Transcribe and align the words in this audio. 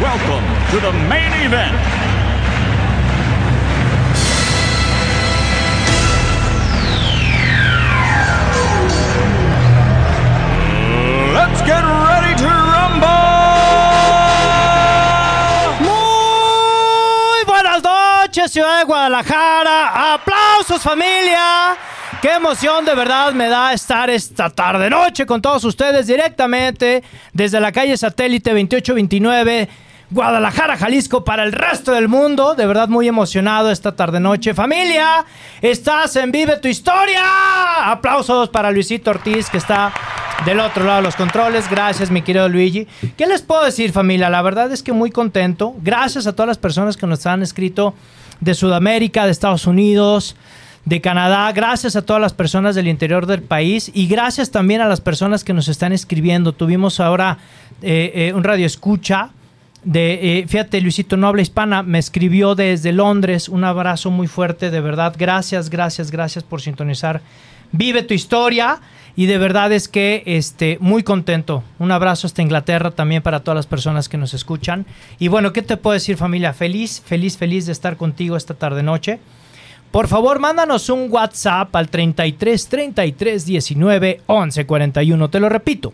welcome 0.00 0.44
to 0.70 0.80
the 0.80 0.92
main 1.08 1.30
event. 1.44 1.76
Let's 11.34 11.60
get 11.62 11.84
ready 11.84 12.34
to 12.36 12.48
rumble! 12.48 13.08
Muy 15.80 17.44
buenas 17.46 17.82
noches, 17.82 18.52
ciudad 18.52 18.78
de 18.78 18.84
Guadalajara. 18.84 20.14
Aplausos, 20.14 20.82
familia. 20.82 21.76
Qué 22.22 22.32
emoción 22.32 22.86
de 22.86 22.94
verdad 22.94 23.32
me 23.32 23.48
da 23.48 23.74
estar 23.74 24.08
esta 24.08 24.48
tarde 24.48 24.88
noche 24.88 25.26
con 25.26 25.42
todos 25.42 25.64
ustedes 25.64 26.06
directamente 26.06 27.02
desde 27.34 27.60
la 27.60 27.70
calle 27.70 27.96
Satélite 27.98 28.50
2829. 28.50 29.89
Guadalajara, 30.12 30.76
Jalisco, 30.76 31.22
para 31.22 31.44
el 31.44 31.52
resto 31.52 31.92
del 31.92 32.08
mundo. 32.08 32.56
De 32.56 32.66
verdad 32.66 32.88
muy 32.88 33.06
emocionado 33.06 33.70
esta 33.70 33.94
tarde 33.94 34.18
noche. 34.18 34.54
Familia, 34.54 35.24
estás 35.62 36.16
en 36.16 36.32
Vive 36.32 36.56
tu 36.56 36.66
Historia. 36.66 37.22
Aplausos 37.92 38.48
para 38.48 38.72
Luisito 38.72 39.10
Ortiz 39.10 39.48
que 39.48 39.58
está 39.58 39.92
del 40.44 40.58
otro 40.58 40.82
lado 40.84 40.96
de 40.96 41.02
los 41.04 41.14
controles. 41.14 41.70
Gracias, 41.70 42.10
mi 42.10 42.22
querido 42.22 42.48
Luigi. 42.48 42.88
¿Qué 43.16 43.28
les 43.28 43.42
puedo 43.42 43.64
decir, 43.64 43.92
familia? 43.92 44.28
La 44.30 44.42
verdad 44.42 44.72
es 44.72 44.82
que 44.82 44.92
muy 44.92 45.12
contento. 45.12 45.76
Gracias 45.80 46.26
a 46.26 46.32
todas 46.32 46.48
las 46.48 46.58
personas 46.58 46.96
que 46.96 47.06
nos 47.06 47.24
han 47.26 47.42
escrito 47.42 47.94
de 48.40 48.54
Sudamérica, 48.54 49.26
de 49.26 49.30
Estados 49.30 49.68
Unidos, 49.68 50.34
de 50.86 51.00
Canadá. 51.00 51.52
Gracias 51.52 51.94
a 51.94 52.02
todas 52.02 52.20
las 52.20 52.32
personas 52.32 52.74
del 52.74 52.88
interior 52.88 53.26
del 53.26 53.42
país 53.42 53.92
y 53.94 54.08
gracias 54.08 54.50
también 54.50 54.80
a 54.80 54.88
las 54.88 55.00
personas 55.00 55.44
que 55.44 55.52
nos 55.52 55.68
están 55.68 55.92
escribiendo. 55.92 56.52
Tuvimos 56.52 56.98
ahora 56.98 57.38
eh, 57.80 58.10
eh, 58.12 58.32
un 58.34 58.42
radio 58.42 58.66
escucha. 58.66 59.30
De, 59.82 60.38
eh, 60.40 60.46
fíjate, 60.46 60.80
Luisito 60.80 61.16
no 61.16 61.26
habla 61.26 61.42
hispana, 61.42 61.82
me 61.82 61.98
escribió 61.98 62.54
desde 62.54 62.92
Londres. 62.92 63.48
Un 63.48 63.64
abrazo 63.64 64.10
muy 64.10 64.26
fuerte, 64.26 64.70
de 64.70 64.80
verdad. 64.80 65.14
Gracias, 65.18 65.70
gracias, 65.70 66.10
gracias 66.10 66.44
por 66.44 66.60
sintonizar. 66.60 67.22
Vive 67.72 68.02
tu 68.02 68.14
historia. 68.14 68.80
Y 69.16 69.26
de 69.26 69.38
verdad 69.38 69.72
es 69.72 69.88
que 69.88 70.22
este, 70.24 70.78
muy 70.80 71.02
contento. 71.02 71.64
Un 71.78 71.90
abrazo 71.90 72.26
hasta 72.26 72.42
Inglaterra 72.42 72.92
también 72.92 73.22
para 73.22 73.40
todas 73.40 73.56
las 73.56 73.66
personas 73.66 74.08
que 74.08 74.16
nos 74.16 74.34
escuchan. 74.34 74.86
Y 75.18 75.28
bueno, 75.28 75.52
¿qué 75.52 75.62
te 75.62 75.76
puedo 75.76 75.94
decir 75.94 76.16
familia? 76.16 76.52
Feliz, 76.52 77.02
feliz, 77.04 77.36
feliz 77.36 77.66
de 77.66 77.72
estar 77.72 77.96
contigo 77.96 78.36
esta 78.36 78.54
tarde 78.54 78.82
noche. 78.82 79.18
Por 79.90 80.06
favor, 80.06 80.38
mándanos 80.38 80.88
un 80.88 81.08
WhatsApp 81.10 81.74
al 81.74 81.88
33 81.88 82.68
33 82.68 83.44
19 83.44 84.20
11 84.26 84.66
41. 84.66 85.28
Te 85.30 85.40
lo 85.40 85.48
repito. 85.48 85.92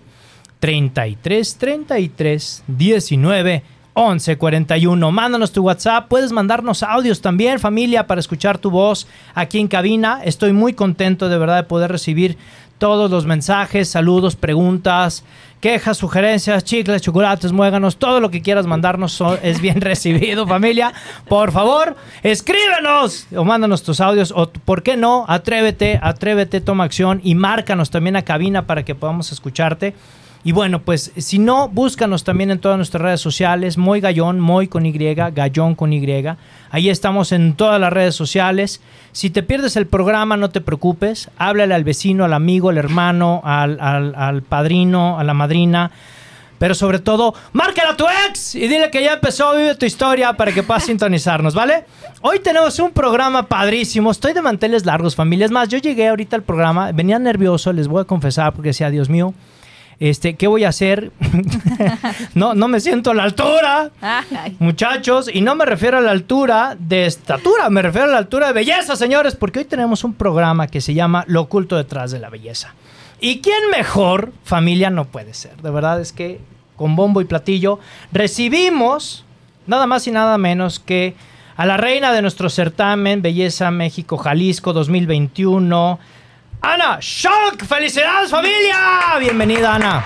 33 0.61 1.57
33 1.57 2.65
19 2.67 3.55
11 3.55 3.76
41. 3.97 5.11
Mándanos 5.11 5.53
tu 5.53 5.63
WhatsApp. 5.63 6.09
Puedes 6.09 6.31
mandarnos 6.31 6.83
audios 6.83 7.23
también, 7.23 7.59
familia, 7.59 8.07
para 8.07 8.21
escuchar 8.21 8.59
tu 8.59 8.71
voz 8.71 9.07
aquí 9.35 9.59
en 9.59 9.69
cabina. 9.69 10.21
Estoy 10.23 10.53
muy 10.53 10.75
contento 10.75 11.31
de 11.31 11.39
verdad 11.39 11.57
de 11.57 11.63
poder 11.63 11.91
recibir 11.91 12.37
todos 12.77 13.11
los 13.11 13.25
mensajes, 13.25 13.89
saludos, 13.89 14.37
preguntas, 14.37 15.25
quejas, 15.63 15.97
sugerencias, 15.97 16.63
chicles, 16.63 17.01
chocolates, 17.01 17.53
muéganos, 17.53 17.97
todo 17.97 18.21
lo 18.21 18.31
que 18.31 18.43
quieras 18.43 18.67
mandarnos 18.67 19.19
es 19.43 19.63
bien 19.63 19.81
recibido, 19.81 20.47
familia. 20.47 20.93
Por 21.27 21.51
favor, 21.51 21.97
escríbenos 22.23 23.29
o 23.35 23.47
mándanos 23.47 23.83
tus 23.83 24.03
audios 24.03 24.31
o, 24.37 24.51
¿por 24.51 24.83
qué 24.83 24.99
no? 24.99 25.25
Atrévete, 25.27 25.99
atrévete, 26.03 26.61
toma 26.61 26.85
acción 26.85 27.23
y 27.25 27.35
márcanos 27.35 27.89
también 27.89 28.17
a 28.17 28.27
cabina 28.27 28.67
para 28.67 28.85
que 28.85 28.95
podamos 28.95 29.33
escucharte. 29.33 29.95
Y 30.47 30.53
bueno, 30.53 30.81
pues 30.81 31.11
si 31.17 31.41
no, 31.41 31.69
búscanos 31.69 32.23
también 32.23 32.53
en 32.53 32.61
todas 32.61 32.77
nuestras 32.77 33.03
redes 33.03 33.21
sociales, 33.21 33.77
Moy 33.79 34.01
Gallón, 34.01 34.39
Moy 34.39 34.69
con 34.69 34.87
Y, 34.87 34.93
Gallón 34.93 35.75
con 35.75 35.93
Y. 35.93 36.07
Ahí 36.71 36.89
estamos 36.89 37.33
en 37.33 37.55
todas 37.55 37.81
las 37.81 37.93
redes 37.93 38.15
sociales. 38.15 38.81
Si 39.11 39.29
te 39.31 39.43
pierdes 39.43 39.75
el 39.75 39.89
programa, 39.89 40.37
no 40.37 40.51
te 40.51 40.61
preocupes. 40.61 41.31
Háblale 41.37 41.75
al 41.75 41.83
vecino, 41.83 42.25
al 42.25 42.33
amigo, 42.33 42.69
al 42.69 42.79
hermano, 42.79 43.41
al, 43.43 43.81
al- 43.81 44.43
padrino, 44.43 45.19
a 45.19 45.25
la 45.25 45.35
madrina. 45.35 45.91
Pero 46.59 46.77
sobre 46.77 47.01
todo, 47.01 47.35
márcala 47.53 47.91
a 47.91 47.97
tu 47.97 48.05
ex 48.29 48.55
y 48.55 48.69
dile 48.69 48.89
que 48.93 49.03
ya 49.03 49.15
empezó 49.15 49.53
Vive 49.57 49.75
tu 49.75 49.85
historia 49.85 50.35
para 50.35 50.53
que 50.53 50.63
puedas 50.63 50.85
sintonizarnos, 50.85 51.57
¿vale? 51.57 51.87
Hoy 52.21 52.39
tenemos 52.39 52.79
un 52.79 52.93
programa 52.93 53.43
padrísimo. 53.49 54.13
Estoy 54.13 54.33
de 54.33 54.43
manteles 54.43 54.87
largos, 54.87 55.17
familia. 55.17 55.47
Es 55.47 55.51
más, 55.51 55.69
yo 55.71 55.79
llegué 55.79 56.07
ahorita 56.07 56.37
al 56.37 56.45
programa, 56.45 56.93
venía 56.93 57.19
nervioso, 57.19 57.73
les 57.73 57.89
voy 57.89 58.03
a 58.03 58.05
confesar, 58.05 58.53
porque 58.53 58.69
decía, 58.69 58.91
Dios 58.91 59.09
mío, 59.11 59.35
este, 59.99 60.35
¿qué 60.37 60.47
voy 60.47 60.65
a 60.65 60.69
hacer? 60.69 61.13
no, 62.35 62.55
no 62.55 62.69
me 62.69 62.81
siento 62.81 63.11
a 63.11 63.15
la 63.15 63.25
altura, 63.25 63.91
Ay, 64.01 64.57
muchachos, 64.59 65.31
y 65.33 65.41
no 65.41 65.55
me 65.55 65.65
refiero 65.65 65.99
a 65.99 66.01
la 66.01 66.11
altura 66.11 66.77
de 66.79 67.07
estatura, 67.07 67.71
me 67.71 67.83
refiero 67.83 68.09
a 68.09 68.13
la 68.13 68.19
altura 68.19 68.49
de 68.49 68.53
belleza, 68.53 68.97
señores, 68.97 69.35
porque 69.37 69.61
hoy 69.61 69.65
tenemos 69.65 70.05
un 70.05 70.15
programa 70.15 70.67
que 70.67 70.81
se 70.81 70.95
llama 70.95 71.25
Lo 71.27 71.43
oculto 71.43 71.77
detrás 71.77 72.11
de 72.11 72.19
la 72.19 72.31
belleza. 72.31 72.75
¿Y 73.21 73.41
quién 73.41 73.71
mejor 73.71 74.33
familia 74.45 74.91
no 74.91 75.07
puede 75.07 75.33
ser? 75.33 75.57
De 75.63 75.71
verdad 75.71 76.01
es 76.01 76.13
que 76.13 76.41
con 76.77 76.97
bombo 76.97 77.23
y 77.23 77.25
platillo 77.25 77.79
recibimos 78.13 79.25
nada 79.67 79.87
más 79.87 80.07
y 80.07 80.11
nada 80.11 80.37
menos 80.39 80.79
que 80.79 81.15
a 81.57 81.65
la 81.65 81.79
reina 81.79 82.13
de 82.13 82.21
nuestro 82.21 82.51
certamen 82.51 83.23
Belleza 83.23 83.71
México 83.71 84.19
Jalisco 84.19 84.75
2021, 84.75 85.99
Ana 86.67 86.99
Shock. 87.01 87.65
¡Felicidades 87.65 88.29
familia! 88.29 89.17
Bienvenida 89.21 89.77
Ana. 89.77 90.05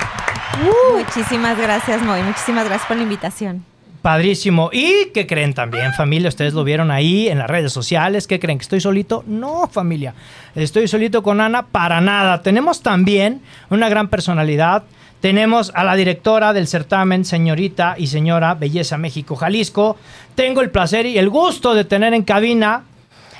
muchísimas 0.94 1.56
gracias, 1.56 2.02
Moy. 2.02 2.22
Muchísimas 2.22 2.66
gracias 2.66 2.86
por 2.86 2.98
la 2.98 3.02
invitación. 3.02 3.64
Padrísimo. 4.02 4.68
¿Y 4.70 5.06
qué 5.14 5.26
creen 5.26 5.54
también, 5.54 5.94
familia? 5.94 6.28
Ustedes 6.28 6.52
lo 6.52 6.62
vieron 6.62 6.90
ahí 6.90 7.28
en 7.28 7.38
las 7.38 7.48
redes 7.48 7.72
sociales. 7.72 8.26
¿Qué 8.26 8.38
creen? 8.38 8.58
¿Que 8.58 8.64
estoy 8.64 8.80
solito? 8.82 9.24
No, 9.26 9.68
familia. 9.68 10.12
Estoy 10.54 10.86
solito 10.86 11.22
con 11.22 11.40
Ana 11.40 11.64
para 11.64 12.02
nada. 12.02 12.42
Tenemos 12.42 12.82
también 12.82 13.40
una 13.70 13.88
gran 13.88 14.08
personalidad. 14.08 14.82
Tenemos 15.22 15.72
a 15.74 15.82
la 15.82 15.96
directora 15.96 16.52
del 16.52 16.66
certamen, 16.66 17.24
señorita 17.24 17.94
y 17.96 18.08
señora 18.08 18.52
Belleza 18.52 18.98
México 18.98 19.34
Jalisco. 19.34 19.96
Tengo 20.34 20.60
el 20.60 20.70
placer 20.70 21.06
y 21.06 21.16
el 21.16 21.30
gusto 21.30 21.72
de 21.72 21.84
tener 21.84 22.12
en 22.12 22.22
cabina 22.22 22.82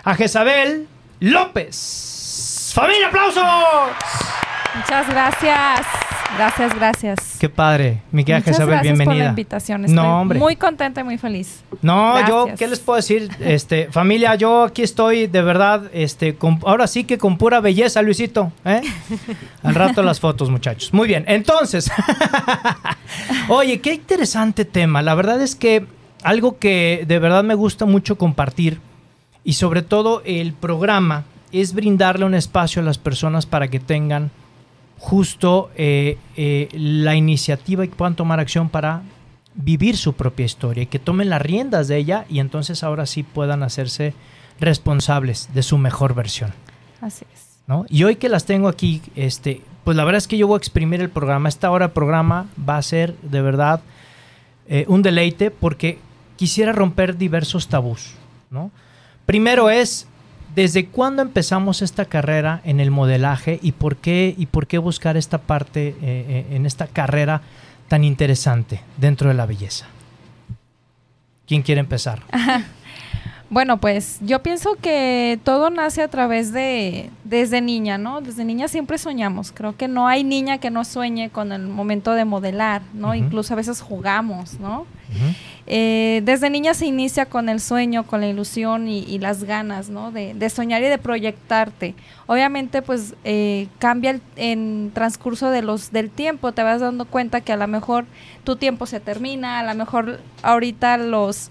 a 0.04 0.14
Jezabel 0.14 0.88
López. 1.20 2.19
¡Familia, 2.72 3.08
aplausos! 3.08 3.42
Muchas 4.76 5.08
gracias. 5.08 5.86
Gracias, 6.36 6.74
gracias. 6.76 7.36
Qué 7.40 7.48
padre, 7.48 8.00
mi 8.12 8.22
querida 8.22 8.38
Muchas 8.38 8.54
Jezabel, 8.54 8.74
gracias 8.76 8.82
bienvenida. 8.96 9.14
por 9.14 9.24
la 9.24 9.28
invitación. 9.30 9.84
Estoy 9.84 9.96
No, 9.96 10.20
hombre. 10.20 10.38
muy 10.38 10.54
contenta 10.56 11.00
y 11.00 11.04
muy 11.04 11.18
feliz. 11.18 11.64
No, 11.82 12.26
yo. 12.28 12.46
¿qué 12.56 12.68
les 12.68 12.78
puedo 12.78 12.96
decir? 12.96 13.28
Este, 13.40 13.88
familia, 13.90 14.36
yo 14.36 14.62
aquí 14.62 14.82
estoy 14.82 15.26
de 15.26 15.42
verdad, 15.42 15.90
este, 15.92 16.36
con- 16.36 16.60
ahora 16.64 16.86
sí 16.86 17.02
que 17.02 17.18
con 17.18 17.36
pura 17.36 17.58
belleza, 17.60 18.00
Luisito. 18.02 18.52
¿eh? 18.64 18.80
Al 19.64 19.74
rato 19.74 20.02
las 20.04 20.20
fotos, 20.20 20.50
muchachos. 20.50 20.94
Muy 20.94 21.08
bien, 21.08 21.24
entonces, 21.26 21.90
oye, 23.48 23.80
qué 23.80 23.94
interesante 23.94 24.64
tema. 24.64 25.02
La 25.02 25.14
verdad 25.16 25.42
es 25.42 25.56
que 25.56 25.84
algo 26.22 26.58
que 26.58 27.04
de 27.08 27.18
verdad 27.18 27.42
me 27.42 27.54
gusta 27.54 27.86
mucho 27.86 28.16
compartir 28.16 28.80
y 29.42 29.54
sobre 29.54 29.82
todo 29.82 30.22
el 30.24 30.52
programa 30.52 31.24
es 31.52 31.74
brindarle 31.74 32.24
un 32.24 32.34
espacio 32.34 32.82
a 32.82 32.84
las 32.84 32.98
personas 32.98 33.46
para 33.46 33.68
que 33.68 33.80
tengan 33.80 34.30
justo 34.98 35.70
eh, 35.76 36.18
eh, 36.36 36.68
la 36.72 37.16
iniciativa 37.16 37.84
y 37.84 37.88
puedan 37.88 38.16
tomar 38.16 38.38
acción 38.38 38.68
para 38.68 39.02
vivir 39.54 39.96
su 39.96 40.12
propia 40.12 40.46
historia 40.46 40.84
y 40.84 40.86
que 40.86 40.98
tomen 40.98 41.30
las 41.30 41.42
riendas 41.42 41.88
de 41.88 41.96
ella 41.96 42.24
y 42.28 42.38
entonces 42.38 42.84
ahora 42.84 43.06
sí 43.06 43.22
puedan 43.22 43.62
hacerse 43.62 44.14
responsables 44.60 45.48
de 45.54 45.62
su 45.62 45.78
mejor 45.78 46.14
versión. 46.14 46.52
Así 47.00 47.24
es. 47.32 47.58
¿no? 47.66 47.86
Y 47.88 48.04
hoy 48.04 48.16
que 48.16 48.28
las 48.28 48.44
tengo 48.44 48.68
aquí, 48.68 49.00
este, 49.16 49.62
pues 49.84 49.96
la 49.96 50.04
verdad 50.04 50.18
es 50.18 50.28
que 50.28 50.36
yo 50.36 50.46
voy 50.46 50.56
a 50.56 50.58
exprimir 50.58 51.00
el 51.00 51.08
programa. 51.08 51.48
Esta 51.48 51.70
hora 51.70 51.94
programa 51.94 52.46
va 52.68 52.76
a 52.76 52.82
ser 52.82 53.16
de 53.22 53.40
verdad 53.40 53.80
eh, 54.68 54.84
un 54.88 55.02
deleite 55.02 55.50
porque 55.50 55.98
quisiera 56.36 56.72
romper 56.72 57.16
diversos 57.16 57.68
tabús. 57.68 58.12
¿no? 58.50 58.70
Primero 59.24 59.70
es, 59.70 60.06
¿desde 60.54 60.86
cuándo 60.86 61.22
empezamos 61.22 61.82
esta 61.82 62.04
carrera 62.04 62.60
en 62.64 62.80
el 62.80 62.90
modelaje 62.90 63.58
y 63.62 63.72
por 63.72 63.96
qué, 63.96 64.34
y 64.36 64.46
por 64.46 64.66
qué 64.66 64.78
buscar 64.78 65.16
esta 65.16 65.38
parte 65.38 65.88
eh, 65.88 65.96
eh, 66.02 66.46
en 66.50 66.66
esta 66.66 66.86
carrera 66.86 67.42
tan 67.88 68.04
interesante 68.04 68.82
dentro 68.96 69.28
de 69.28 69.34
la 69.34 69.46
belleza? 69.46 69.86
¿Quién 71.46 71.62
quiere 71.62 71.80
empezar? 71.80 72.22
Bueno, 73.50 73.80
pues 73.80 74.18
yo 74.20 74.44
pienso 74.44 74.76
que 74.80 75.40
todo 75.42 75.70
nace 75.70 76.02
a 76.02 76.08
través 76.08 76.52
de, 76.52 77.10
desde 77.24 77.60
niña, 77.60 77.98
¿no? 77.98 78.20
Desde 78.20 78.44
niña 78.44 78.68
siempre 78.68 78.96
soñamos. 78.96 79.50
Creo 79.50 79.76
que 79.76 79.88
no 79.88 80.06
hay 80.06 80.22
niña 80.22 80.58
que 80.58 80.70
no 80.70 80.84
sueñe 80.84 81.30
con 81.30 81.50
el 81.50 81.66
momento 81.66 82.12
de 82.12 82.24
modelar, 82.24 82.82
¿no? 82.94 83.12
Incluso 83.12 83.52
a 83.52 83.56
veces 83.56 83.80
jugamos, 83.80 84.60
¿no? 84.60 84.86
Eh, 85.66 86.22
desde 86.24 86.50
niña 86.50 86.74
se 86.74 86.86
inicia 86.86 87.26
con 87.26 87.48
el 87.48 87.60
sueño, 87.60 88.04
con 88.04 88.20
la 88.20 88.26
ilusión 88.28 88.88
y, 88.88 89.18
las 89.18 89.44
ganas, 89.44 89.88
¿no? 89.88 90.10
De, 90.10 90.34
de 90.34 90.50
soñar 90.50 90.82
y 90.82 90.86
de 90.86 90.98
proyectarte. 90.98 91.94
Obviamente, 92.26 92.82
pues 92.82 93.14
eh, 93.24 93.68
cambia 93.78 94.18
en 94.36 94.90
transcurso 94.94 95.50
de 95.50 95.62
los 95.62 95.92
del 95.92 96.10
tiempo. 96.10 96.52
Te 96.52 96.62
vas 96.62 96.80
dando 96.80 97.04
cuenta 97.04 97.40
que 97.40 97.52
a 97.52 97.56
lo 97.56 97.68
mejor 97.68 98.06
tu 98.44 98.56
tiempo 98.56 98.86
se 98.86 98.98
termina, 99.00 99.60
a 99.60 99.62
lo 99.64 99.74
mejor 99.74 100.20
ahorita 100.42 100.96
los 100.96 101.50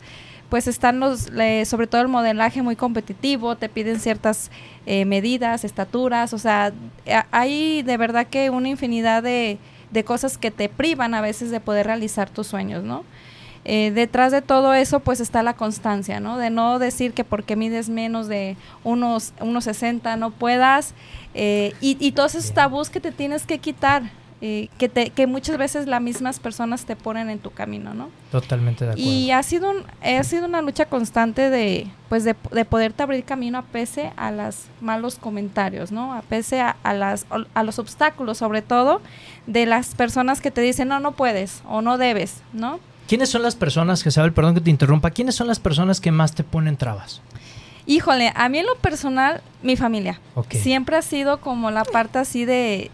pues 0.50 0.68
están 0.68 1.00
los, 1.00 1.30
sobre 1.66 1.86
todo 1.86 2.02
el 2.02 2.08
modelaje 2.08 2.64
muy 2.64 2.76
competitivo, 2.76 3.56
te 3.56 3.70
piden 3.70 4.00
ciertas 4.00 4.50
eh, 4.88 5.06
medidas, 5.06 5.64
estaturas, 5.64 6.34
o 6.34 6.40
sea, 6.40 6.74
a- 7.08 7.28
hay 7.30 7.84
de 7.84 7.98
verdad 7.98 8.26
que 8.26 8.50
una 8.50 8.68
infinidad 8.68 9.22
de 9.22 9.60
cosas 10.06 10.40
que 10.40 10.50
te 10.50 10.68
privan 10.68 11.14
a 11.14 11.22
veces 11.22 11.52
de 11.52 11.60
poder 11.60 11.86
realizar 11.86 12.32
tus 12.32 12.48
sueños, 12.48 12.84
¿no? 12.84 13.04
Eh, 13.66 13.92
detrás 13.92 14.32
de 14.32 14.42
todo 14.42 14.74
eso 14.74 15.00
pues 15.02 15.20
está 15.20 15.44
la 15.44 15.54
constancia, 15.56 16.20
¿no? 16.20 16.38
De 16.38 16.50
no 16.50 16.80
decir 16.80 17.14
que 17.14 17.24
porque 17.24 17.56
mides 17.56 17.90
menos 17.90 18.28
de 18.28 18.56
unos, 18.84 19.34
unos 19.42 19.66
60 19.66 20.16
no 20.16 20.32
puedas 20.32 20.94
eh, 21.34 21.74
y, 21.82 21.98
y 22.00 22.14
todos 22.14 22.36
esos 22.36 22.54
tabús 22.54 22.90
que 22.90 23.00
te 23.00 23.12
tienes 23.12 23.46
que 23.46 23.60
quitar, 23.60 24.04
eh, 24.42 24.70
que, 24.78 24.88
te, 24.88 25.10
que 25.10 25.28
muchas 25.28 25.58
veces 25.58 25.86
las 25.88 26.02
mismas 26.02 26.40
personas 26.40 26.86
te 26.86 26.96
ponen 26.96 27.30
en 27.30 27.40
tu 27.40 27.52
camino, 27.52 27.94
¿no? 27.94 28.10
Totalmente 28.32 28.86
de 28.86 28.92
acuerdo. 28.92 29.10
Y 29.10 29.32
ha 29.32 29.44
sido, 29.44 29.70
un- 29.72 29.84
ha 30.02 30.24
sido 30.24 30.46
una 30.46 30.62
lucha 30.62 30.86
constante 30.86 31.50
de, 31.50 31.88
pues 32.08 32.24
de, 32.24 32.36
de 32.54 32.64
poderte 32.64 33.04
abrir 33.04 33.26
camino 33.26 33.58
a 33.58 33.64
pese 33.64 34.14
a 34.16 34.32
los 34.32 34.68
malos 34.80 35.16
comentarios, 35.20 35.92
¿no? 35.92 36.14
A 36.14 36.22
pese 36.22 36.62
a, 36.62 36.78
a 36.84 36.94
las, 36.94 37.26
a 37.54 37.64
los 37.64 37.78
obstáculos, 37.80 38.38
sobre 38.38 38.62
todo, 38.62 39.02
de 39.46 39.66
las 39.66 39.94
personas 39.94 40.40
que 40.40 40.50
te 40.52 40.62
dicen, 40.62 40.88
no, 40.88 41.02
no 41.02 41.12
puedes 41.12 41.62
o 41.68 41.82
no 41.82 41.98
debes, 41.98 42.42
¿no? 42.54 42.80
¿Quiénes 43.10 43.30
son 43.30 43.42
las 43.42 43.56
personas, 43.56 44.04
Jezabel, 44.04 44.34
perdón 44.34 44.54
que 44.54 44.62
te 44.62 44.70
interrumpa, 44.70 45.10
quiénes 45.10 45.34
son 45.34 45.48
las 45.48 45.60
personas 45.60 46.00
que 46.00 46.12
más 46.12 46.36
te 46.36 46.44
ponen 46.44 46.78
trabas? 46.78 47.24
Híjole, 47.88 48.32
a 48.36 48.50
mí 48.50 48.60
en 48.60 48.68
lo 48.68 48.76
personal, 48.76 49.42
mi 49.64 49.76
familia. 49.76 50.22
Ok. 50.36 50.54
Siempre 50.54 50.96
ha 50.96 51.02
sido 51.02 51.42
como 51.42 51.72
la 51.72 51.86
parte 51.86 52.20
así 52.20 52.46
de, 52.46 52.92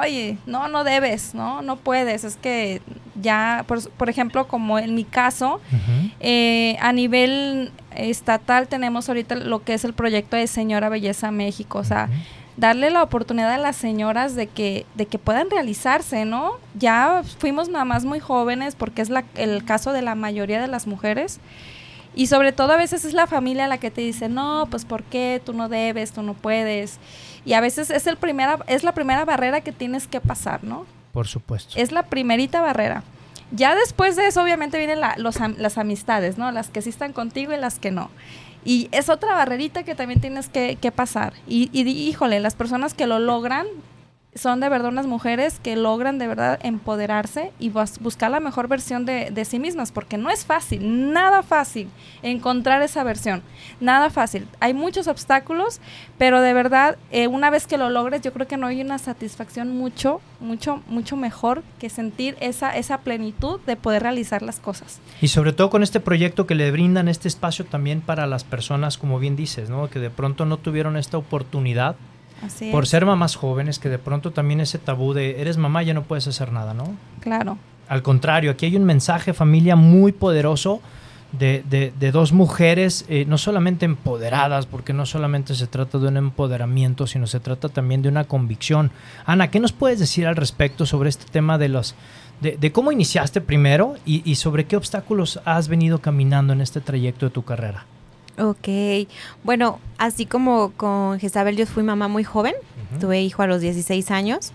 oye, 0.00 0.38
no, 0.46 0.68
no 0.68 0.84
debes, 0.84 1.34
¿no? 1.34 1.60
No 1.60 1.74
puedes. 1.74 2.22
Es 2.22 2.36
que 2.36 2.82
ya, 3.20 3.64
por, 3.66 3.90
por 3.90 4.08
ejemplo, 4.08 4.46
como 4.46 4.78
en 4.78 4.94
mi 4.94 5.02
caso. 5.02 5.60
Eh, 6.20 6.76
a 6.80 6.92
nivel 6.92 7.72
estatal 7.96 8.68
tenemos 8.68 9.08
ahorita 9.08 9.34
lo 9.34 9.64
que 9.64 9.74
es 9.74 9.84
el 9.84 9.92
proyecto 9.92 10.36
de 10.36 10.46
Señora 10.46 10.88
Belleza 10.88 11.32
México, 11.32 11.80
o 11.80 11.84
sea. 11.84 12.08
Darle 12.56 12.90
la 12.90 13.02
oportunidad 13.02 13.50
a 13.52 13.58
las 13.58 13.76
señoras 13.76 14.34
de 14.34 14.46
que, 14.46 14.84
de 14.94 15.06
que 15.06 15.18
puedan 15.18 15.50
realizarse, 15.50 16.24
¿no? 16.24 16.52
Ya 16.74 17.22
fuimos 17.38 17.68
mamás 17.68 18.04
muy 18.04 18.20
jóvenes 18.20 18.74
porque 18.74 19.02
es 19.02 19.08
la- 19.10 19.24
el 19.34 19.64
caso 19.64 19.92
de 19.92 20.02
la 20.02 20.14
mayoría 20.14 20.60
de 20.60 20.68
las 20.68 20.86
mujeres. 20.86 21.40
Y 22.14 22.26
sobre 22.26 22.52
todo 22.52 22.72
a 22.72 22.76
veces 22.76 23.06
es 23.06 23.14
la 23.14 23.26
familia 23.26 23.66
la 23.68 23.78
que 23.78 23.90
te 23.90 24.02
dice, 24.02 24.28
no, 24.28 24.66
pues 24.70 24.84
¿por 24.84 25.02
qué? 25.02 25.40
Tú 25.44 25.54
no 25.54 25.70
debes, 25.70 26.12
tú 26.12 26.22
no 26.22 26.34
puedes. 26.34 26.98
Y 27.46 27.54
a 27.54 27.60
veces 27.60 27.88
es, 27.90 28.06
el 28.06 28.18
primera, 28.18 28.58
es 28.66 28.84
la 28.84 28.92
primera 28.92 29.24
barrera 29.24 29.62
que 29.62 29.72
tienes 29.72 30.06
que 30.06 30.20
pasar, 30.20 30.62
¿no? 30.62 30.84
Por 31.12 31.26
supuesto. 31.26 31.72
Es 31.76 31.90
la 31.90 32.02
primerita 32.04 32.60
barrera. 32.60 33.02
Ya 33.50 33.74
después 33.74 34.16
de 34.16 34.26
eso, 34.26 34.42
obviamente, 34.42 34.78
vienen 34.78 35.00
la- 35.00 35.14
los 35.16 35.36
las 35.58 35.78
amistades, 35.78 36.36
¿no? 36.38 36.50
Las 36.52 36.68
que 36.68 36.82
sí 36.82 36.90
están 36.90 37.12
contigo 37.14 37.52
y 37.52 37.56
las 37.56 37.78
que 37.78 37.90
no. 37.90 38.10
Y 38.64 38.88
es 38.92 39.08
otra 39.08 39.34
barrerita 39.34 39.82
que 39.82 39.94
también 39.94 40.20
tienes 40.20 40.48
que, 40.48 40.76
que 40.80 40.92
pasar. 40.92 41.34
Y, 41.46 41.68
y 41.72 41.88
híjole, 41.88 42.40
las 42.40 42.54
personas 42.54 42.94
que 42.94 43.06
lo 43.06 43.18
logran 43.18 43.66
son 44.34 44.60
de 44.60 44.68
verdad 44.70 44.88
unas 44.90 45.06
mujeres 45.06 45.60
que 45.62 45.76
logran 45.76 46.18
de 46.18 46.26
verdad 46.26 46.58
empoderarse 46.62 47.52
y 47.58 47.68
bus- 47.68 47.98
buscar 48.00 48.30
la 48.30 48.40
mejor 48.40 48.66
versión 48.66 49.04
de, 49.04 49.30
de 49.30 49.44
sí 49.44 49.58
mismas, 49.58 49.92
porque 49.92 50.16
no 50.16 50.30
es 50.30 50.46
fácil, 50.46 51.12
nada 51.12 51.42
fácil 51.42 51.88
encontrar 52.22 52.80
esa 52.82 53.04
versión, 53.04 53.42
nada 53.80 54.08
fácil. 54.08 54.46
Hay 54.60 54.72
muchos 54.72 55.06
obstáculos, 55.06 55.80
pero 56.16 56.40
de 56.40 56.54
verdad, 56.54 56.96
eh, 57.10 57.26
una 57.26 57.50
vez 57.50 57.66
que 57.66 57.76
lo 57.76 57.90
logres, 57.90 58.22
yo 58.22 58.32
creo 58.32 58.48
que 58.48 58.56
no 58.56 58.66
hay 58.68 58.80
una 58.80 58.98
satisfacción 58.98 59.76
mucho, 59.76 60.20
mucho, 60.40 60.82
mucho 60.86 61.16
mejor 61.16 61.62
que 61.78 61.90
sentir 61.90 62.36
esa, 62.40 62.74
esa 62.76 62.98
plenitud 62.98 63.60
de 63.66 63.76
poder 63.76 64.02
realizar 64.02 64.40
las 64.42 64.60
cosas. 64.60 65.00
Y 65.20 65.28
sobre 65.28 65.52
todo 65.52 65.68
con 65.68 65.82
este 65.82 66.00
proyecto 66.00 66.46
que 66.46 66.54
le 66.54 66.70
brindan 66.70 67.08
este 67.08 67.28
espacio 67.28 67.66
también 67.66 68.00
para 68.00 68.26
las 68.26 68.44
personas, 68.44 68.96
como 68.96 69.18
bien 69.18 69.36
dices, 69.36 69.68
¿no? 69.68 69.90
Que 69.90 69.98
de 69.98 70.08
pronto 70.10 70.46
no 70.46 70.56
tuvieron 70.56 70.96
esta 70.96 71.18
oportunidad 71.18 71.96
Así 72.44 72.70
por 72.70 72.84
es. 72.84 72.90
ser 72.90 73.06
mamás 73.06 73.36
jóvenes, 73.36 73.78
que 73.78 73.88
de 73.88 73.98
pronto 73.98 74.30
también 74.32 74.60
ese 74.60 74.78
tabú 74.78 75.12
de 75.14 75.40
eres 75.40 75.56
mamá 75.56 75.82
ya 75.82 75.94
no 75.94 76.02
puedes 76.02 76.26
hacer 76.26 76.52
nada, 76.52 76.74
¿no? 76.74 76.84
Claro. 77.20 77.58
Al 77.88 78.02
contrario, 78.02 78.50
aquí 78.50 78.66
hay 78.66 78.76
un 78.76 78.84
mensaje 78.84 79.32
familia 79.32 79.76
muy 79.76 80.12
poderoso 80.12 80.80
de, 81.32 81.62
de- 81.68 81.92
de 81.98 82.12
dos 82.12 82.32
mujeres, 82.32 83.04
eh, 83.08 83.24
no 83.26 83.38
solamente 83.38 83.84
empoderadas, 83.86 84.66
porque 84.66 84.92
no 84.92 85.06
solamente 85.06 85.54
se 85.54 85.66
trata 85.66 85.98
de 85.98 86.08
un 86.08 86.16
empoderamiento, 86.16 87.06
sino 87.06 87.26
se 87.26 87.40
trata 87.40 87.68
también 87.68 88.02
de 88.02 88.08
una 88.08 88.24
convicción. 88.24 88.90
Ana, 89.24 89.50
¿qué 89.50 89.58
nos 89.60 89.72
puedes 89.72 89.98
decir 89.98 90.26
al 90.26 90.36
respecto 90.36 90.84
sobre 90.86 91.08
este 91.08 91.24
tema 91.30 91.58
de 91.58 91.68
los... 91.68 91.94
De, 92.40 92.56
de 92.56 92.72
cómo 92.72 92.90
iniciaste 92.90 93.40
primero 93.40 93.94
y, 94.04 94.28
y 94.30 94.34
sobre 94.34 94.64
qué 94.64 94.76
obstáculos 94.76 95.40
has 95.44 95.68
venido 95.68 96.00
caminando 96.00 96.52
en 96.52 96.60
este 96.60 96.80
trayecto 96.80 97.26
de 97.26 97.30
tu 97.30 97.44
carrera. 97.44 97.86
Ok, 98.44 98.68
bueno, 99.44 99.78
así 99.98 100.26
como 100.26 100.72
con 100.72 101.20
Jezabel 101.20 101.56
yo 101.56 101.64
fui 101.64 101.84
mamá 101.84 102.08
muy 102.08 102.24
joven, 102.24 102.54
tuve 102.98 103.20
hijo 103.20 103.42
a 103.42 103.46
los 103.46 103.60
16 103.60 104.10
años. 104.10 104.52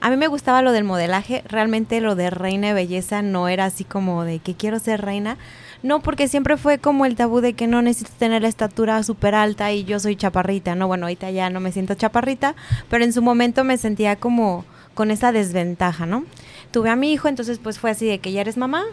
A 0.00 0.10
mí 0.10 0.18
me 0.18 0.26
gustaba 0.26 0.60
lo 0.60 0.72
del 0.72 0.84
modelaje, 0.84 1.42
realmente 1.46 2.02
lo 2.02 2.14
de 2.14 2.28
reina 2.28 2.68
de 2.68 2.74
belleza 2.74 3.22
no 3.22 3.48
era 3.48 3.64
así 3.64 3.84
como 3.84 4.24
de 4.24 4.38
que 4.38 4.54
quiero 4.54 4.78
ser 4.78 5.00
reina, 5.00 5.38
no, 5.82 6.02
porque 6.02 6.28
siempre 6.28 6.58
fue 6.58 6.76
como 6.76 7.06
el 7.06 7.16
tabú 7.16 7.40
de 7.40 7.54
que 7.54 7.66
no 7.66 7.80
necesito 7.80 8.12
tener 8.18 8.42
la 8.42 8.48
estatura 8.48 9.02
súper 9.02 9.34
alta 9.34 9.72
y 9.72 9.84
yo 9.84 9.98
soy 9.98 10.14
chaparrita, 10.14 10.74
no, 10.74 10.86
bueno, 10.86 11.06
ahorita 11.06 11.30
ya 11.30 11.48
no 11.48 11.60
me 11.60 11.72
siento 11.72 11.94
chaparrita, 11.94 12.54
pero 12.90 13.02
en 13.02 13.14
su 13.14 13.22
momento 13.22 13.64
me 13.64 13.78
sentía 13.78 14.16
como 14.16 14.66
con 14.92 15.10
esa 15.10 15.32
desventaja, 15.32 16.04
¿no? 16.04 16.24
Tuve 16.70 16.90
a 16.90 16.96
mi 16.96 17.12
hijo, 17.14 17.28
entonces 17.28 17.58
pues 17.58 17.78
fue 17.78 17.90
así 17.90 18.06
de 18.06 18.18
que 18.18 18.32
ya 18.32 18.42
eres 18.42 18.58
mamá, 18.58 18.84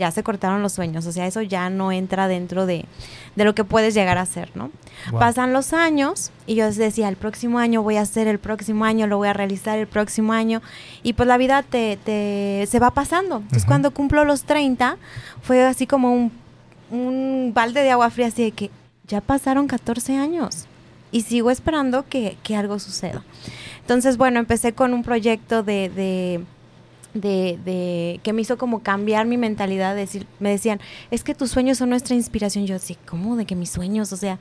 ya 0.00 0.10
se 0.10 0.22
cortaron 0.22 0.62
los 0.62 0.72
sueños, 0.72 1.06
o 1.06 1.12
sea, 1.12 1.26
eso 1.26 1.42
ya 1.42 1.68
no 1.68 1.92
entra 1.92 2.26
dentro 2.26 2.64
de, 2.64 2.86
de 3.36 3.44
lo 3.44 3.54
que 3.54 3.64
puedes 3.64 3.92
llegar 3.94 4.16
a 4.16 4.24
ser, 4.24 4.50
¿no? 4.54 4.70
Wow. 5.10 5.20
Pasan 5.20 5.52
los 5.52 5.74
años 5.74 6.30
y 6.46 6.54
yo 6.54 6.70
decía, 6.72 7.08
el 7.08 7.16
próximo 7.16 7.58
año 7.58 7.82
voy 7.82 7.96
a 7.96 8.00
hacer, 8.00 8.26
el 8.26 8.38
próximo 8.38 8.86
año 8.86 9.06
lo 9.06 9.18
voy 9.18 9.28
a 9.28 9.34
realizar, 9.34 9.78
el 9.78 9.86
próximo 9.86 10.32
año. 10.32 10.62
Y 11.02 11.12
pues 11.12 11.28
la 11.28 11.36
vida 11.36 11.62
te, 11.62 11.98
te 12.02 12.66
se 12.66 12.78
va 12.78 12.90
pasando. 12.92 13.36
Entonces 13.36 13.66
cuando 13.66 13.90
cumplo 13.92 14.24
los 14.24 14.44
30, 14.44 14.96
fue 15.42 15.62
así 15.62 15.86
como 15.86 16.14
un, 16.14 16.32
un 16.90 17.52
balde 17.54 17.82
de 17.82 17.90
agua 17.90 18.08
fría, 18.08 18.28
así 18.28 18.42
de 18.42 18.52
que 18.52 18.70
ya 19.06 19.20
pasaron 19.20 19.66
14 19.68 20.16
años 20.16 20.66
y 21.12 21.22
sigo 21.22 21.50
esperando 21.50 22.08
que, 22.08 22.38
que 22.42 22.56
algo 22.56 22.78
suceda. 22.78 23.22
Entonces, 23.82 24.16
bueno, 24.16 24.38
empecé 24.40 24.72
con 24.72 24.94
un 24.94 25.02
proyecto 25.02 25.62
de... 25.62 25.90
de 25.90 26.44
de, 27.14 27.58
de- 27.64 28.20
que 28.22 28.32
me 28.32 28.42
hizo 28.42 28.56
como 28.58 28.80
cambiar 28.80 29.26
mi 29.26 29.36
mentalidad, 29.36 29.94
de 29.94 30.00
decir, 30.02 30.26
me 30.38 30.50
decían, 30.50 30.80
es 31.10 31.24
que 31.24 31.34
tus 31.34 31.50
sueños 31.50 31.78
son 31.78 31.90
nuestra 31.90 32.14
inspiración. 32.14 32.66
Yo 32.66 32.74
decía, 32.74 32.96
¿cómo 33.08 33.36
de 33.36 33.44
que 33.46 33.54
mis 33.56 33.70
sueños? 33.70 34.12
O 34.12 34.16
sea, 34.16 34.38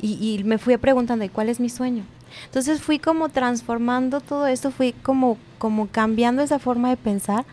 y, 0.00 0.12
y 0.40 0.44
me 0.44 0.58
fui 0.58 0.76
preguntando, 0.76 1.24
¿y 1.24 1.28
cuál 1.28 1.48
es 1.48 1.60
mi 1.60 1.68
sueño? 1.68 2.04
Entonces 2.44 2.80
fui 2.82 2.98
como 2.98 3.30
transformando 3.30 4.20
todo 4.20 4.46
esto, 4.46 4.70
fui 4.70 4.92
como, 4.92 5.38
como 5.58 5.88
cambiando 5.88 6.42
esa 6.42 6.58
forma 6.58 6.90
de 6.90 6.96
pensar, 6.96 7.44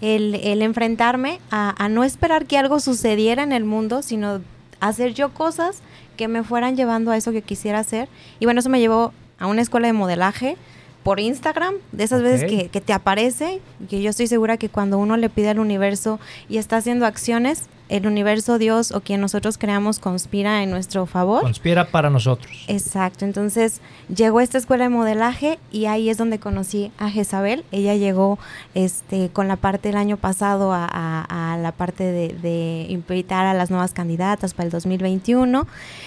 el, 0.00 0.34
el 0.36 0.62
enfrentarme 0.62 1.40
a, 1.50 1.74
a 1.82 1.88
no 1.88 2.04
esperar 2.04 2.46
que 2.46 2.56
algo 2.58 2.80
sucediera 2.80 3.42
en 3.42 3.52
el 3.52 3.64
mundo, 3.64 4.02
sino 4.02 4.40
hacer 4.80 5.12
yo 5.14 5.32
cosas 5.34 5.80
que 6.16 6.26
me 6.28 6.42
fueran 6.42 6.74
llevando 6.76 7.10
a 7.10 7.16
eso 7.16 7.32
que 7.32 7.42
quisiera 7.42 7.80
hacer. 7.80 8.08
Y 8.40 8.46
bueno, 8.46 8.60
eso 8.60 8.70
me 8.70 8.80
llevó 8.80 9.12
a 9.38 9.46
una 9.46 9.60
escuela 9.62 9.86
de 9.88 9.92
modelaje 9.92 10.56
por 11.04 11.20
Instagram, 11.20 11.74
de 11.92 12.02
esas 12.04 12.22
veces 12.22 12.40
que, 12.50 12.68
que 12.68 12.80
te 12.80 12.92
aparece, 12.92 13.60
que 13.88 14.02
yo 14.02 14.10
estoy 14.10 14.26
segura 14.26 14.56
que 14.56 14.68
cuando 14.68 14.98
uno 14.98 15.16
le 15.16 15.28
pide 15.28 15.50
al 15.50 15.58
universo 15.60 16.18
y 16.48 16.56
está 16.58 16.78
haciendo 16.78 17.06
acciones, 17.06 17.68
el 17.90 18.06
universo, 18.06 18.56
Dios 18.56 18.92
o 18.92 19.02
quien 19.02 19.20
nosotros 19.20 19.58
creamos 19.58 19.98
conspira 19.98 20.62
en 20.62 20.70
nuestro 20.70 21.04
favor. 21.04 21.42
Conspira 21.42 21.84
para 21.90 22.08
nosotros. 22.08 22.64
Exacto, 22.66 23.26
entonces 23.26 23.82
llegó 24.14 24.38
a 24.38 24.42
esta 24.42 24.56
escuela 24.56 24.84
de 24.84 24.88
modelaje 24.88 25.58
y 25.70 25.84
ahí 25.84 26.08
es 26.08 26.16
donde 26.16 26.38
conocí 26.38 26.90
a 26.96 27.10
Jezabel. 27.10 27.62
Ella 27.72 27.94
llegó 27.94 28.38
este, 28.74 29.28
con 29.28 29.48
la 29.48 29.56
parte 29.56 29.88
del 29.90 29.98
año 29.98 30.16
pasado 30.16 30.72
a, 30.72 30.88
a- 30.90 31.52
a 31.52 31.58
la 31.58 31.72
parte 31.72 32.04
de, 32.04 32.28
de 32.28 32.86
invitar 32.88 33.44
a 33.44 33.52
las 33.52 33.70
nuevas 33.70 33.92
candidatas 33.92 34.54
para 34.54 34.64
el 34.64 34.70
2021. 34.72 35.66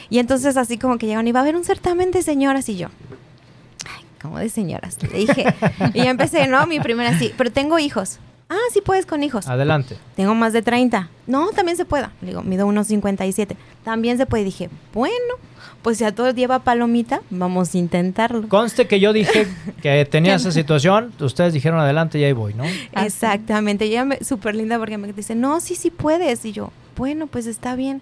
Y 0.09 0.17
entonces 0.17 0.57
así 0.57 0.79
como 0.79 0.97
que 0.97 1.05
llegaron 1.05 1.27
y 1.27 1.31
va 1.31 1.41
a 1.41 1.43
haber 1.43 1.55
un 1.55 1.63
certamen 1.63 2.09
de 2.09 2.23
señoras 2.23 2.67
y 2.69 2.77
yo. 2.77 2.87
Como 4.27 4.39
de 4.39 4.49
señoras. 4.49 4.97
Le 5.01 5.19
dije, 5.19 5.45
y 5.93 5.99
yo 5.99 6.09
empecé, 6.09 6.47
no, 6.47 6.67
mi 6.67 6.81
primera 6.81 7.17
sí, 7.17 7.33
pero 7.37 7.49
tengo 7.49 7.79
hijos. 7.79 8.19
Ah, 8.49 8.57
sí 8.73 8.81
puedes 8.81 9.05
con 9.05 9.23
hijos. 9.23 9.47
Adelante. 9.47 9.95
Tengo 10.17 10.35
más 10.35 10.51
de 10.51 10.61
30. 10.61 11.09
No, 11.27 11.51
también 11.51 11.77
se 11.77 11.85
puede. 11.85 12.07
Le 12.21 12.27
digo, 12.27 12.43
mido 12.43 12.67
unos 12.67 12.87
57. 12.87 13.55
También 13.85 14.17
se 14.17 14.25
puede. 14.25 14.43
Dije, 14.43 14.69
bueno, 14.93 15.35
pues 15.81 15.97
si 15.99 16.03
a 16.03 16.13
todos 16.13 16.35
lleva 16.35 16.59
palomita, 16.59 17.21
vamos 17.29 17.73
a 17.73 17.77
intentarlo. 17.77 18.49
Conste 18.49 18.85
que 18.85 18.99
yo 18.99 19.13
dije 19.13 19.47
que 19.81 20.03
tenía 20.03 20.35
esa 20.35 20.51
situación, 20.51 21.13
ustedes 21.21 21.53
dijeron 21.53 21.79
adelante 21.79 22.19
y 22.19 22.25
ahí 22.25 22.33
voy, 22.33 22.53
¿no? 22.53 22.65
Exactamente. 23.01 23.85
Ella 23.85 24.03
me 24.03 24.23
súper 24.25 24.55
linda 24.55 24.77
porque 24.77 24.97
me 24.97 25.11
dice, 25.13 25.35
no, 25.35 25.61
sí, 25.61 25.75
sí 25.75 25.89
puedes. 25.89 26.43
Y 26.43 26.51
yo, 26.51 26.73
bueno, 26.97 27.27
pues 27.27 27.45
está 27.47 27.77
bien. 27.77 28.01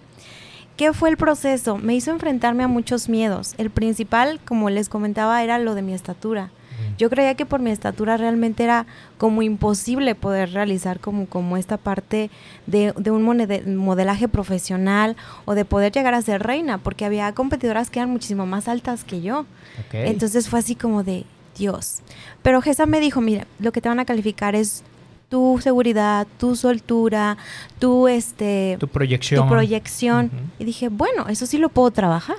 ¿Qué 0.76 0.92
fue 0.92 1.08
el 1.08 1.16
proceso? 1.16 1.78
Me 1.78 1.94
hizo 1.94 2.10
enfrentarme 2.10 2.62
a 2.62 2.68
muchos 2.68 3.08
miedos. 3.08 3.54
El 3.56 3.70
principal, 3.70 4.40
como 4.44 4.68
les 4.68 4.88
comentaba, 4.88 5.42
era 5.42 5.58
lo 5.58 5.74
de 5.74 5.82
mi 5.82 5.94
estatura. 5.94 6.50
Yo 6.98 7.10
creía 7.10 7.34
que 7.34 7.46
por 7.46 7.60
mi 7.60 7.70
estatura 7.70 8.16
realmente 8.16 8.64
era 8.64 8.86
como 9.18 9.42
imposible 9.42 10.14
poder 10.14 10.52
realizar 10.52 11.00
como, 11.00 11.26
como 11.26 11.56
esta 11.56 11.76
parte 11.78 12.30
de, 12.66 12.92
de 12.96 13.10
un 13.10 13.22
modelaje 13.76 14.28
profesional 14.28 15.16
o 15.44 15.54
de 15.54 15.64
poder 15.64 15.92
llegar 15.92 16.14
a 16.14 16.22
ser 16.22 16.42
reina, 16.42 16.78
porque 16.78 17.04
había 17.04 17.32
competidoras 17.32 17.90
que 17.90 17.98
eran 17.98 18.10
muchísimo 18.10 18.46
más 18.46 18.68
altas 18.68 19.04
que 19.04 19.20
yo. 19.22 19.46
Entonces 19.92 20.48
fue 20.48 20.58
así 20.58 20.74
como 20.74 21.02
de 21.02 21.24
Dios. 21.56 22.00
Pero 22.42 22.62
Gesa 22.62 22.86
me 22.86 23.00
dijo, 23.00 23.20
mira, 23.20 23.46
lo 23.58 23.72
que 23.72 23.80
te 23.80 23.88
van 23.88 24.00
a 24.00 24.04
calificar 24.04 24.54
es 24.54 24.82
tu 25.28 25.58
seguridad, 25.60 26.26
tu 26.38 26.56
soltura, 26.56 27.36
tu 27.78 28.08
este 28.08 28.76
tu 28.78 28.88
proyección. 28.88 29.42
Tu 29.44 29.48
proyección. 29.48 30.30
Y 30.58 30.64
dije, 30.64 30.88
bueno, 30.88 31.26
eso 31.28 31.46
sí 31.46 31.58
lo 31.58 31.68
puedo 31.68 31.90
trabajar. 31.90 32.36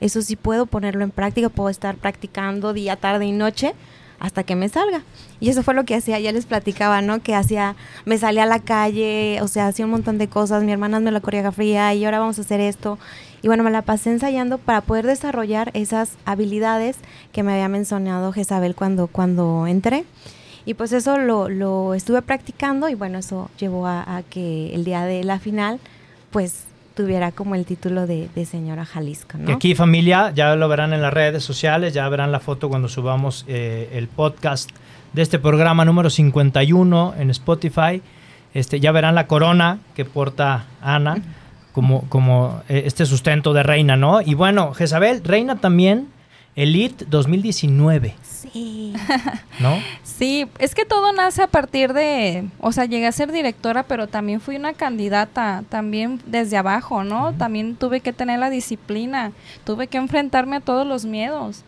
Eso 0.00 0.20
sí 0.20 0.36
puedo 0.36 0.66
ponerlo 0.66 1.04
en 1.04 1.10
práctica, 1.10 1.48
puedo 1.48 1.70
estar 1.70 1.96
practicando 1.96 2.72
día, 2.72 2.96
tarde 2.96 3.26
y 3.26 3.32
noche 3.32 3.74
hasta 4.18 4.44
que 4.44 4.56
me 4.56 4.68
salga. 4.68 5.02
Y 5.40 5.50
eso 5.50 5.62
fue 5.62 5.74
lo 5.74 5.84
que 5.84 5.94
hacía, 5.94 6.18
ya 6.18 6.32
les 6.32 6.46
platicaba, 6.46 7.02
¿no? 7.02 7.20
Que 7.20 7.34
hacía, 7.34 7.76
me 8.04 8.18
salía 8.18 8.44
a 8.44 8.46
la 8.46 8.60
calle, 8.60 9.38
o 9.42 9.48
sea, 9.48 9.66
hacía 9.66 9.84
un 9.84 9.90
montón 9.90 10.18
de 10.18 10.28
cosas, 10.28 10.62
mi 10.62 10.72
hermana 10.72 11.00
me 11.00 11.10
la 11.10 11.20
fría 11.52 11.92
y 11.94 12.04
ahora 12.04 12.18
vamos 12.18 12.38
a 12.38 12.42
hacer 12.42 12.60
esto. 12.60 12.98
Y 13.42 13.48
bueno, 13.48 13.62
me 13.62 13.70
la 13.70 13.82
pasé 13.82 14.10
ensayando 14.10 14.58
para 14.58 14.80
poder 14.80 15.06
desarrollar 15.06 15.70
esas 15.74 16.12
habilidades 16.24 16.96
que 17.32 17.42
me 17.42 17.52
había 17.52 17.68
mencionado 17.68 18.32
Jezabel 18.32 18.74
cuando, 18.74 19.06
cuando 19.06 19.66
entré. 19.66 20.04
Y 20.66 20.74
pues 20.74 20.92
eso 20.92 21.16
lo, 21.16 21.48
lo 21.48 21.94
estuve 21.94 22.20
practicando 22.20 22.88
y 22.88 22.94
bueno, 22.94 23.18
eso 23.18 23.50
llevó 23.58 23.86
a, 23.86 24.16
a 24.16 24.22
que 24.22 24.74
el 24.74 24.84
día 24.84 25.04
de 25.04 25.24
la 25.24 25.38
final, 25.38 25.80
pues 26.30 26.64
tuviera 26.96 27.30
como 27.30 27.54
el 27.54 27.66
título 27.66 28.06
de, 28.06 28.28
señora 28.46 28.84
Jalisco. 28.84 29.38
¿no? 29.38 29.50
Y 29.50 29.52
aquí 29.52 29.74
familia, 29.74 30.32
ya 30.34 30.56
lo 30.56 30.66
verán 30.66 30.94
en 30.94 31.02
las 31.02 31.12
redes 31.12 31.44
sociales, 31.44 31.92
ya 31.92 32.08
verán 32.08 32.32
la 32.32 32.40
foto 32.40 32.68
cuando 32.68 32.88
subamos 32.88 33.44
eh, 33.46 33.90
el 33.92 34.08
podcast 34.08 34.70
de 35.12 35.22
este 35.22 35.38
programa 35.38 35.84
número 35.84 36.08
51 36.10 37.14
en 37.18 37.30
Spotify. 37.30 38.02
Este, 38.54 38.80
ya 38.80 38.90
verán 38.92 39.14
la 39.14 39.26
corona 39.26 39.78
que 39.94 40.06
porta 40.06 40.64
Ana 40.80 41.18
como, 41.72 42.08
como 42.08 42.62
eh, 42.70 42.84
este 42.86 43.04
sustento 43.04 43.52
de 43.52 43.62
reina, 43.62 43.96
¿no? 43.96 44.22
Y 44.22 44.32
bueno, 44.32 44.72
Jezabel, 44.72 45.22
reina 45.22 45.56
también 45.56 46.08
Elite 46.56 47.04
2019. 47.06 48.14
Sí. 48.22 48.94
¿No? 49.60 49.78
Sí, 50.02 50.46
es 50.58 50.74
que 50.74 50.86
todo 50.86 51.12
nace 51.12 51.42
a 51.42 51.46
partir 51.46 51.92
de, 51.92 52.48
o 52.60 52.72
sea, 52.72 52.86
llegué 52.86 53.06
a 53.06 53.12
ser 53.12 53.30
directora, 53.30 53.82
pero 53.82 54.06
también 54.06 54.40
fui 54.40 54.56
una 54.56 54.72
candidata, 54.72 55.64
también 55.68 56.22
desde 56.24 56.56
abajo, 56.56 57.04
¿no? 57.04 57.34
También 57.34 57.76
tuve 57.76 58.00
que 58.00 58.14
tener 58.14 58.38
la 58.38 58.48
disciplina, 58.48 59.32
tuve 59.64 59.86
que 59.86 59.98
enfrentarme 59.98 60.56
a 60.56 60.60
todos 60.60 60.86
los 60.86 61.04
miedos. 61.04 61.64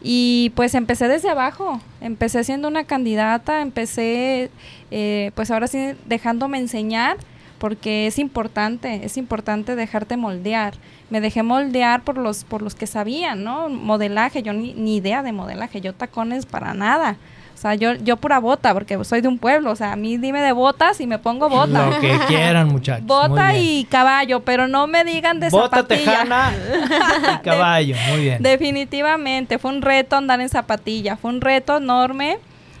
Y 0.00 0.52
pues 0.54 0.76
empecé 0.76 1.08
desde 1.08 1.28
abajo, 1.28 1.80
empecé 2.00 2.44
siendo 2.44 2.68
una 2.68 2.84
candidata, 2.84 3.60
empecé, 3.60 4.50
eh, 4.92 5.32
pues 5.34 5.50
ahora 5.50 5.66
sí, 5.66 5.94
dejándome 6.06 6.58
enseñar, 6.58 7.16
porque 7.58 8.06
es 8.06 8.18
importante, 8.18 9.04
es 9.04 9.16
importante 9.16 9.76
dejarte 9.76 10.16
moldear 10.16 10.74
me 11.10 11.20
dejé 11.20 11.42
moldear 11.42 12.02
por 12.02 12.18
los, 12.18 12.44
por 12.44 12.62
los 12.62 12.74
que 12.74 12.86
sabían, 12.86 13.42
¿no? 13.42 13.68
Modelaje, 13.68 14.42
yo 14.42 14.52
ni, 14.52 14.74
ni 14.74 14.96
idea 14.96 15.22
de 15.22 15.32
modelaje, 15.32 15.80
yo 15.80 15.94
tacones 15.94 16.46
para 16.46 16.74
nada. 16.74 17.16
O 17.54 17.60
sea, 17.60 17.74
yo, 17.74 17.94
yo 17.94 18.16
pura 18.18 18.38
bota, 18.38 18.72
porque 18.72 19.02
soy 19.04 19.20
de 19.20 19.26
un 19.26 19.38
pueblo. 19.38 19.72
O 19.72 19.76
sea, 19.76 19.92
a 19.92 19.96
mí 19.96 20.16
dime 20.16 20.40
de 20.40 20.52
botas 20.52 21.00
y 21.00 21.08
me 21.08 21.18
pongo 21.18 21.48
bota. 21.48 21.86
Lo 21.86 21.98
que 21.98 22.16
quieran, 22.28 22.68
muchachos. 22.68 23.04
Bota 23.04 23.56
y 23.56 23.84
caballo, 23.90 24.40
pero 24.40 24.68
no 24.68 24.86
me 24.86 25.02
digan 25.02 25.40
de 25.40 25.48
bota 25.48 25.78
zapatilla. 25.78 26.04
tejana 26.04 26.52
y 27.34 27.42
caballo, 27.42 27.96
muy 28.10 28.20
bien. 28.20 28.42
Definitivamente, 28.42 29.58
fue 29.58 29.72
un 29.72 29.82
reto 29.82 30.14
andar 30.14 30.40
en 30.40 30.48
zapatilla. 30.48 31.16
Fue 31.16 31.30
un 31.30 31.40
reto 31.40 31.78
enorme, 31.78 32.38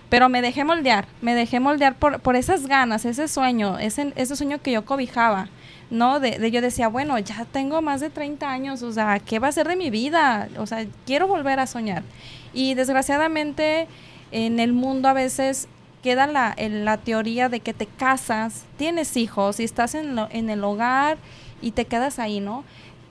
pero 0.08 0.28
me 0.28 0.42
dejé 0.42 0.64
moldear. 0.64 1.06
Me 1.20 1.34
dejé 1.34 1.60
moldear 1.60 1.94
por, 1.94 2.20
por 2.20 2.36
esas 2.36 2.66
ganas, 2.66 3.04
ese 3.04 3.28
sueño, 3.28 3.78
ese, 3.78 4.12
ese 4.16 4.36
sueño 4.36 4.60
que 4.62 4.72
yo 4.72 4.84
cobijaba. 4.84 5.48
¿no? 5.90 6.20
De, 6.20 6.50
yo 6.50 6.60
decía, 6.60 6.88
bueno, 6.88 7.18
ya 7.18 7.46
tengo 7.50 7.80
más 7.82 8.00
de 8.00 8.10
30 8.10 8.50
años, 8.50 8.82
o 8.82 8.92
sea, 8.92 9.18
¿qué 9.20 9.38
va 9.38 9.48
a 9.48 9.52
ser 9.52 9.68
de 9.68 9.76
mi 9.76 9.90
vida? 9.90 10.48
O 10.58 10.66
sea, 10.66 10.86
quiero 11.06 11.26
volver 11.26 11.60
a 11.60 11.66
soñar. 11.66 12.02
Y 12.52 12.74
desgraciadamente 12.74 13.86
en 14.30 14.60
el 14.60 14.72
mundo 14.72 15.08
a 15.08 15.12
veces 15.12 15.68
queda 16.02 16.26
la, 16.26 16.54
la 16.58 16.98
teoría 16.98 17.48
de 17.48 17.60
que 17.60 17.72
te 17.72 17.86
casas, 17.86 18.64
tienes 18.76 19.16
hijos 19.16 19.60
y 19.60 19.64
estás 19.64 19.94
en, 19.94 20.18
en 20.30 20.50
el 20.50 20.62
hogar 20.62 21.18
y 21.60 21.72
te 21.72 21.86
quedas 21.86 22.18
ahí, 22.18 22.40
¿no? 22.40 22.64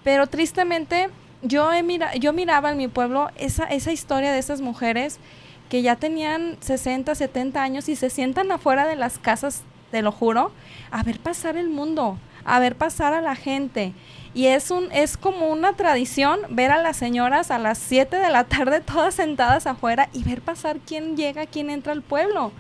Pero 0.04 0.28
tristemente 0.28 1.10
yo, 1.42 1.72
mira, 1.84 2.16
yo 2.16 2.34
miraba 2.34 2.72
en 2.72 2.78
mi 2.78 2.88
pueblo 2.88 3.30
esa, 3.38 3.66
esa 3.66 3.92
historia 3.92 4.32
de 4.32 4.40
esas 4.40 4.62
mujeres 4.62 5.20
que 5.70 5.82
ya 5.82 5.96
tenían 5.96 6.58
60, 6.60 7.14
70 7.16 7.62
años 7.62 7.90
y 7.90 7.96
se 7.96 8.10
sientan 8.10 8.52
afuera 8.52 8.88
de 8.88 8.96
las 8.96 9.18
casas, 9.20 9.64
te 9.92 10.02
lo 10.02 10.12
juro, 10.12 10.52
a 10.92 11.04
ver 11.04 11.20
pasar 11.20 11.58
el 11.58 11.70
mundo, 11.70 12.18
a 12.46 12.60
ver 12.60 12.76
pasar 12.76 13.14
a 13.14 13.22
la 13.22 13.36
gente. 13.36 13.94
Y 14.38 14.46
es, 14.46 14.70
un, 14.70 14.92
es 14.92 15.18
como 15.18 15.48
una 15.48 15.74
tradición 15.74 16.40
ver 16.50 16.70
a 16.70 16.80
las 16.80 16.96
señoras 16.96 17.50
a 17.50 17.58
las 17.58 17.80
7 17.80 18.18
de 18.18 18.30
la 18.30 18.44
tarde 18.44 18.82
todas 18.82 19.16
sentadas 19.16 19.66
afuera 19.66 20.10
y 20.14 20.24
ver 20.24 20.44
pasar 20.44 20.78
quién 20.78 21.18
llega, 21.18 21.48
quién 21.48 21.72
entra 21.72 21.92
al 21.92 22.04
pueblo. 22.04 22.52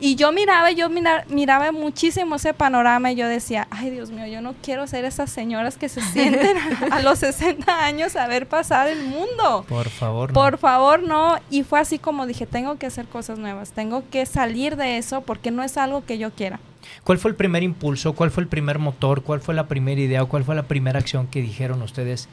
Y 0.00 0.14
yo 0.14 0.32
miraba, 0.32 0.70
yo 0.70 0.88
miraba 0.88 1.70
muchísimo 1.70 2.36
ese 2.36 2.54
panorama 2.54 3.12
y 3.12 3.16
yo 3.16 3.28
decía, 3.28 3.68
ay 3.68 3.90
Dios 3.90 4.10
mío, 4.10 4.26
yo 4.26 4.40
no 4.40 4.54
quiero 4.62 4.86
ser 4.86 5.04
esas 5.04 5.30
señoras 5.30 5.76
que 5.76 5.90
se 5.90 6.00
sienten 6.12 6.56
a, 6.90 7.02
los 7.02 7.18
60 7.18 7.84
años 7.84 8.16
a 8.16 8.26
ver 8.26 8.48
pasar 8.48 8.88
el 8.88 9.04
mundo. 9.04 9.66
Por 9.68 9.90
favor. 9.90 10.30
No. 10.30 10.34
Por 10.34 10.56
favor, 10.56 11.02
no. 11.02 11.36
Y 11.50 11.62
fue 11.62 11.78
así 11.78 11.98
como 11.98 12.26
dije, 12.26 12.46
tengo 12.46 12.78
que 12.78 12.86
hacer 12.86 13.04
cosas 13.04 13.38
nuevas, 13.38 13.72
tengo 13.72 14.02
que 14.10 14.24
salir 14.24 14.76
de 14.76 14.96
eso 14.96 15.20
porque 15.20 15.50
no 15.50 15.62
es 15.62 15.76
algo 15.76 16.06
que 16.06 16.16
yo 16.16 16.30
quiera. 16.30 16.58
¿Cuál 17.04 17.18
fue 17.18 17.30
el 17.30 17.36
primer 17.36 17.62
impulso? 17.62 18.14
¿Cuál 18.14 18.30
fue 18.30 18.42
el 18.42 18.48
primer 18.48 18.78
motor? 18.78 19.22
¿Cuál 19.22 19.40
fue 19.40 19.54
la 19.54 19.68
primera 19.68 20.00
idea? 20.00 20.22
¿O 20.22 20.28
cuál 20.28 20.44
fue 20.44 20.54
la 20.54 20.64
primera 20.64 20.98
acción 20.98 21.26
que 21.26 21.42
dijeron 21.42 21.82
ustedes? 21.82 22.28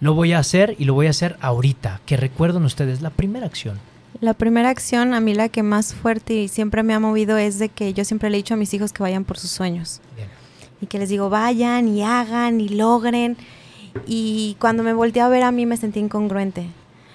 Lo 0.00 0.14
voy 0.14 0.32
a 0.32 0.38
hacer 0.38 0.76
y 0.78 0.84
lo 0.84 0.94
voy 0.94 1.06
a 1.06 1.10
hacer 1.10 1.36
ahorita. 1.40 2.00
Que 2.06 2.16
recuerden 2.16 2.64
ustedes 2.64 3.02
la 3.02 3.10
primera 3.10 3.46
acción. 3.46 3.78
La 4.20 4.34
primera 4.34 4.70
acción, 4.70 5.12
a 5.14 5.20
mí 5.20 5.34
la 5.34 5.48
que 5.48 5.62
más 5.62 5.94
fuerte 5.94 6.34
y 6.34 6.48
siempre 6.48 6.82
me 6.82 6.94
ha 6.94 7.00
movido 7.00 7.36
es 7.36 7.58
de 7.58 7.68
que 7.68 7.92
yo 7.94 8.04
siempre 8.04 8.30
le 8.30 8.36
he 8.36 8.38
dicho 8.38 8.54
a 8.54 8.56
mis 8.56 8.72
hijos 8.74 8.92
que 8.92 9.02
vayan 9.02 9.24
por 9.24 9.38
sus 9.38 9.50
sueños. 9.50 10.00
Y 10.80 10.86
que 10.86 10.98
les 10.98 11.08
digo, 11.08 11.30
vayan 11.30 11.88
y 11.88 12.02
hagan 12.02 12.60
y 12.60 12.68
logren. 12.68 13.36
Y 14.06 14.56
cuando 14.60 14.82
me 14.82 14.92
volteé 14.92 15.22
a 15.22 15.28
ver 15.28 15.42
a 15.42 15.52
mí 15.52 15.66
me 15.66 15.76
sentí 15.76 16.00
incongruente 16.00 16.66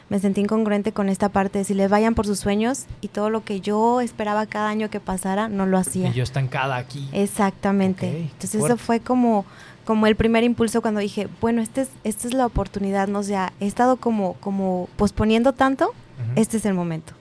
me 0.09 0.19
sentí 0.19 0.41
incongruente 0.41 0.91
con 0.91 1.07
esta 1.07 1.29
parte 1.29 1.59
de 1.59 1.63
si 1.63 1.73
les 1.73 1.89
vayan 1.89 2.15
por 2.15 2.25
sus 2.25 2.39
sueños 2.39 2.85
y 3.01 3.09
todo 3.09 3.29
lo 3.29 3.43
que 3.43 3.61
yo 3.61 4.01
esperaba 4.01 4.45
cada 4.47 4.69
año 4.69 4.89
que 4.89 4.99
pasara, 4.99 5.47
no 5.47 5.65
lo 5.65 5.77
hacía. 5.77 6.09
Y 6.09 6.13
yo 6.13 6.23
estancada 6.23 6.77
aquí. 6.77 7.07
Exactamente. 7.13 8.21
Entonces 8.21 8.55
eso 8.55 8.77
fue 8.77 8.99
como, 8.99 9.45
como 9.85 10.07
el 10.07 10.15
primer 10.15 10.43
impulso 10.43 10.81
cuando 10.81 10.99
dije, 10.99 11.29
bueno, 11.39 11.61
este 11.61 11.81
es, 11.81 11.89
esta 12.03 12.27
es 12.27 12.33
la 12.33 12.47
oportunidad, 12.47 13.07
¿no? 13.07 13.19
O 13.19 13.23
sea, 13.23 13.53
he 13.59 13.67
estado 13.67 13.97
como, 13.97 14.33
como 14.35 14.89
posponiendo 14.97 15.53
tanto, 15.53 15.93
este 16.35 16.57
es 16.57 16.65
el 16.65 16.73
momento. 16.73 17.13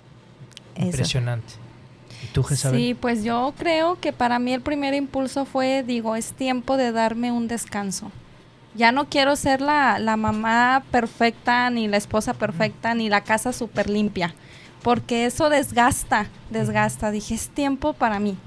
Impresionante. 0.77 1.55
¿Y 2.25 2.27
tú? 2.29 2.43
Sí, 2.43 2.97
pues 2.99 3.23
yo 3.23 3.55
creo 3.59 4.01
que 4.01 4.13
para 4.13 4.39
mí 4.39 4.53
el 4.53 4.61
primer 4.61 4.95
impulso 4.95 5.45
fue, 5.45 5.85
digo, 5.85 6.17
es 6.17 6.33
tiempo 6.33 6.77
de 6.77 6.91
darme 6.91 7.31
un 7.31 7.47
descanso 7.49 8.11
ya 8.79 8.93
no 8.93 9.09
quiero 9.09 9.35
ser 9.35 9.61
la, 9.61 9.99
la 9.99 10.17
mamá 10.17 10.85
perfecta, 10.93 11.69
ni 11.69 11.89
la 11.89 11.97
esposa 11.97 12.33
perfecta, 12.33 12.95
ni 12.95 13.09
la 13.09 13.23
casa 13.23 13.53
súper 13.53 13.91
limpia, 13.91 14.35
porque 14.83 15.27
eso 15.27 15.51
desgasta, 15.51 16.29
desgasta. 16.51 17.11
Dije, 17.11 17.35
es 17.35 17.49
tiempo 17.49 17.93
para 17.93 18.21
mí, 18.21 18.39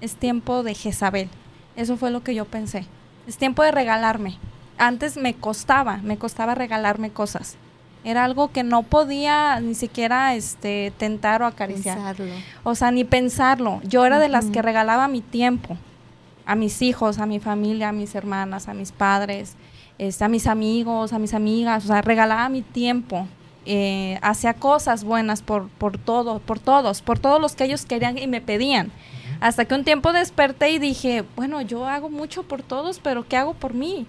es 0.00 0.14
tiempo 0.14 0.62
de 0.62 0.74
Jezabel. 0.74 1.28
Eso 1.74 1.96
fue 1.96 2.12
lo 2.12 2.22
que 2.22 2.34
yo 2.34 2.44
pensé. 2.44 2.86
Es 3.26 3.38
tiempo 3.38 3.64
de 3.64 3.72
regalarme. 3.72 4.38
Antes 4.78 5.16
me 5.16 5.34
costaba, 5.34 5.96
me 5.98 6.16
costaba 6.16 6.54
regalarme 6.54 7.10
cosas. 7.10 7.56
Era 8.04 8.24
algo 8.24 8.52
que 8.52 8.62
no 8.62 8.84
podía 8.84 9.58
ni 9.60 9.74
siquiera 9.74 10.34
este, 10.34 10.92
tentar 10.96 11.42
o 11.42 11.46
acariciar. 11.46 11.96
Pensarlo. 11.96 12.34
O 12.62 12.74
sea, 12.76 12.92
ni 12.92 13.04
pensarlo. 13.04 13.80
Yo 13.82 14.04
era 14.04 14.20
de 14.20 14.28
las 14.28 14.46
que 14.46 14.62
regalaba 14.62 15.08
mi 15.08 15.22
tiempo 15.22 15.76
a 16.46 16.54
mis 16.54 16.82
hijos, 16.82 17.18
a 17.18 17.26
mi 17.26 17.40
familia, 17.40 17.90
a 17.90 17.92
mis 17.92 18.14
hermanas, 18.14 18.68
a 18.68 18.74
mis 18.74 18.92
padres. 18.92 19.56
Este, 20.02 20.24
a 20.24 20.28
mis 20.28 20.48
amigos, 20.48 21.12
a 21.12 21.20
mis 21.20 21.32
amigas, 21.32 21.84
o 21.84 21.86
sea, 21.86 22.02
regalaba 22.02 22.48
mi 22.48 22.62
tiempo, 22.62 23.28
eh, 23.64 24.18
hacía 24.20 24.52
cosas 24.52 25.04
buenas 25.04 25.42
por, 25.42 25.68
por 25.68 25.96
todo, 25.96 26.40
por 26.40 26.58
todos, 26.58 27.00
por 27.00 27.20
todos 27.20 27.40
los 27.40 27.54
que 27.54 27.62
ellos 27.62 27.86
querían 27.86 28.18
y 28.18 28.26
me 28.26 28.40
pedían. 28.40 28.90
Hasta 29.40 29.64
que 29.64 29.76
un 29.76 29.84
tiempo 29.84 30.12
desperté 30.12 30.70
y 30.72 30.80
dije, 30.80 31.22
bueno, 31.36 31.62
yo 31.62 31.86
hago 31.86 32.10
mucho 32.10 32.42
por 32.42 32.62
todos, 32.62 32.98
pero 32.98 33.28
¿qué 33.28 33.36
hago 33.36 33.54
por 33.54 33.74
mí? 33.74 34.04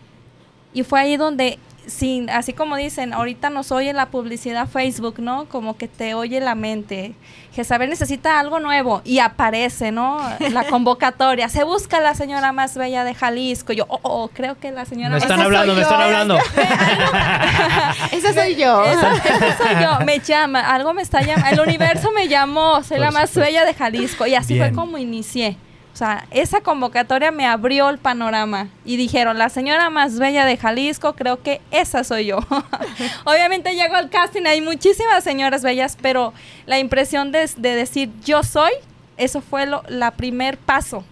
Y 0.74 0.82
fue 0.82 1.00
ahí 1.00 1.16
donde 1.16 1.60
sin, 1.88 2.30
así 2.30 2.54
como 2.54 2.76
dicen, 2.76 3.14
ahorita 3.14 3.50
nos 3.50 3.72
oye 3.72 3.94
la 3.94 4.08
publicidad 4.08 4.68
Facebook, 4.68 5.16
¿no? 5.20 5.46
Como 5.46 5.78
que 5.78 5.88
te 5.88 6.14
oye 6.14 6.40
la 6.40 6.56
mente. 6.56 7.14
Jezabel 7.54 7.90
necesita 7.90 8.40
algo 8.40 8.60
nuevo 8.60 9.02
y 9.06 9.20
aparece, 9.20 9.92
¿no? 9.92 10.20
La 10.52 10.64
convocatoria. 10.70 11.50
Se 11.50 11.64
busca 11.64 12.00
la 12.00 12.16
señora 12.16 12.52
más 12.52 12.76
bella 12.76 13.04
de 13.04 13.14
Jalisco. 13.14 13.74
Yo, 13.74 13.86
oh, 13.88 14.00
oh 14.02 14.30
creo 14.34 14.58
que 14.60 14.72
la 14.72 14.86
señora... 14.86 15.12
Me 15.12 15.18
están 15.18 15.40
hablando, 15.40 15.74
me 15.74 15.82
yo. 15.82 15.84
están 15.84 16.02
hablando. 16.02 16.38
Esa 18.12 18.34
soy 18.34 18.56
yo. 18.56 18.84
Esa, 18.86 19.14
esa 19.16 19.58
soy 19.58 19.84
yo. 19.84 20.06
Me 20.06 20.20
llama, 20.20 20.62
algo 20.62 20.94
me 20.94 21.02
está 21.02 21.22
llamando. 21.22 21.62
El 21.64 21.68
universo 21.70 22.12
me 22.12 22.28
llamó. 22.28 22.82
Soy 22.84 22.98
la 22.98 23.08
Por 23.08 23.14
más 23.14 23.30
supuesto. 23.30 23.52
bella 23.52 23.66
de 23.66 23.74
Jalisco. 23.74 24.26
Y 24.26 24.36
así 24.36 24.56
Bien. 24.56 24.68
fue 24.68 24.76
como 24.76 24.98
inicié. 24.98 25.58
O 25.94 25.96
sea, 25.96 26.26
esa 26.32 26.62
convocatoria 26.62 27.32
me 27.32 27.46
abrió 27.46 27.88
el 27.90 28.00
panorama 28.00 28.70
y 28.84 28.98
dijeron, 28.98 29.38
la 29.38 29.50
señora 29.50 29.92
más 29.92 30.18
bella 30.18 30.44
de 30.44 30.58
Jalisco, 30.58 31.14
creo 31.14 31.44
que 31.44 31.62
esa 31.70 32.04
soy 32.04 32.26
yo. 32.26 32.40
Obviamente 33.26 33.76
llego 33.76 33.96
al 33.96 34.10
casting, 34.10 34.42
hay 34.48 34.60
muchísimas 34.62 35.24
señoras 35.24 35.62
bellas, 35.62 35.96
pero 36.02 36.34
la 36.66 36.80
impresión 36.80 37.32
de, 37.32 37.48
de 37.58 37.76
decir 37.76 38.10
yo 38.26 38.42
soy, 38.42 38.72
eso 39.18 39.42
fue 39.42 39.68
lo, 39.68 39.84
la 39.88 40.12
primer 40.12 40.58
paso 40.58 41.04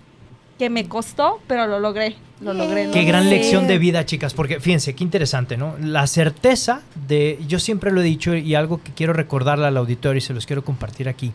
que 0.58 0.72
me 0.72 0.88
costó, 0.88 1.40
pero 1.48 1.68
lo 1.68 1.80
logré. 1.80 2.16
Lo 2.40 2.54
logré. 2.54 2.88
lo 2.88 2.92
Qué 2.92 3.04
gran 3.04 3.30
lección 3.30 3.68
de 3.68 3.78
vida, 3.78 4.06
chicas, 4.08 4.34
porque 4.34 4.60
fíjense, 4.60 4.96
qué 4.96 5.04
interesante, 5.04 5.58
¿no? 5.58 5.76
La 5.80 6.08
certeza 6.08 6.82
de, 7.08 7.40
yo 7.48 7.60
siempre 7.60 7.92
lo 7.92 8.02
he 8.02 8.04
dicho 8.04 8.36
y 8.36 8.56
algo 8.56 8.82
que 8.82 8.92
quiero 8.92 9.14
recordarle 9.14 9.68
al 9.68 9.78
auditorio 9.78 10.18
y 10.18 10.22
se 10.22 10.34
los 10.34 10.48
quiero 10.48 10.64
compartir 10.64 11.08
aquí. 11.08 11.34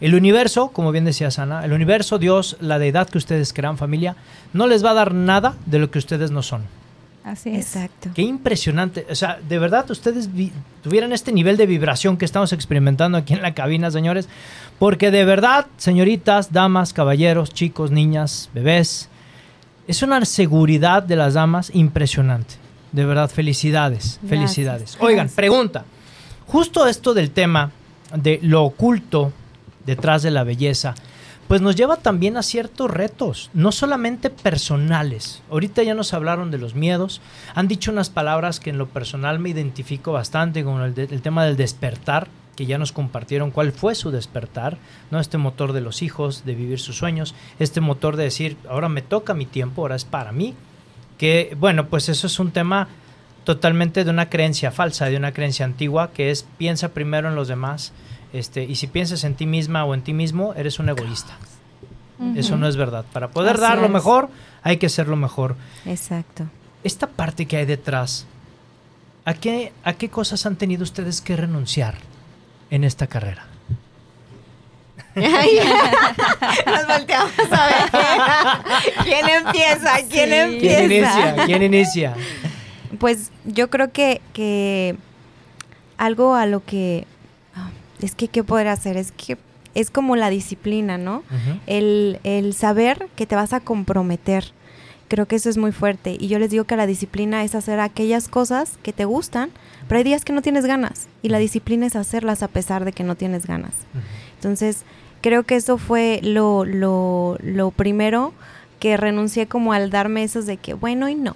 El 0.00 0.14
universo, 0.14 0.68
como 0.68 0.92
bien 0.92 1.04
decía 1.04 1.30
Sana, 1.30 1.64
el 1.64 1.72
universo, 1.72 2.18
Dios, 2.18 2.56
la 2.60 2.78
deidad 2.78 3.08
que 3.08 3.18
ustedes 3.18 3.52
crean 3.52 3.76
familia, 3.78 4.16
no 4.52 4.66
les 4.66 4.84
va 4.84 4.90
a 4.90 4.94
dar 4.94 5.12
nada 5.14 5.54
de 5.66 5.78
lo 5.78 5.90
que 5.90 5.98
ustedes 5.98 6.30
no 6.30 6.42
son. 6.42 6.62
Así 7.22 7.50
es. 7.50 7.76
Exacto. 7.76 8.08
Qué 8.14 8.22
impresionante. 8.22 9.06
O 9.10 9.14
sea, 9.14 9.38
de 9.46 9.58
verdad 9.58 9.90
ustedes 9.90 10.32
vi- 10.32 10.52
tuvieran 10.82 11.12
este 11.12 11.32
nivel 11.32 11.58
de 11.58 11.66
vibración 11.66 12.16
que 12.16 12.24
estamos 12.24 12.52
experimentando 12.54 13.18
aquí 13.18 13.34
en 13.34 13.42
la 13.42 13.52
cabina, 13.52 13.90
señores. 13.90 14.26
Porque 14.78 15.10
de 15.10 15.26
verdad, 15.26 15.66
señoritas, 15.76 16.50
damas, 16.50 16.94
caballeros, 16.94 17.52
chicos, 17.52 17.90
niñas, 17.90 18.48
bebés, 18.54 19.10
es 19.86 20.02
una 20.02 20.24
seguridad 20.24 21.02
de 21.02 21.16
las 21.16 21.34
damas 21.34 21.70
impresionante. 21.74 22.54
De 22.92 23.04
verdad, 23.04 23.28
felicidades, 23.28 24.18
Gracias. 24.22 24.28
felicidades. 24.30 24.96
Oigan, 24.98 25.26
Gracias. 25.26 25.36
pregunta. 25.36 25.84
Justo 26.46 26.86
esto 26.86 27.12
del 27.12 27.30
tema 27.32 27.70
de 28.16 28.38
lo 28.42 28.64
oculto 28.64 29.32
detrás 29.86 30.22
de 30.22 30.30
la 30.30 30.44
belleza, 30.44 30.94
pues 31.50 31.62
nos 31.62 31.74
lleva 31.74 31.96
también 31.96 32.36
a 32.36 32.44
ciertos 32.44 32.88
retos, 32.88 33.50
no 33.54 33.72
solamente 33.72 34.30
personales. 34.30 35.42
Ahorita 35.50 35.82
ya 35.82 35.94
nos 35.94 36.14
hablaron 36.14 36.52
de 36.52 36.58
los 36.58 36.76
miedos, 36.76 37.20
han 37.56 37.66
dicho 37.66 37.90
unas 37.90 38.08
palabras 38.08 38.60
que 38.60 38.70
en 38.70 38.78
lo 38.78 38.86
personal 38.86 39.40
me 39.40 39.48
identifico 39.48 40.12
bastante 40.12 40.62
con 40.62 40.80
el, 40.80 40.94
tema 41.22 41.44
del 41.44 41.56
despertar, 41.56 42.28
que 42.54 42.66
ya 42.66 42.78
nos 42.78 42.92
compartieron 42.92 43.50
cuál 43.50 43.72
fue 43.72 43.96
su 43.96 44.12
despertar, 44.12 44.78
¿no? 45.10 45.18
Este 45.18 45.38
motor 45.38 45.72
de 45.72 45.80
los 45.80 46.02
hijos, 46.02 46.44
de 46.44 46.54
vivir 46.54 46.78
sus 46.78 46.96
sueños, 46.96 47.34
este 47.58 47.80
motor 47.80 48.14
de 48.14 48.22
decir, 48.22 48.56
ahora 48.68 48.88
me 48.88 49.02
toca 49.02 49.34
mi 49.34 49.46
tiempo, 49.46 49.82
ahora 49.82 49.96
es 49.96 50.04
para 50.04 50.30
mí, 50.30 50.54
que 51.18 51.56
bueno, 51.58 51.88
pues 51.88 52.08
eso 52.08 52.28
es 52.28 52.38
un 52.38 52.52
tema 52.52 52.86
totalmente 53.42 54.04
de 54.04 54.10
una 54.10 54.30
creencia 54.30 54.70
falsa, 54.70 55.06
de 55.06 55.16
una 55.16 55.32
creencia 55.32 55.64
antigua, 55.64 56.12
que 56.12 56.30
es 56.30 56.46
piensa 56.58 56.90
primero 56.90 57.28
en 57.28 57.34
los 57.34 57.48
demás, 57.48 57.92
este, 58.32 58.64
y 58.64 58.76
si 58.76 58.86
piensas 58.86 59.24
en 59.24 59.34
ti 59.34 59.46
misma 59.46 59.84
o 59.84 59.94
en 59.94 60.02
ti 60.02 60.12
mismo, 60.12 60.54
eres 60.54 60.78
un 60.78 60.88
egoísta. 60.88 61.36
Eso 62.36 62.56
no 62.58 62.68
es 62.68 62.76
verdad. 62.76 63.06
Para 63.14 63.28
poder 63.28 63.52
Así 63.54 63.62
dar 63.62 63.78
lo 63.78 63.86
es. 63.86 63.90
mejor, 63.92 64.28
hay 64.62 64.76
que 64.76 64.90
ser 64.90 65.08
lo 65.08 65.16
mejor. 65.16 65.56
Exacto. 65.86 66.44
Esta 66.84 67.06
parte 67.06 67.46
que 67.46 67.56
hay 67.56 67.64
detrás, 67.64 68.26
¿a 69.24 69.32
qué, 69.34 69.72
¿a 69.84 69.94
qué 69.94 70.10
cosas 70.10 70.44
han 70.44 70.56
tenido 70.56 70.82
ustedes 70.82 71.22
que 71.22 71.34
renunciar 71.36 71.94
en 72.70 72.84
esta 72.84 73.06
carrera? 73.06 73.46
Nos 75.14 76.86
volteamos 76.86 77.32
a 77.50 77.66
ver. 77.66 79.04
¿Quién 79.04 79.28
empieza? 79.28 79.96
¿Quién 80.08 80.28
Sí. 80.28 80.34
empieza? 80.34 80.66
¿Quién 80.66 80.84
inicia? 80.92 81.44
¿Quién 81.46 81.62
inicia? 81.62 82.14
Pues 82.98 83.30
yo 83.44 83.70
creo 83.70 83.92
que, 83.92 84.20
que 84.32 84.96
algo 85.96 86.34
a 86.34 86.46
lo 86.46 86.64
que 86.64 87.06
es 88.02 88.14
que 88.14 88.28
qué 88.28 88.44
poder 88.44 88.68
hacer 88.68 88.96
es 88.96 89.12
que 89.12 89.38
es 89.74 89.90
como 89.90 90.16
la 90.16 90.30
disciplina, 90.30 90.98
¿no? 90.98 91.22
El, 91.66 92.18
el 92.24 92.54
saber 92.54 93.08
que 93.16 93.26
te 93.26 93.36
vas 93.36 93.52
a 93.52 93.60
comprometer. 93.60 94.52
Creo 95.08 95.26
que 95.26 95.36
eso 95.36 95.48
es 95.48 95.56
muy 95.56 95.72
fuerte. 95.72 96.16
Y 96.18 96.28
yo 96.28 96.38
les 96.38 96.50
digo 96.50 96.64
que 96.64 96.76
la 96.76 96.86
disciplina 96.86 97.42
es 97.44 97.54
hacer 97.54 97.80
aquellas 97.80 98.28
cosas 98.28 98.78
que 98.82 98.92
te 98.92 99.04
gustan, 99.04 99.50
pero 99.88 99.98
hay 99.98 100.04
días 100.04 100.24
que 100.24 100.32
no 100.32 100.42
tienes 100.42 100.66
ganas. 100.66 101.08
Y 101.22 101.28
la 101.28 101.38
disciplina 101.38 101.86
es 101.86 101.96
hacerlas 101.96 102.42
a 102.42 102.48
pesar 102.48 102.84
de 102.84 102.92
que 102.92 103.04
no 103.04 103.16
tienes 103.16 103.46
ganas. 103.46 103.74
Entonces, 104.36 104.84
creo 105.20 105.42
que 105.44 105.56
eso 105.56 105.78
fue 105.78 106.20
lo, 106.22 106.64
lo, 106.64 107.36
lo 107.42 107.70
primero 107.70 108.32
que 108.78 108.96
renuncié 108.96 109.46
como 109.46 109.72
al 109.72 109.90
darme 109.90 110.22
esos 110.22 110.46
de 110.46 110.56
que, 110.56 110.74
bueno, 110.74 111.06
hoy 111.06 111.14
no. 111.14 111.34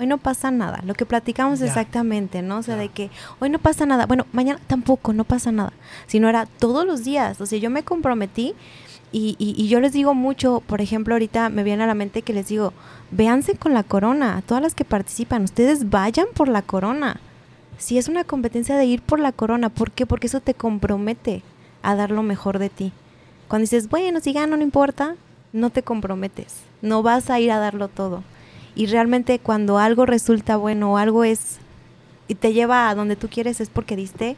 Hoy 0.00 0.06
no 0.06 0.18
pasa 0.18 0.50
nada. 0.50 0.80
Lo 0.84 0.94
que 0.94 1.04
platicamos 1.06 1.58
Ya. 1.58 1.66
exactamente, 1.66 2.40
¿no? 2.42 2.58
O 2.58 2.62
sea, 2.62 2.76
de 2.76 2.88
que 2.88 3.10
hoy 3.40 3.50
no 3.50 3.58
pasa 3.58 3.84
nada. 3.86 4.06
Bueno, 4.06 4.26
mañana 4.32 4.60
tampoco, 4.66 5.12
no 5.12 5.24
pasa 5.24 5.50
nada. 5.52 5.72
Sino 6.06 6.28
era 6.28 6.46
todos 6.46 6.86
los 6.86 7.04
días. 7.04 7.40
O 7.40 7.46
sea, 7.46 7.58
yo 7.58 7.68
me 7.70 7.82
comprometí 7.82 8.54
y, 9.10 9.34
y- 9.38 9.54
y 9.56 9.68
yo 9.68 9.80
les 9.80 9.92
digo 9.92 10.14
mucho, 10.14 10.62
por 10.66 10.80
ejemplo, 10.80 11.14
ahorita 11.14 11.48
me 11.48 11.62
viene 11.64 11.82
a 11.84 11.86
la 11.86 11.94
mente 11.94 12.22
que 12.22 12.32
les 12.32 12.48
digo, 12.48 12.72
véanse 13.10 13.56
con 13.56 13.74
la 13.74 13.82
corona, 13.82 14.36
a 14.36 14.42
todas 14.42 14.62
las 14.62 14.74
que 14.74 14.84
participan, 14.84 15.42
ustedes 15.44 15.88
vayan 15.90 16.26
por 16.34 16.46
la 16.48 16.62
corona. 16.62 17.18
Si 17.78 17.96
es 17.96 18.08
una 18.08 18.24
competencia 18.24 18.76
de 18.76 18.84
ir 18.86 19.00
por 19.02 19.18
la 19.18 19.32
corona, 19.32 19.68
¿por 19.68 19.90
qué? 19.92 20.04
Porque 20.04 20.26
eso 20.26 20.40
te 20.40 20.52
compromete 20.54 21.42
a 21.82 21.94
dar 21.94 22.10
lo 22.10 22.22
mejor 22.22 22.58
de 22.58 22.68
ti. 22.68 22.92
Cuando 23.48 23.62
dices, 23.62 23.88
bueno, 23.88 24.20
si 24.20 24.32
gano, 24.32 24.56
no 24.56 24.62
importa, 24.62 25.14
no 25.52 25.70
te 25.70 25.82
comprometes, 25.82 26.56
no 26.82 27.02
vas 27.02 27.30
a 27.30 27.40
ir 27.40 27.50
a 27.50 27.58
darlo 27.58 27.88
todo. 27.88 28.22
Y 28.78 28.86
realmente 28.86 29.40
cuando 29.40 29.78
algo 29.78 30.06
resulta 30.06 30.56
bueno 30.56 30.92
o 30.92 30.96
algo 30.98 31.24
es 31.24 31.58
y 32.28 32.36
te 32.36 32.52
lleva 32.52 32.88
a 32.88 32.94
donde 32.94 33.16
tú 33.16 33.28
quieres 33.28 33.60
es 33.60 33.70
porque 33.70 33.96
diste 33.96 34.36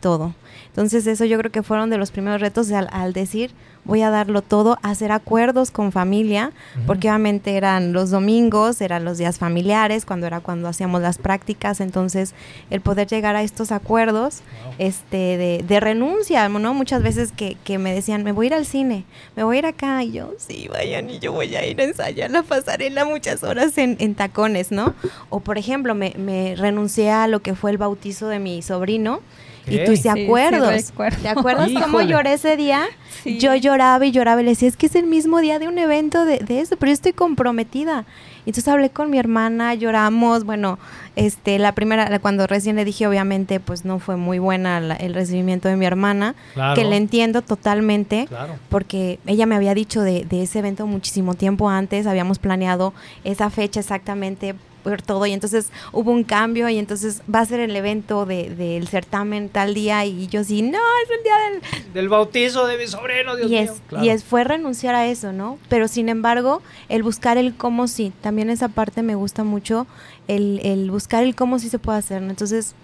todo. 0.00 0.34
Entonces 0.68 1.06
eso 1.06 1.24
yo 1.24 1.38
creo 1.38 1.50
que 1.50 1.62
fueron 1.62 1.90
de 1.90 1.98
los 1.98 2.10
primeros 2.10 2.40
retos 2.40 2.70
al, 2.72 2.88
al 2.92 3.12
decir 3.12 3.50
voy 3.84 4.02
a 4.02 4.10
darlo 4.10 4.42
todo, 4.42 4.76
hacer 4.82 5.10
acuerdos 5.12 5.70
con 5.70 5.92
familia, 5.92 6.52
Ujú. 6.76 6.86
porque 6.86 7.08
obviamente 7.08 7.56
eran 7.56 7.94
los 7.94 8.10
domingos, 8.10 8.82
eran 8.82 9.02
los 9.06 9.16
días 9.16 9.38
familiares, 9.38 10.04
cuando 10.04 10.26
era 10.26 10.40
cuando 10.40 10.68
hacíamos 10.68 11.00
las 11.00 11.16
prácticas, 11.16 11.80
entonces 11.80 12.34
el 12.68 12.82
poder 12.82 13.06
llegar 13.08 13.34
a 13.34 13.42
estos 13.42 13.72
acuerdos 13.72 14.42
Wow. 14.64 14.74
este 14.76 15.16
de, 15.38 15.64
de 15.66 15.80
renuncia, 15.80 16.46
¿no? 16.50 16.74
Muchas 16.74 17.02
veces 17.02 17.32
que, 17.32 17.56
que 17.64 17.78
me 17.78 17.94
decían, 17.94 18.24
me 18.24 18.32
voy 18.32 18.46
a 18.46 18.48
ir 18.48 18.54
al 18.54 18.66
cine, 18.66 19.04
me 19.36 19.42
voy 19.42 19.56
a 19.56 19.58
ir 19.60 19.66
acá, 19.66 20.04
y 20.04 20.12
yo, 20.12 20.34
sí, 20.36 20.68
vayan, 20.70 21.08
y 21.08 21.18
yo 21.18 21.32
voy 21.32 21.54
a 21.56 21.64
ir 21.64 21.80
a 21.80 21.84
ensayar 21.84 22.30
la 22.30 22.42
pasarela 22.42 23.06
muchas 23.06 23.42
horas 23.42 23.78
en, 23.78 23.96
en 24.00 24.14
tacones, 24.14 24.70
¿no? 24.70 24.92
O 25.30 25.40
por 25.40 25.56
ejemplo, 25.56 25.94
me, 25.94 26.12
me 26.18 26.56
renuncié 26.56 27.10
a 27.10 27.26
lo 27.26 27.40
que 27.40 27.54
fue 27.54 27.70
el 27.70 27.78
bautizo 27.78 28.28
de 28.28 28.38
mi 28.38 28.60
sobrino, 28.60 29.20
y 29.70 29.78
tú 29.78 29.92
te 29.92 29.96
Sí, 29.96 30.02
sí 30.02 30.08
acuerdas. 30.08 30.92
¿te 31.22 31.28
acuerdas 31.28 31.70
cómo 31.82 32.00
lloré 32.02 32.34
ese 32.34 32.56
día? 32.56 32.82
Sí. 33.22 33.38
Yo 33.38 33.54
lloraba 33.54 34.04
y 34.06 34.12
lloraba 34.12 34.40
y 34.40 34.44
le 34.44 34.50
decía, 34.50 34.68
es 34.68 34.76
que 34.76 34.86
es 34.86 34.94
el 34.94 35.06
mismo 35.06 35.40
día 35.40 35.58
de 35.58 35.66
un 35.68 35.78
evento 35.78 36.24
de, 36.24 36.38
de 36.38 36.60
eso, 36.60 36.76
pero 36.76 36.90
yo 36.90 36.94
estoy 36.94 37.12
comprometida. 37.12 38.04
Entonces 38.46 38.68
hablé 38.68 38.88
con 38.90 39.10
mi 39.10 39.18
hermana, 39.18 39.74
lloramos, 39.74 40.44
bueno, 40.44 40.78
este, 41.16 41.58
la 41.58 41.72
primera, 41.72 42.18
cuando 42.20 42.46
recién 42.46 42.76
le 42.76 42.84
dije, 42.86 43.06
obviamente, 43.06 43.60
pues 43.60 43.84
no 43.84 43.98
fue 43.98 44.16
muy 44.16 44.38
buena 44.38 44.80
la- 44.80 44.94
el 44.94 45.12
recibimiento 45.14 45.68
de 45.68 45.76
mi 45.76 45.84
hermana, 45.84 46.34
Claro. 46.54 46.74
que 46.74 46.84
le 46.86 46.96
entiendo 46.96 47.42
totalmente, 47.42 48.26
Claro. 48.28 48.54
porque 48.70 49.18
ella 49.26 49.44
me 49.44 49.54
había 49.56 49.74
dicho 49.74 50.00
de, 50.00 50.24
de 50.24 50.44
ese 50.44 50.60
evento 50.60 50.86
muchísimo 50.86 51.34
tiempo 51.34 51.68
antes, 51.68 52.06
habíamos 52.06 52.38
planeado 52.38 52.94
esa 53.24 53.50
fecha 53.50 53.80
exactamente 53.80 54.54
por 54.84 55.02
todo 55.02 55.26
y 55.26 55.32
entonces 55.32 55.70
hubo 55.92 56.10
un 56.10 56.24
cambio 56.24 56.68
y 56.68 56.78
entonces 56.78 57.22
va 57.32 57.40
a 57.40 57.44
ser 57.44 57.60
el 57.60 57.74
evento 57.76 58.26
de- 58.26 58.50
del 58.54 58.88
certamen 58.88 59.48
tal 59.48 59.74
día 59.74 60.04
y 60.04 60.26
yo 60.28 60.44
sí, 60.44 60.62
no, 60.62 60.78
es 61.04 61.10
el 61.16 61.22
día 61.22 61.36
del, 61.82 61.92
Del 61.94 62.08
bautizo 62.08 62.66
de 62.66 62.78
mi 62.78 62.86
sobrino, 62.86 63.36
Dios 63.36 63.50
y 63.50 63.54
mío. 63.54 63.62
es, 63.62 63.82
Claro. 63.88 64.04
y 64.04 64.08
es 64.10 64.24
fue 64.24 64.44
renunciar 64.44 64.94
a 64.94 65.06
eso, 65.06 65.32
¿no? 65.32 65.58
Pero 65.68 65.88
sin 65.88 66.08
embargo, 66.08 66.62
el 66.88 67.02
buscar 67.02 67.38
el 67.38 67.54
cómo 67.54 67.88
sí, 67.88 68.12
también 68.20 68.50
esa 68.50 68.68
parte 68.68 69.02
me 69.02 69.14
gusta 69.14 69.44
mucho, 69.44 69.86
el, 70.28 70.60
el 70.62 70.90
buscar 70.90 71.22
el 71.24 71.34
cómo 71.34 71.58
sí 71.58 71.68
se 71.68 71.78
puede 71.78 71.98
hacer, 71.98 72.22
¿no? 72.22 72.30
Entonces, 72.30 72.74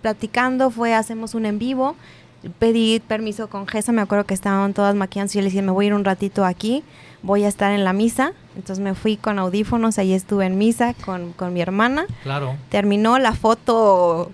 platicando 0.00 0.70
fue, 0.70 0.94
hacemos 0.94 1.34
un 1.34 1.46
en 1.46 1.58
vivo, 1.58 1.94
pedí 2.58 3.00
permiso 3.00 3.48
con 3.48 3.66
Gesa, 3.66 3.92
me 3.92 4.02
acuerdo 4.02 4.24
que 4.24 4.34
estaban 4.34 4.74
todas 4.74 4.94
maquillando 4.94 5.30
y 5.32 5.34
yo 5.36 5.40
le 5.42 5.46
dije, 5.46 5.62
me 5.62 5.70
voy 5.72 5.86
a 5.86 5.88
ir 5.88 5.94
un 5.94 6.04
ratito 6.04 6.44
aquí, 6.44 6.82
voy 7.22 7.44
a 7.44 7.48
estar 7.48 7.72
en 7.72 7.84
la 7.84 7.92
misa, 7.92 8.32
entonces 8.56 8.82
me 8.82 8.94
fui 8.94 9.16
con 9.16 9.38
audífonos, 9.38 9.98
ahí 9.98 10.12
estuve 10.12 10.46
en 10.46 10.58
misa 10.58 10.94
con, 11.04 11.32
con 11.32 11.52
mi 11.52 11.60
hermana, 11.60 12.06
Claro. 12.24 12.56
terminó 12.68 13.18
la 13.18 13.32
foto 13.32 14.30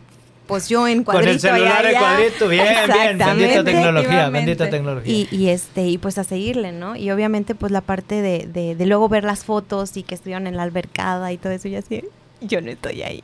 pues 0.46 0.66
yo 0.70 0.88
en 0.88 1.04
Con 1.04 1.16
cuadrito. 1.16 1.32
el 1.32 1.40
celular 1.40 1.84
en 1.84 1.98
cuadrito, 1.98 2.48
bien, 2.48 2.64
bien, 2.64 2.76
bendita 2.88 3.10
Exactamente. 3.20 3.64
tecnología, 3.64 4.30
bendita 4.30 4.70
tecnología. 4.70 5.12
Y, 5.14 5.28
y 5.30 5.48
este, 5.50 5.86
y 5.88 5.98
pues 5.98 6.16
a 6.16 6.24
seguirle, 6.24 6.72
¿no? 6.72 6.96
Y 6.96 7.10
obviamente, 7.10 7.54
pues 7.54 7.70
la 7.70 7.82
parte 7.82 8.22
de, 8.22 8.46
de, 8.46 8.74
de 8.74 8.86
luego 8.86 9.10
ver 9.10 9.24
las 9.24 9.44
fotos 9.44 9.94
y 9.98 10.02
que 10.02 10.14
estuvieron 10.14 10.46
en 10.46 10.56
la 10.56 10.62
albercada 10.62 11.30
y 11.32 11.36
todo 11.36 11.52
eso, 11.52 11.68
y 11.68 11.74
así, 11.76 12.02
yo 12.40 12.62
no 12.62 12.70
estoy 12.70 13.02
ahí. 13.02 13.22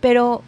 Pero 0.00 0.40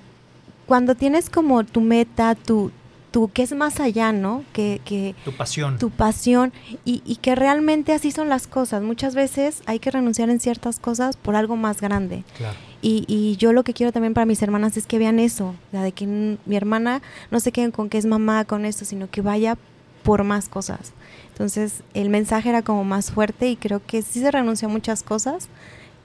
cuando 0.64 0.94
tienes 0.94 1.28
como 1.28 1.62
tu 1.64 1.83
meta, 1.83 2.35
tu, 2.35 2.70
tu 3.11 3.31
que 3.31 3.42
es 3.42 3.53
más 3.53 3.81
allá, 3.81 4.12
¿no? 4.12 4.44
Que, 4.53 4.81
que 4.85 5.14
tu 5.25 5.33
pasión. 5.33 5.79
tu 5.79 5.90
pasión 5.90 6.53
y, 6.85 7.03
y 7.07 7.16
que 7.16 7.35
realmente 7.35 7.92
así 7.92 8.11
son 8.11 8.29
las 8.29 8.47
cosas. 8.47 8.83
Muchas 8.83 9.14
veces 9.14 9.62
hay 9.66 9.79
que 9.79 9.90
renunciar 9.90 10.31
en 10.31 10.40
ciertas 10.40 10.79
cosas 10.79 11.16
por 11.16 11.37
algo 11.37 11.57
más 11.57 11.81
grande. 11.81 12.25
Claro. 12.37 12.57
Y, 12.81 13.05
y 13.09 13.37
yo 13.37 13.53
lo 13.53 13.64
que 13.64 13.75
quiero 13.75 13.92
también 13.92 14.14
para 14.14 14.27
mis 14.27 14.42
hermanas 14.42 14.77
es 14.77 14.87
que 14.87 14.99
vean 14.99 15.18
eso, 15.18 15.55
sea, 15.73 15.83
de 15.83 15.92
que 15.92 16.07
mi 16.07 16.57
hermana 16.57 17.03
no 17.31 17.40
se 17.40 17.51
queden 17.51 17.73
con 17.73 17.88
que 17.88 17.99
es 17.99 18.07
mamá, 18.07 18.44
con 18.44 18.64
esto, 18.64 18.85
sino 18.85 19.11
que 19.11 19.21
vaya 19.21 19.57
por 20.05 20.23
más 20.23 20.49
cosas. 20.49 20.92
Entonces 21.33 21.83
el 21.94 22.09
mensaje 22.09 22.49
era 22.49 22.62
como 22.62 22.85
más 22.85 23.11
fuerte 23.11 23.49
y 23.49 23.57
creo 23.57 23.81
que 23.85 24.03
sí 24.03 24.21
se 24.21 24.31
renunció 24.31 24.68
a 24.68 24.71
muchas 24.71 25.03
cosas. 25.03 25.49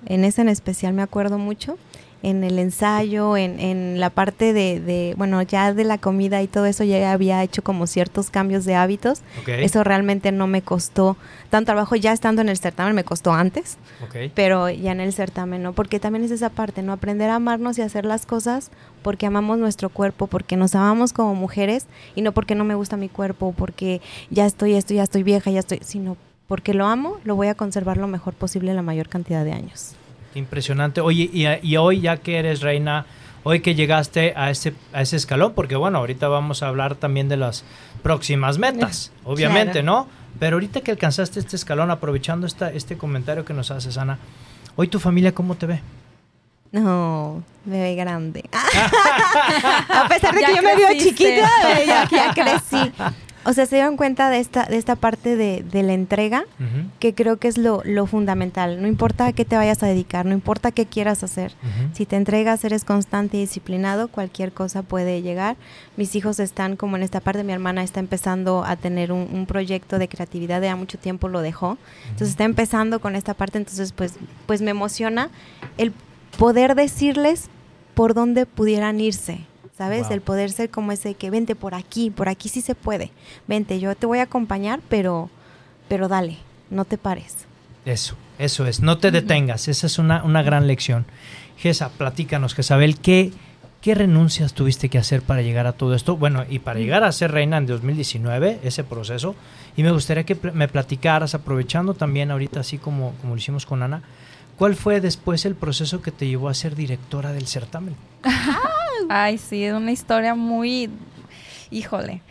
En 0.06 0.26
ese 0.26 0.42
en 0.42 0.50
especial 0.50 0.94
me 0.94 1.02
acuerdo 1.02 1.38
mucho, 1.38 1.78
en 2.24 2.44
el 2.44 2.58
ensayo, 2.58 3.38
en, 3.38 3.60
en 3.60 4.00
la 4.00 4.10
parte 4.10 4.54
de, 4.54 4.80
de, 4.80 5.14
bueno, 5.18 5.42
ya 5.42 5.74
de 5.74 5.84
la 5.84 5.98
comida 5.98 6.42
y 6.42 6.48
todo 6.48 6.66
eso 6.66 6.84
ya 6.84 7.12
había 7.12 7.44
hecho 7.44 7.64
como 7.64 7.86
ciertos 7.86 8.30
cambios 8.30 8.66
de 8.66 8.76
hábitos. 8.76 9.22
Eso 9.46 9.84
realmente 9.84 10.32
no 10.32 10.48
me 10.48 10.62
costó 10.62 11.18
tanto 11.50 11.74
trabajo 11.74 11.96
ya 11.96 12.14
estando 12.14 12.42
en 12.42 12.50
el 12.50 12.58
certamen, 12.58 12.96
me 12.96 13.04
costó 13.04 13.34
antes 13.34 13.78
ok. 14.04 14.32
pero 14.34 14.70
ya 14.70 14.92
en 14.92 15.00
el 15.00 15.14
certamen, 15.14 15.64
¿no? 15.64 15.74
Porque 15.74 16.00
también 16.00 16.24
es 16.24 16.32
esa 16.32 16.50
parte, 16.50 16.82
¿no? 16.82 16.94
Aprender 16.94 17.30
a 17.30 17.36
amarnos 17.36 17.78
y 17.78 17.82
hacer 17.82 18.06
las 18.06 18.26
cosas 18.26 18.72
porque 19.02 19.26
amamos 19.26 19.60
nuestro 19.60 19.90
cuerpo, 19.90 20.28
porque 20.28 20.56
nos 20.56 20.76
amamos 20.76 21.14
como 21.14 21.36
mujeres 21.36 21.88
y 22.16 22.22
no 22.22 22.32
porque 22.32 22.56
no 22.56 22.64
me 22.64 22.76
gusta 22.76 22.98
mi 22.98 23.10
cuerpo, 23.10 23.54
porque 23.58 24.02
ya 24.30 24.46
estoy 24.46 24.74
esto, 24.74 24.94
ya 24.94 25.04
estoy 25.04 25.24
vieja, 25.24 25.52
ya 25.52 25.60
estoy, 25.60 25.80
sino 25.84 26.18
porque 26.48 26.74
lo 26.74 26.86
amo, 26.86 27.18
lo 27.24 27.36
voy 27.36 27.48
a 27.48 27.56
conservar 27.56 27.98
lo 27.98 28.08
mejor 28.08 28.34
posible 28.34 28.74
la 28.74 28.82
mayor 28.82 29.10
cantidad 29.10 29.44
de 29.44 29.54
años. 29.54 29.96
Impresionante. 30.36 31.02
Oye, 31.02 31.30
y, 31.32 31.46
y 31.62 31.78
hoy 31.78 32.02
ya 32.02 32.18
que 32.18 32.38
eres 32.38 32.62
reina, 32.62 33.06
hoy 33.44 33.60
que 33.60 33.76
llegaste 33.76 34.34
a 34.36 34.50
ese, 34.50 34.74
a 34.94 35.02
ese 35.02 35.16
escalón, 35.18 35.54
porque 35.54 35.76
bueno, 35.76 36.00
ahorita 36.00 36.28
vamos 36.28 36.64
a 36.64 36.68
hablar 36.68 36.96
también 36.96 37.30
de 37.30 37.38
las 37.38 37.64
próximas 38.02 38.58
metas, 38.58 39.12
obviamente, 39.24 39.82
Claro. 39.82 39.86
¿no? 39.86 40.08
Pero 40.40 40.56
ahorita 40.56 40.82
que 40.82 40.92
alcanzaste 40.92 41.40
este 41.40 41.56
escalón, 41.56 41.92
aprovechando 41.92 42.48
esta, 42.48 42.72
este 42.72 42.98
comentario 42.98 43.46
que 43.46 43.54
nos 43.54 43.70
haces, 43.72 43.98
Ana, 43.98 44.18
hoy 44.76 44.88
tu 44.88 45.00
familia, 45.00 45.34
¿cómo 45.34 45.56
te 45.56 45.68
ve? 45.68 45.82
No, 46.72 47.44
me 47.66 47.82
ve 47.84 47.96
grande. 47.96 48.44
a 49.90 50.08
pesar 50.10 50.34
de 50.34 50.42
Ya 50.42 50.48
que 50.48 50.56
yo 50.56 50.62
me 50.64 50.76
veo 50.76 50.90
chiquita, 50.98 51.50
eh, 51.78 51.84
ya, 51.86 52.10
ya 52.10 52.34
crecí. 52.34 52.92
O 53.46 53.54
sea, 53.54 53.66
se 53.66 53.76
dieron 53.76 53.98
cuenta 53.98 54.30
de 54.30 54.40
esta, 54.40 54.66
de 54.66 54.78
esta 54.78 54.96
parte 54.96 55.36
de, 55.36 55.64
de 55.64 55.84
la 55.84 55.94
entrega, 55.94 56.46
que 57.00 57.14
creo 57.14 57.38
que 57.38 57.48
es 57.48 57.58
lo, 57.58 57.82
lo 57.84 58.06
fundamental. 58.06 58.82
No 58.82 58.88
importa 58.88 59.28
a 59.28 59.34
qué 59.34 59.44
te 59.44 59.58
vayas 59.58 59.84
a 59.84 59.88
dedicar, 59.88 60.26
no 60.26 60.34
importa 60.34 60.72
qué 60.72 60.86
quieras 60.86 61.24
hacer. 61.24 61.54
Si 61.94 62.06
te 62.06 62.16
entregas, 62.16 62.64
eres 62.64 62.86
constante 62.86 63.38
y 63.38 63.42
disciplinado, 63.42 64.08
cualquier 64.08 64.54
cosa 64.54 64.82
puede 64.82 65.22
llegar. 65.22 65.58
Mis 65.98 66.16
hijos 66.16 66.40
están 66.40 66.78
como 66.78 66.96
en 66.96 67.04
esta 67.04 67.20
parte, 67.20 67.44
mi 67.44 67.54
hermana 67.54 67.84
está 67.84 68.00
empezando 68.00 68.64
a 68.64 68.76
tener 68.78 69.12
un, 69.12 69.28
un 69.32 69.46
proyecto 69.46 70.00
de 70.00 70.08
creatividad, 70.08 70.62
de 70.62 70.68
ya 70.68 70.76
mucho 70.76 70.98
tiempo 70.98 71.28
lo 71.28 71.42
dejó. 71.42 71.78
Entonces 72.06 72.30
está 72.30 72.46
empezando 72.46 73.00
con 73.00 73.16
esta 73.16 73.34
parte, 73.34 73.58
entonces 73.58 73.92
pues, 73.92 74.16
pues 74.46 74.62
me 74.62 74.72
emociona 74.72 75.30
el 75.78 75.94
poder 76.38 76.76
decirles 76.76 77.50
por 77.94 78.14
dónde 78.14 78.46
pudieran 78.46 79.00
irse. 79.00 79.46
¿Sabes? 79.78 80.04
Wow. 80.04 80.14
El 80.14 80.22
poder 80.22 80.52
ser 80.52 80.70
como 80.70 80.92
ese 80.92 81.16
que 81.16 81.30
vente 81.30 81.56
por 81.56 81.74
aquí, 81.74 82.12
por 82.12 82.30
aquí 82.30 82.48
sí 82.48 82.62
se 82.62 82.76
puede. 82.76 83.12
Vente, 83.48 83.80
yo 83.80 83.96
te 83.96 84.06
voy 84.06 84.20
a 84.20 84.24
acompañar, 84.24 84.82
pero, 84.88 85.30
pero 85.90 86.08
dale, 86.08 86.38
no 86.70 86.86
te 86.86 86.98
pares. 86.98 87.46
Eso, 87.86 88.16
eso 88.38 88.66
es, 88.66 88.82
no 88.82 88.98
te 88.98 89.12
detengas, 89.12 89.68
esa 89.68 89.88
es 89.88 89.98
una, 89.98 90.24
una 90.24 90.44
gran 90.44 90.68
lección. 90.68 91.06
Gesa, 91.58 91.90
platícanos, 91.90 92.54
Jezabel, 92.54 93.00
¿qué, 93.00 93.32
¿qué 93.82 93.96
renuncias 93.96 94.54
tuviste 94.54 94.90
que 94.90 95.00
hacer 95.00 95.22
para 95.22 95.42
llegar 95.42 95.68
a 95.68 95.74
todo 95.74 95.96
esto? 95.96 96.18
Bueno, 96.18 96.46
y 96.48 96.60
para 96.60 96.80
llegar 96.80 97.04
a 97.04 97.12
ser 97.12 97.32
reina 97.32 97.58
en 97.58 97.66
2019, 97.66 98.60
ese 98.64 98.84
proceso, 98.84 99.36
y 99.76 99.84
me 99.84 99.92
gustaría 99.92 100.24
que 100.24 100.38
me 100.54 100.68
platicaras, 100.68 101.36
aprovechando 101.36 101.94
también 101.94 102.32
ahorita, 102.32 102.60
así 102.62 102.78
como, 102.78 103.16
como 103.22 103.34
lo 103.34 103.40
hicimos 103.40 103.66
con 103.66 103.84
Ana, 103.84 104.04
¿cuál 104.58 104.76
fue 104.76 105.02
después 105.02 105.46
el 105.46 105.56
proceso 105.56 106.02
que 106.02 106.12
te 106.12 106.28
llevó 106.28 106.48
a 106.48 106.54
ser 106.54 106.76
directora 106.76 107.34
del 107.34 107.48
certamen? 107.48 107.96
Ay, 109.10 109.38
sí, 109.38 109.64
es 109.64 109.74
una 109.74 109.92
historia 109.92 110.36
muy, 110.36 110.90
híjole. 111.72 112.22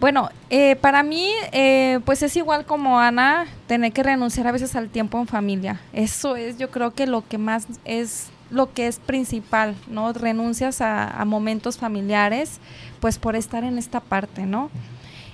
Bueno, 0.00 0.28
eh, 0.50 0.76
para 0.76 1.02
mí, 1.02 1.30
eh, 1.52 2.00
pues 2.04 2.22
es 2.22 2.36
igual 2.36 2.66
como 2.66 2.98
Ana, 2.98 3.46
tener 3.66 3.92
que 3.92 4.02
renunciar 4.02 4.46
a 4.46 4.52
veces 4.52 4.74
al 4.76 4.88
tiempo 4.90 5.18
en 5.18 5.26
familia. 5.26 5.80
Eso 5.92 6.36
es, 6.36 6.58
yo 6.58 6.70
creo 6.70 6.92
que 6.92 7.06
lo 7.06 7.26
que 7.26 7.38
más 7.38 7.66
es, 7.84 8.28
lo 8.50 8.72
que 8.72 8.86
es 8.86 8.98
principal, 8.98 9.74
¿no? 9.88 10.12
Renuncias 10.12 10.80
a, 10.80 11.08
a 11.08 11.24
momentos 11.24 11.78
familiares, 11.78 12.58
pues 13.00 13.18
por 13.18 13.36
estar 13.36 13.64
en 13.64 13.78
esta 13.78 14.00
parte, 14.00 14.46
¿no? 14.46 14.70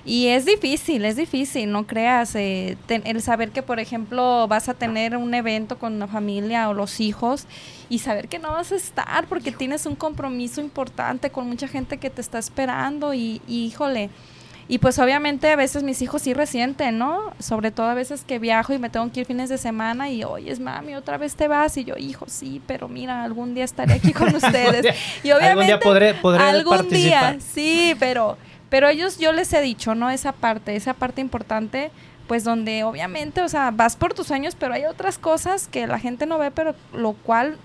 Y 0.05 0.29
es 0.29 0.47
difícil, 0.47 1.05
es 1.05 1.17
difícil, 1.17 1.71
no 1.71 1.87
creas, 1.87 2.35
eh, 2.35 2.77
ten- 2.87 3.03
el 3.05 3.21
saber 3.21 3.51
que, 3.51 3.63
por 3.63 3.81
ejemplo, 3.81 4.47
vas 4.49 4.69
a 4.71 4.75
tener 4.75 5.17
un 5.17 5.35
evento 5.35 5.79
con 5.79 5.99
la 5.99 6.07
familia 6.07 6.69
o 6.71 6.75
los 6.75 7.01
hijos 7.01 7.47
y 7.91 7.99
saber 7.99 8.29
que 8.29 8.39
no 8.39 8.51
vas 8.53 8.73
a 8.73 8.77
estar 8.77 9.27
porque 9.27 9.53
tienes 9.53 9.85
un 9.85 9.97
compromiso 9.97 10.61
importante 10.63 11.31
con 11.31 11.47
mucha 11.49 11.69
gente 11.69 11.99
que 11.99 12.09
te 12.09 12.21
está 12.23 12.39
esperando 12.39 13.13
y, 13.13 13.43
y, 13.47 13.67
híjole. 13.67 14.09
Y 14.69 14.79
pues 14.79 15.01
obviamente 15.01 15.51
a 15.51 15.57
veces 15.57 15.83
mis 15.83 16.01
hijos 16.01 16.23
sí 16.23 16.33
resienten, 16.33 16.97
¿no? 16.97 17.33
Sobre 17.41 17.73
todo 17.73 17.89
a 17.89 17.95
veces 17.95 18.23
que 18.25 18.39
viajo 18.39 18.73
y 18.73 18.79
me 18.79 18.89
tengo 18.89 19.11
que 19.11 19.21
ir 19.21 19.27
fines 19.27 19.49
de 19.49 19.59
semana 19.59 20.09
y, 20.11 20.23
oye, 20.23 20.55
mami, 20.61 20.95
otra 20.95 21.19
vez 21.19 21.35
te 21.35 21.49
vas. 21.49 21.77
Y 21.77 21.83
yo, 21.85 21.97
hijo, 21.99 22.27
sí, 22.29 22.63
pero 22.69 22.87
mira, 22.89 23.25
algún 23.25 23.53
día 23.53 23.65
estaré 23.65 23.95
aquí 23.95 24.13
con 24.13 24.33
ustedes. 24.35 24.87
y 25.25 25.33
obviamente 25.33 25.49
algún 25.51 25.67
día 25.67 25.81
podré, 25.81 26.15
podré 26.15 26.45
algún 26.45 26.77
participar. 26.77 27.33
día, 27.37 27.45
sí, 27.53 27.97
pero, 27.99 28.39
pero 28.71 28.89
ellos 28.89 29.19
yo 29.19 29.33
les 29.33 29.53
he 29.53 29.61
dicho, 29.61 29.95
¿no? 29.95 30.09
Esa 30.09 30.33
parte, 30.33 30.77
esa 30.77 30.95
parte 30.95 31.21
importante, 31.21 31.91
pues 32.27 32.45
donde 32.45 32.85
obviamente, 32.85 33.43
o 33.43 33.49
sea, 33.49 33.71
vas 33.73 33.97
por 33.97 34.15
tus 34.15 34.29
sueños, 34.29 34.57
pero 34.59 34.73
hay 34.73 34.85
otras 34.85 35.19
cosas 35.19 35.69
que 35.69 35.87
la 35.87 35.99
gente 35.99 36.25
no 36.25 36.39
ve, 36.39 36.51
pero 36.51 36.75
lo 36.95 37.13
cual 37.13 37.59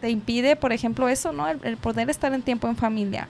te 0.00 0.10
impide, 0.10 0.56
por 0.56 0.72
ejemplo, 0.72 1.08
eso, 1.08 1.32
¿no? 1.32 1.48
El, 1.48 1.58
el 1.64 1.76
poder 1.76 2.10
estar 2.10 2.32
en 2.32 2.42
tiempo 2.42 2.68
en 2.68 2.76
familia. 2.76 3.28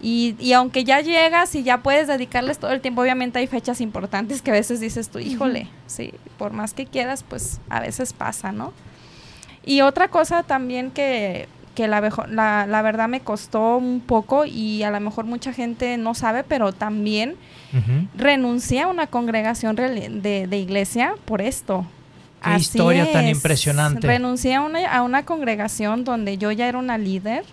Y, 0.00 0.34
y 0.38 0.52
aunque 0.52 0.84
ya 0.84 1.00
llegas 1.00 1.54
y 1.54 1.62
ya 1.62 1.78
puedes 1.78 2.06
dedicarles 2.06 2.58
todo 2.58 2.72
el 2.72 2.80
tiempo, 2.80 3.02
obviamente 3.02 3.38
hay 3.38 3.46
fechas 3.46 3.80
importantes 3.80 4.42
que 4.42 4.50
a 4.50 4.54
veces 4.54 4.80
dices 4.80 5.08
tú, 5.08 5.18
híjole, 5.18 5.68
sí, 5.86 6.12
por 6.38 6.52
más 6.52 6.74
que 6.74 6.86
quieras, 6.86 7.24
pues 7.26 7.60
a 7.70 7.80
veces 7.80 8.12
pasa, 8.12 8.52
¿no? 8.52 8.72
Y 9.64 9.80
otra 9.82 10.08
cosa 10.08 10.42
también 10.42 10.90
que, 10.90 11.48
que 11.74 11.88
la, 11.88 12.00
la, 12.28 12.66
la 12.66 12.82
verdad 12.82 13.08
me 13.08 13.20
costó 13.20 13.76
un 13.76 14.00
poco 14.00 14.44
y 14.44 14.82
a 14.82 14.90
lo 14.90 15.00
mejor 15.00 15.24
mucha 15.24 15.52
gente 15.52 15.96
no 15.96 16.14
sabe, 16.14 16.44
pero 16.44 16.72
también 16.72 17.36
renuncié 18.16 18.82
a 18.82 18.88
una 18.88 19.06
congregación 19.06 19.74
de, 19.76 20.46
de 20.48 20.58
iglesia 20.58 21.14
por 21.24 21.40
esto. 21.40 21.86
Qué 22.42 22.56
historia 22.56 23.10
tan 23.12 23.28
impresionante. 23.28 24.06
Renuncié 24.06 24.56
a 24.56 24.62
una, 24.62 24.92
a 24.92 25.02
una 25.02 25.24
congregación 25.24 26.04
donde 26.04 26.38
yo 26.38 26.50
ya 26.50 26.68
era 26.68 26.78
una 26.78 26.98
líder, 26.98 27.44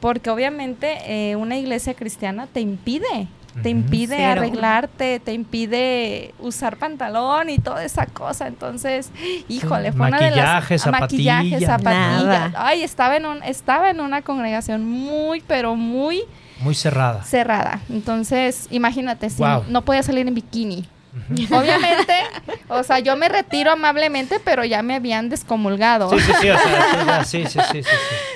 porque 0.00 0.30
obviamente 0.30 0.98
eh, 1.06 1.36
una 1.36 1.56
iglesia 1.56 1.94
cristiana 1.94 2.46
te 2.46 2.60
impide, 2.60 3.28
te 3.62 3.68
impide 3.70 4.16
Cero. 4.16 4.40
arreglarte, 4.40 5.20
te 5.20 5.32
impide 5.32 6.34
usar 6.38 6.76
pantalón 6.76 7.50
y 7.50 7.58
toda 7.58 7.84
esa 7.84 8.06
cosa. 8.06 8.46
Entonces, 8.46 9.10
híjole, 9.48 9.92
fue 9.92 10.08
una 10.08 10.20
de 10.20 10.30
las 10.30 10.70
maquillaje, 10.70 10.90
maquillaje, 10.90 11.50
zapatilla. 11.60 11.66
zapatilla. 11.66 12.22
Nada. 12.24 12.52
Ay, 12.56 12.82
estaba 12.82 13.16
en 13.16 13.26
un, 13.26 13.42
estaba 13.42 13.90
en 13.90 14.00
una 14.00 14.22
congregación 14.22 14.88
muy, 14.88 15.40
pero 15.46 15.74
muy 15.76 16.22
Muy 16.60 16.74
cerrada. 16.74 17.22
cerrada. 17.24 17.80
Entonces, 17.88 18.66
imagínate, 18.70 19.30
si 19.30 19.42
no 19.68 19.82
podía 19.84 20.02
salir 20.02 20.26
en 20.28 20.34
bikini. 20.34 20.86
Obviamente, 21.50 22.14
o 22.68 22.82
sea, 22.82 23.00
yo 23.00 23.16
me 23.16 23.28
retiro 23.28 23.72
amablemente, 23.72 24.40
pero 24.44 24.64
ya 24.64 24.82
me 24.82 24.94
habían 24.94 25.28
descomulgado. 25.28 26.10
Sí, 26.10 26.20
sí, 26.20 26.32
sí, 26.40 26.48
o 26.50 26.58
sea, 26.58 27.24
sí, 27.24 27.44
sí, 27.46 27.58
sí, 27.72 27.82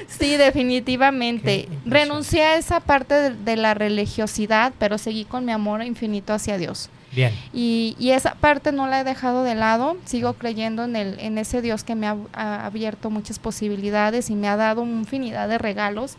sí, 0.08 0.36
definitivamente. 0.36 1.68
Renuncié 1.84 2.42
a 2.42 2.56
esa 2.56 2.80
parte 2.80 3.14
de, 3.14 3.30
de 3.30 3.56
la 3.56 3.74
religiosidad, 3.74 4.72
pero 4.78 4.98
seguí 4.98 5.24
con 5.24 5.44
mi 5.44 5.52
amor 5.52 5.84
infinito 5.84 6.32
hacia 6.32 6.58
Dios. 6.58 6.90
Bien. 7.12 7.32
Y, 7.52 7.94
y 8.00 8.10
esa 8.10 8.34
parte 8.34 8.72
no 8.72 8.88
la 8.88 9.00
he 9.00 9.04
dejado 9.04 9.44
de 9.44 9.54
lado. 9.54 9.96
Sigo 10.04 10.32
creyendo 10.32 10.82
en, 10.82 10.96
el, 10.96 11.20
en 11.20 11.38
ese 11.38 11.62
Dios 11.62 11.84
que 11.84 11.94
me 11.94 12.08
ha, 12.08 12.16
ha 12.32 12.66
abierto 12.66 13.08
muchas 13.08 13.38
posibilidades 13.38 14.30
y 14.30 14.34
me 14.34 14.48
ha 14.48 14.56
dado 14.56 14.82
infinidad 14.82 15.48
de 15.48 15.58
regalos. 15.58 16.16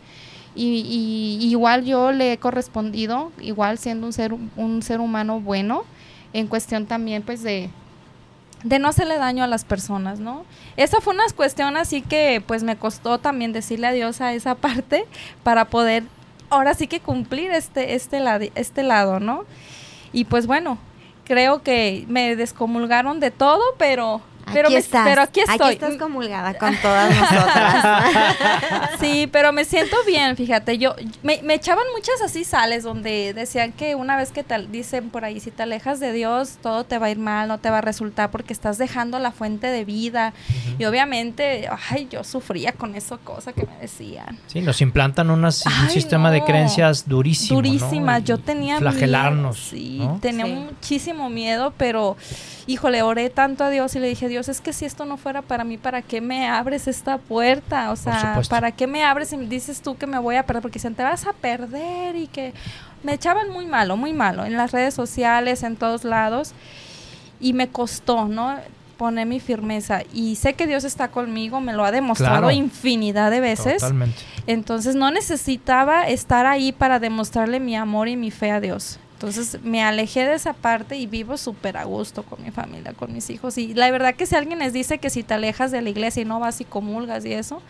Y, 0.54 1.38
y 1.42 1.50
igual 1.50 1.84
yo 1.84 2.12
le 2.12 2.32
he 2.32 2.38
correspondido, 2.38 3.30
igual 3.42 3.76
siendo 3.76 4.06
un 4.06 4.14
ser, 4.14 4.32
un 4.32 4.82
ser 4.82 5.00
humano 5.00 5.38
bueno, 5.38 5.84
en 6.32 6.46
cuestión 6.46 6.86
también 6.86 7.22
pues 7.22 7.42
de, 7.42 7.70
de 8.62 8.78
no 8.78 8.88
hacerle 8.88 9.16
daño 9.16 9.44
a 9.44 9.46
las 9.46 9.64
personas, 9.64 10.18
¿no? 10.18 10.44
Esa 10.76 11.00
fue 11.00 11.14
una 11.14 11.24
cuestión 11.34 11.76
así 11.76 12.02
que 12.02 12.42
pues 12.46 12.62
me 12.62 12.76
costó 12.76 13.18
también 13.18 13.52
decirle 13.52 13.86
adiós 13.86 14.20
a 14.20 14.32
esa 14.32 14.54
parte 14.56 15.06
para 15.42 15.66
poder 15.66 16.04
ahora 16.50 16.74
sí 16.74 16.86
que 16.86 17.00
cumplir 17.00 17.50
este, 17.50 17.94
este, 17.94 18.20
lado, 18.20 18.44
este 18.54 18.82
lado, 18.82 19.20
¿no? 19.20 19.44
Y 20.12 20.24
pues 20.24 20.46
bueno, 20.46 20.78
creo 21.24 21.62
que 21.62 22.04
me 22.08 22.36
descomulgaron 22.36 23.20
de 23.20 23.30
todo, 23.30 23.62
pero 23.78 24.20
pero, 24.52 24.68
aquí 24.68 24.76
estás. 24.76 25.06
pero 25.06 25.22
aquí 25.22 25.40
estoy. 25.40 25.56
Aquí 25.56 25.74
estás 25.74 25.96
comulgada 25.96 26.54
con 26.54 26.76
todas 26.76 27.14
nosotras. 27.14 28.34
sí, 29.00 29.28
pero 29.30 29.52
me 29.52 29.64
siento 29.64 29.96
bien, 30.06 30.36
fíjate. 30.36 30.78
Yo 30.78 30.94
me, 31.22 31.40
me, 31.42 31.54
echaban 31.54 31.84
muchas 31.94 32.20
así 32.22 32.44
sales 32.44 32.82
donde 32.82 33.32
decían 33.34 33.72
que 33.72 33.94
una 33.94 34.16
vez 34.16 34.32
que 34.32 34.44
te 34.44 34.58
dicen 34.68 35.10
por 35.10 35.24
ahí, 35.24 35.40
si 35.40 35.50
te 35.50 35.62
alejas 35.62 36.00
de 36.00 36.12
Dios, 36.12 36.58
todo 36.62 36.84
te 36.84 36.98
va 36.98 37.06
a 37.06 37.10
ir 37.10 37.18
mal, 37.18 37.48
no 37.48 37.58
te 37.58 37.70
va 37.70 37.78
a 37.78 37.80
resultar 37.80 38.30
porque 38.30 38.52
estás 38.52 38.78
dejando 38.78 39.18
la 39.18 39.32
fuente 39.32 39.68
de 39.68 39.84
vida. 39.84 40.32
Uh 40.36 40.52
-huh. 40.52 40.76
Y 40.80 40.84
obviamente, 40.84 41.68
ay, 41.90 42.08
yo 42.10 42.24
sufría 42.24 42.72
con 42.72 42.94
esa 42.94 43.16
cosa 43.18 43.52
que 43.52 43.62
me 43.66 43.76
decían. 43.80 44.38
Sí, 44.46 44.60
nos 44.60 44.80
implantan 44.80 45.30
unas, 45.30 45.66
ay, 45.66 45.72
un 45.84 45.90
sistema 45.90 46.28
no. 46.28 46.34
de 46.34 46.44
creencias 46.44 47.08
durísimo. 47.08 47.60
Durísima. 47.60 48.18
¿no? 48.18 48.24
Yo 48.24 48.38
tenía 48.38 48.78
flagelarnos. 48.78 49.72
Miedo, 49.72 49.86
sí, 49.86 49.98
¿no? 49.98 50.18
tenía 50.20 50.46
Sí. 50.46 50.52
muchísimo 50.52 51.30
miedo, 51.30 51.72
pero 51.76 52.16
híjole, 52.66 53.02
oré 53.02 53.30
tanto 53.30 53.64
a 53.64 53.70
Dios 53.70 53.94
y 53.94 54.00
le 54.00 54.08
dije, 54.08 54.28
Dios, 54.28 54.35
es 54.40 54.60
que 54.60 54.72
si 54.72 54.84
esto 54.84 55.04
no 55.04 55.16
fuera 55.16 55.42
para 55.42 55.64
mí, 55.64 55.76
¿para 55.78 56.02
qué 56.02 56.20
me 56.20 56.48
abres 56.48 56.86
esta 56.88 57.18
puerta? 57.18 57.90
O 57.90 57.96
sea. 57.96 58.40
¿para 58.48 58.72
qué 58.72 58.86
me 58.86 59.04
abres 59.04 59.32
y 59.32 59.36
me 59.36 59.46
dices 59.46 59.80
tú 59.82 59.96
que 59.96 60.06
me 60.06 60.18
voy 60.18 60.36
a 60.36 60.44
perder? 60.44 60.62
Porque 60.62 60.78
dicen, 60.78 60.94
te 60.94 61.02
vas 61.02 61.26
a 61.26 61.32
perder 61.32 62.16
y 62.16 62.26
que 62.26 62.52
me 63.02 63.14
echaban 63.14 63.50
muy 63.50 63.66
malo, 63.66 63.96
muy 63.96 64.12
malo, 64.12 64.44
en 64.44 64.56
las 64.56 64.72
redes 64.72 64.94
sociales, 64.94 65.62
en 65.62 65.76
todos 65.76 66.04
lados. 66.04 66.52
Y 67.40 67.52
me 67.52 67.68
costó, 67.68 68.26
¿no? 68.26 68.56
Poner 68.96 69.26
mi 69.26 69.40
firmeza. 69.40 70.00
Y 70.14 70.36
sé 70.36 70.54
que 70.54 70.66
Dios 70.66 70.84
está 70.84 71.08
conmigo, 71.08 71.60
me 71.60 71.74
lo 71.74 71.84
ha 71.84 71.90
demostrado 71.90 72.38
Claro. 72.38 72.50
infinidad 72.50 73.30
de 73.30 73.40
veces. 73.40 73.82
Totalmente. 73.82 74.16
Entonces 74.46 74.94
no 74.94 75.10
necesitaba 75.10 76.08
estar 76.08 76.46
ahí 76.46 76.72
para 76.72 76.98
demostrarle 76.98 77.60
mi 77.60 77.76
amor 77.76 78.08
y 78.08 78.16
mi 78.16 78.30
fe 78.30 78.50
a 78.50 78.60
Dios. 78.60 78.98
Entonces 79.16 79.58
me 79.64 79.82
alejé 79.82 80.26
de 80.26 80.34
esa 80.34 80.52
parte 80.52 80.96
y 80.98 81.06
vivo 81.06 81.38
súper 81.38 81.78
a 81.78 81.84
gusto 81.84 82.22
con 82.22 82.42
mi 82.42 82.50
familia, 82.50 82.92
con 82.92 83.12
mis 83.14 83.30
hijos. 83.30 83.56
Y 83.56 83.72
la 83.72 83.90
verdad 83.90 84.14
que 84.14 84.26
si 84.26 84.34
alguien 84.36 84.58
les 84.58 84.74
dice 84.74 84.98
que 84.98 85.08
si 85.08 85.22
te 85.22 85.32
alejas 85.32 85.70
de 85.72 85.80
la 85.80 85.88
iglesia 85.88 86.20
y 86.20 86.26
no 86.26 86.38
vas 86.38 86.60
y 86.60 86.64
comulgas 86.66 87.24
y 87.24 87.32
eso, 87.32 87.62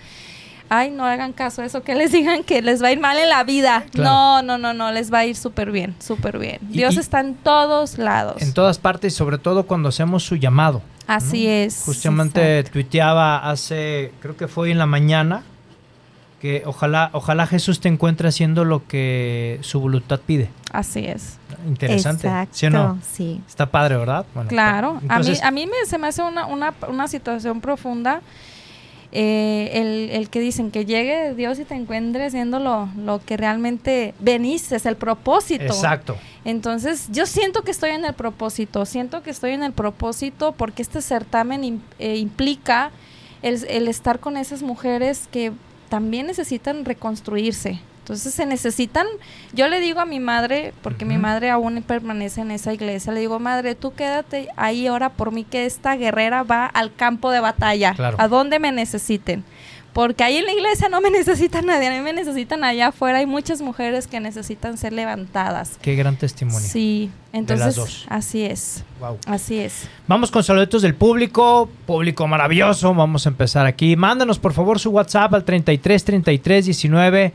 ay, 0.69 0.91
no 0.91 1.05
hagan 1.07 1.33
caso 1.33 1.63
a 1.63 1.65
eso, 1.67 1.85
que 1.85 1.95
les 1.95 2.11
digan 2.19 2.43
que 2.43 2.63
les 2.63 2.83
va 2.83 2.89
a 2.89 2.93
ir 2.93 2.99
mal 2.99 3.17
en 3.17 3.29
la 3.29 3.45
vida. 3.45 3.85
Claro. 3.93 4.11
No, 4.11 4.43
no, 4.43 4.59
no, 4.59 4.75
no, 4.75 4.91
les 4.91 5.13
va 5.13 5.19
a 5.21 5.25
ir 5.27 5.37
súper 5.37 5.71
bien, 5.71 5.95
súper 6.01 6.41
bien. 6.41 6.59
Y- 6.71 6.79
Dios 6.79 6.97
y- 6.97 6.99
está 6.99 7.21
en 7.21 7.37
todos 7.37 7.97
lados. 7.99 8.43
En 8.43 8.53
todas 8.53 8.79
partes 8.79 9.13
y 9.13 9.17
sobre 9.17 9.39
todo 9.39 9.67
cuando 9.69 9.89
hacemos 9.91 10.25
su 10.25 10.35
llamado. 10.35 10.83
Así 11.07 11.47
es. 11.47 11.83
Justamente 11.87 12.59
exacto. 12.59 12.73
tuiteaba 12.73 13.49
hace, 13.49 14.11
creo 14.21 14.37
que 14.37 14.49
fue 14.49 14.73
en 14.73 14.79
la 14.79 14.87
mañana, 14.87 15.45
que 16.41 16.63
ojalá, 16.67 17.11
ojalá 17.13 17.47
Jesús 17.47 17.81
te 17.81 17.89
encuentre 17.89 18.29
haciendo 18.29 18.65
lo 18.65 18.87
que 18.87 19.59
su 19.63 19.81
voluntad 19.81 20.21
pide. 20.25 20.51
Así 20.71 21.07
es. 21.07 21.39
Interesante. 21.67 22.27
Exacto. 22.27 22.55
¿Sí 22.57 22.67
o 22.67 22.71
no? 22.71 22.99
Sí. 23.11 23.41
Está 23.49 23.71
padre, 23.71 23.97
¿verdad? 23.97 24.27
Bueno, 24.35 24.49
Claro, 24.51 24.99
entonces- 25.03 25.43
a 25.43 25.51
mí, 25.51 25.63
a 25.63 25.67
mí 25.67 25.71
me, 25.73 25.89
se 25.89 25.97
me 25.99 26.09
hace 26.09 26.23
una, 26.23 26.47
una, 26.47 26.75
una 26.89 27.09
situación 27.09 27.61
profunda 27.61 28.21
eh, 29.13 29.71
el, 29.75 30.11
el 30.11 30.29
que 30.29 30.41
dicen 30.41 30.71
que 30.71 30.85
llegue 30.85 31.33
Dios 31.35 31.59
y 31.59 31.65
te 31.65 31.75
encuentre 31.75 32.27
haciendo 32.27 32.59
lo, 32.59 32.89
lo 32.99 33.21
que 33.25 33.37
realmente 33.37 34.15
veniste, 34.19 34.77
es 34.77 34.85
el 34.85 34.97
propósito. 34.97 35.65
Exacto. 35.65 36.17
Entonces, 36.45 37.09
yo 37.13 37.25
siento 37.25 37.63
que 37.63 37.71
estoy 37.71 37.91
en 37.91 38.05
el 38.05 38.13
propósito, 38.15 38.85
siento 38.85 39.23
que 39.23 39.31
estoy 39.31 39.53
en 39.53 39.63
el 39.63 39.73
propósito 39.73 40.53
porque 40.53 40.83
este 40.83 41.01
certamen 41.01 41.81
eh, 41.99 42.17
implica 42.17 42.91
el, 43.43 43.65
el 43.69 43.89
estar 43.89 44.19
con 44.21 44.37
esas 44.37 44.63
mujeres 44.63 45.29
que 45.31 45.53
también 45.89 46.27
necesitan 46.27 46.85
reconstruirse. 46.85 47.81
Entonces 48.01 48.35
se 48.35 48.47
necesitan, 48.47 49.05
yo 49.53 49.67
le 49.67 49.81
digo 49.81 49.99
a 49.99 50.05
mi 50.07 50.21
madre, 50.21 50.73
porque 50.81 51.05
mi 51.05 51.19
madre 51.19 51.51
aún 51.51 51.83
permanece 51.83 52.41
en 52.41 52.53
esa 52.53 52.73
iglesia, 52.73 53.13
le 53.13 53.19
digo, 53.19 53.41
madre, 53.41 53.75
tú 53.75 53.95
quédate 53.95 54.49
ahí 54.57 54.87
ahora 54.87 55.09
por 55.09 55.33
mí 55.33 55.43
que 55.43 55.67
esta 55.67 55.97
guerrera 55.97 56.45
va 56.45 56.67
al 56.67 56.95
campo 56.95 57.33
de 57.33 57.41
batalla, 57.41 57.95
Claro. 57.95 58.17
a 58.21 58.29
donde 58.29 58.61
me 58.61 58.71
necesiten. 58.71 59.43
Porque 59.97 60.23
ahí 60.23 60.37
en 60.37 60.45
la 60.45 60.53
iglesia 60.53 60.91
no 60.91 61.01
me 61.01 61.11
necesita 61.21 61.63
nadie, 61.63 61.89
a 61.89 61.91
mí 61.91 62.01
me 62.01 62.13
necesitan 62.13 62.63
allá 62.65 62.89
afuera. 62.89 63.17
Hay 63.21 63.25
muchas 63.25 63.63
mujeres 63.63 64.07
que 64.07 64.21
necesitan 64.21 64.77
ser 64.77 64.93
levantadas. 64.93 65.79
Qué 65.81 65.95
gran 65.97 66.17
testimonio. 66.17 66.61
Sí, 66.69 67.11
entonces 67.33 67.75
dos. 67.77 68.05
así 68.11 68.43
es, 68.43 68.85
Wow. 69.01 69.17
así 69.27 69.59
es. 69.59 69.89
Vamos 70.07 70.31
con 70.31 70.45
saluditos 70.45 70.83
del 70.83 70.95
público, 70.95 71.71
público 71.87 72.29
maravilloso. 72.29 72.93
Vamos 72.93 73.25
a 73.25 73.31
empezar 73.31 73.65
aquí. 73.65 73.97
Mándanos 73.97 74.39
por 74.39 74.53
favor 74.53 74.79
su 74.79 74.91
WhatsApp 74.91 75.33
al 75.33 75.45
33 75.45 76.05
33 76.05 76.67
19 76.67 77.33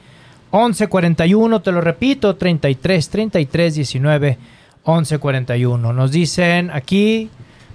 11 0.51 0.87
41. 0.87 1.61
Te 1.63 1.71
lo 1.71 1.81
repito, 1.81 2.35
33 2.35 3.09
33 3.09 3.73
19 3.75 4.37
11 4.83 5.17
41. 5.17 5.93
Nos 5.93 6.11
dicen 6.11 6.69
aquí, 6.71 7.27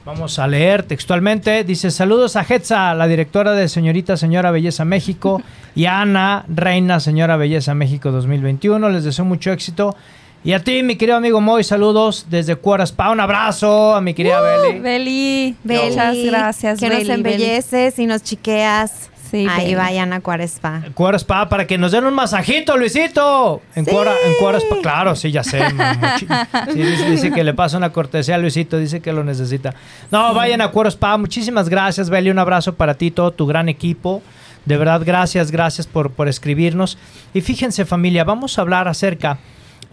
vamos 0.06 0.38
a 0.38 0.46
leer 0.46 0.84
textualmente. 0.84 1.64
Dice: 1.64 1.90
Saludos 1.90 2.36
a 2.36 2.46
Hetza, 2.48 2.94
la 2.94 3.06
directora 3.06 3.52
de 3.52 3.68
Señorita 3.68 4.16
Señora 4.16 4.50
Belleza 4.50 4.86
México, 4.86 5.42
y 5.74 5.84
a 5.84 6.00
Ana, 6.00 6.46
Reina 6.48 7.00
Señora 7.00 7.36
Belleza 7.36 7.74
México 7.74 8.10
2021. 8.10 8.88
Les 8.88 9.04
deseo 9.04 9.24
mucho 9.26 9.52
éxito. 9.52 9.94
Y 10.44 10.52
a 10.52 10.62
ti, 10.62 10.84
mi 10.84 10.94
querido 10.94 11.16
amigo 11.16 11.40
Moy, 11.40 11.64
saludos 11.64 12.26
desde 12.30 12.54
Cuaraspa. 12.54 13.10
Un 13.10 13.18
abrazo 13.18 13.96
a 13.96 14.00
mi 14.00 14.14
querida 14.14 14.40
Beli. 14.40 14.78
Beli, 14.78 15.56
Beli, 15.64 15.90
muchas 15.90 16.16
gracias. 16.18 16.78
Que 16.78 16.88
Beli, 16.88 17.00
nos 17.00 17.08
Beli. 17.08 17.14
embelleces 17.14 17.98
y 17.98 18.06
nos 18.06 18.22
chiqueas. 18.22 19.10
Sí, 19.30 19.46
Ahí 19.48 19.74
vayan 19.74 20.12
a 20.12 20.20
Cuarespa. 20.20 20.82
Cuaraspa 20.94 21.48
para 21.48 21.66
que 21.66 21.78
nos 21.78 21.92
den 21.92 22.04
un 22.04 22.14
masajito, 22.14 22.76
Luisito. 22.76 23.62
En, 23.74 23.84
Sí. 23.84 23.90
Cuara, 23.90 24.12
en 24.12 24.82
claro, 24.82 25.16
sí, 25.16 25.30
ya 25.30 25.42
sé. 25.42 25.60
sí, 26.72 26.82
dice, 26.82 27.10
dice 27.10 27.32
que 27.32 27.44
le 27.44 27.54
pasa 27.54 27.76
una 27.76 27.90
cortesía 27.90 28.36
a 28.36 28.38
Luisito, 28.38 28.78
dice 28.78 29.00
que 29.00 29.12
lo 29.12 29.24
necesita. 29.24 29.74
No, 30.10 30.34
vayan 30.34 30.60
a 30.60 30.70
Cuaraspa. 30.70 31.16
Muchísimas 31.16 31.68
gracias, 31.68 32.10
Beli. 32.10 32.30
Un 32.30 32.38
abrazo 32.38 32.74
para 32.74 32.94
ti, 32.94 33.10
todo 33.10 33.32
tu 33.32 33.46
gran 33.46 33.68
equipo. 33.68 34.22
De 34.64 34.76
verdad, 34.76 35.02
gracias, 35.04 35.50
gracias 35.50 35.86
por, 35.86 36.10
por 36.10 36.28
escribirnos. 36.28 36.98
Y 37.32 37.40
fíjense, 37.40 37.84
familia, 37.84 38.24
vamos 38.24 38.58
a 38.58 38.62
hablar 38.62 38.88
acerca. 38.88 39.38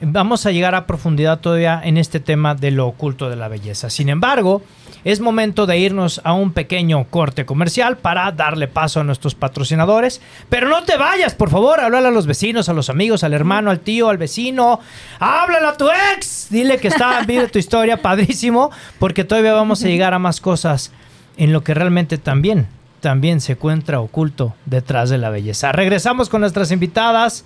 Vamos 0.02 0.46
a 0.46 0.52
llegar 0.52 0.76
a 0.76 0.86
profundidad 0.86 1.40
todavía 1.40 1.82
en 1.84 1.98
este 1.98 2.20
tema 2.20 2.56
de 2.56 2.72
lo 2.72 2.88
oculto 2.88 3.30
de 3.30 3.36
la 3.36 3.48
belleza. 3.48 3.90
Sin 3.90 4.10
embargo, 4.10 4.62
es 5.04 5.20
momento 5.20 5.66
de 5.66 5.78
irnos 5.78 6.22
a 6.24 6.34
un 6.34 6.52
pequeño 6.52 7.06
corte 7.06 7.46
comercial 7.46 7.98
para 7.98 8.32
darle 8.32 8.68
paso 8.68 9.00
a 9.00 9.04
nuestros 9.04 9.36
patrocinadores. 9.36 10.22
Pero 10.50 10.68
no 10.68 10.84
te 10.84 10.98
vayas, 10.98 11.36
por 11.36 11.50
favor, 11.50 11.80
háblale 11.80 12.08
a 12.08 12.12
los 12.12 12.28
vecinos, 12.28 12.70
a 12.70 12.74
los 12.74 12.90
amigos, 12.90 13.24
al 13.24 13.34
hermano, 13.34 13.70
al 13.70 13.80
tío, 13.80 14.10
al 14.10 14.18
vecino. 14.18 14.80
Háblale 15.20 15.68
a 15.68 15.78
tu 15.78 15.90
ex. 16.16 16.48
Dile 16.50 16.78
que 16.78 16.90
está 16.90 17.22
vive 17.28 17.48
tu 17.48 17.60
historia, 17.60 18.02
padrísimo, 18.02 18.72
porque 19.00 19.24
todavía 19.24 19.54
vamos 19.54 19.84
a 19.84 19.88
llegar 19.88 20.14
a 20.14 20.20
más 20.20 20.42
cosas 20.42 20.92
en 21.38 21.54
lo 21.54 21.64
que 21.64 21.74
realmente 21.74 22.18
también, 22.18 22.68
también 23.00 23.42
se 23.42 23.54
encuentra 23.54 24.00
oculto 24.00 24.54
detrás 24.66 25.10
de 25.10 25.18
la 25.18 25.30
belleza. 25.30 25.72
Regresamos 25.72 26.30
con 26.30 26.42
nuestras 26.42 26.72
invitadas, 26.72 27.46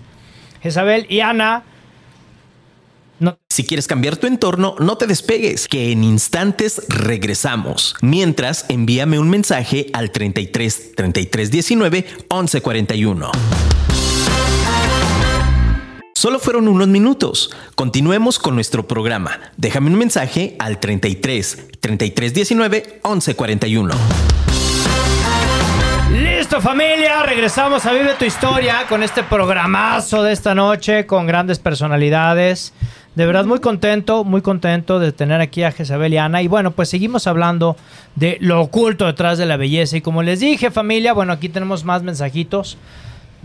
Isabel 0.63 1.05
y 1.09 1.21
Ana. 1.21 1.63
No- 3.19 3.37
Si 3.49 3.63
quieres 3.65 3.87
cambiar 3.87 4.17
tu 4.17 4.27
entorno, 4.27 4.75
no 4.79 4.97
te 4.97 5.07
despegues, 5.07 5.67
que 5.67 5.91
en 5.91 6.03
instantes 6.03 6.83
regresamos. 6.89 7.95
Mientras, 8.01 8.65
envíame 8.69 9.17
un 9.19 9.29
mensaje 9.29 9.87
al 9.93 10.11
33 10.11 10.95
33 10.95 11.49
19 11.51 12.05
11 12.29 12.61
41. 12.61 13.31
Solo 16.13 16.39
fueron 16.39 16.67
unos 16.67 16.87
minutos. 16.87 17.51
Continuemos 17.75 18.39
con 18.39 18.55
nuestro 18.55 18.87
programa. 18.87 19.39
Déjame 19.55 19.87
un 19.91 19.97
mensaje 19.97 20.55
al 20.59 20.79
33 20.79 21.67
33 21.79 22.33
19 22.33 22.99
11 23.03 23.35
41. 23.35 23.95
Listo 26.11 26.59
familia, 26.61 27.21
regresamos 27.23 27.85
a 27.85 27.91
Vive 27.93 28.15
tu 28.17 28.25
Historia 28.25 28.85
con 28.89 29.03
este 29.03 29.21
programazo 29.23 30.23
de 30.23 30.33
esta 30.33 30.55
noche 30.55 31.05
con 31.05 31.27
grandes 31.27 31.59
personalidades. 31.59 32.73
De 33.17 33.25
verdad 33.25 33.45
muy 33.45 33.57
contento, 33.59 34.23
muy 34.23 34.43
contento 34.43 34.99
de 34.99 35.11
tener 35.11 35.41
aquí 35.41 35.63
a 35.63 35.71
Jezabel 35.71 36.13
y 36.13 36.17
Ana. 36.17 36.43
Y 36.43 36.47
bueno, 36.47 36.69
pues 36.69 36.87
seguimos 36.89 37.25
hablando 37.25 37.75
de 38.13 38.37
lo 38.41 38.61
oculto 38.61 39.07
detrás 39.07 39.39
de 39.39 39.47
la 39.47 39.57
belleza. 39.57 39.97
Y 39.97 40.01
como 40.01 40.21
les 40.21 40.39
dije 40.39 40.69
familia, 40.69 41.13
bueno, 41.13 41.33
aquí 41.33 41.49
tenemos 41.49 41.83
más 41.83 42.03
mensajitos. 42.03 42.77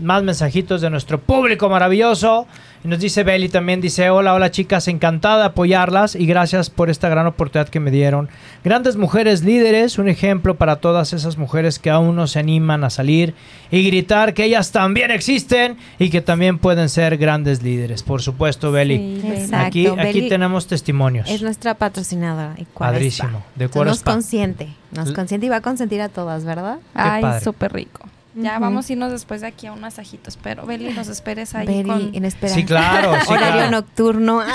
Más 0.03 0.23
mensajitos 0.23 0.81
de 0.81 0.89
nuestro 0.89 1.19
público 1.19 1.69
maravilloso. 1.69 2.47
Y 2.83 2.89
nos 2.89 2.99
dice 2.99 3.23
Beli 3.23 3.47
también, 3.47 3.79
dice, 3.79 4.09
hola, 4.09 4.33
hola 4.33 4.51
chicas, 4.51 4.89
encantada 4.89 5.37
de 5.37 5.45
apoyarlas 5.45 6.15
y 6.15 6.25
gracias 6.25 6.69
por 6.69 6.89
esta 6.89 7.07
gran 7.07 7.25
oportunidad 7.25 7.69
que 7.69 7.79
me 7.79 7.91
dieron. 7.91 8.27
Grandes 8.65 8.97
mujeres 8.97 9.41
líderes, 9.43 9.97
un 9.97 10.09
ejemplo 10.09 10.55
para 10.55 10.77
todas 10.77 11.13
esas 11.13 11.37
mujeres 11.37 11.79
que 11.79 11.89
aún 11.89 12.17
no 12.17 12.27
se 12.27 12.39
animan 12.39 12.83
a 12.83 12.89
salir 12.89 13.35
y 13.71 13.87
gritar 13.87 14.33
que 14.33 14.43
ellas 14.43 14.73
también 14.73 15.11
existen 15.11 15.77
y 15.97 16.09
que 16.09 16.19
también 16.19 16.59
pueden 16.59 16.89
ser 16.89 17.17
grandes 17.17 17.63
líderes. 17.63 18.03
Por 18.03 18.21
supuesto, 18.21 18.73
Beli. 18.73 19.21
Sí. 19.21 19.49
Aquí, 19.53 19.87
aquí 19.87 20.27
tenemos 20.27 20.67
testimonios. 20.67 21.29
Es 21.29 21.41
nuestra 21.41 21.75
patrocinadora. 21.75 22.55
Y. 22.57 22.65
Padrísimo, 22.65 23.43
de 23.55 23.65
Entonces, 23.65 23.85
Nos 23.85 24.03
consiente. 24.03 24.67
Nos 24.91 25.13
consiente 25.13 25.45
y 25.45 25.49
va 25.49 25.57
a 25.57 25.61
consentir 25.61 26.01
a 26.01 26.09
todas, 26.09 26.43
¿verdad? 26.43 26.79
Ay, 26.93 27.23
súper 27.41 27.71
rico. 27.71 28.09
Ya 28.35 28.57
vamos 28.57 28.89
a 28.89 28.93
irnos 28.93 29.11
después 29.11 29.41
de 29.41 29.47
aquí 29.47 29.67
a 29.67 29.73
un 29.73 29.81
masajito. 29.81 30.29
Espero, 30.29 30.65
Beli, 30.65 30.91
nos 30.93 31.07
esperes 31.07 31.53
ahí 31.53 31.67
Beli, 31.67 31.89
con... 31.89 32.15
en 32.15 32.25
espera. 32.25 32.53
Sí, 32.53 32.65
claro. 32.65 33.13
sí, 33.21 33.31
Horario 33.31 33.53
claro. 33.53 33.71
nocturno. 33.71 34.41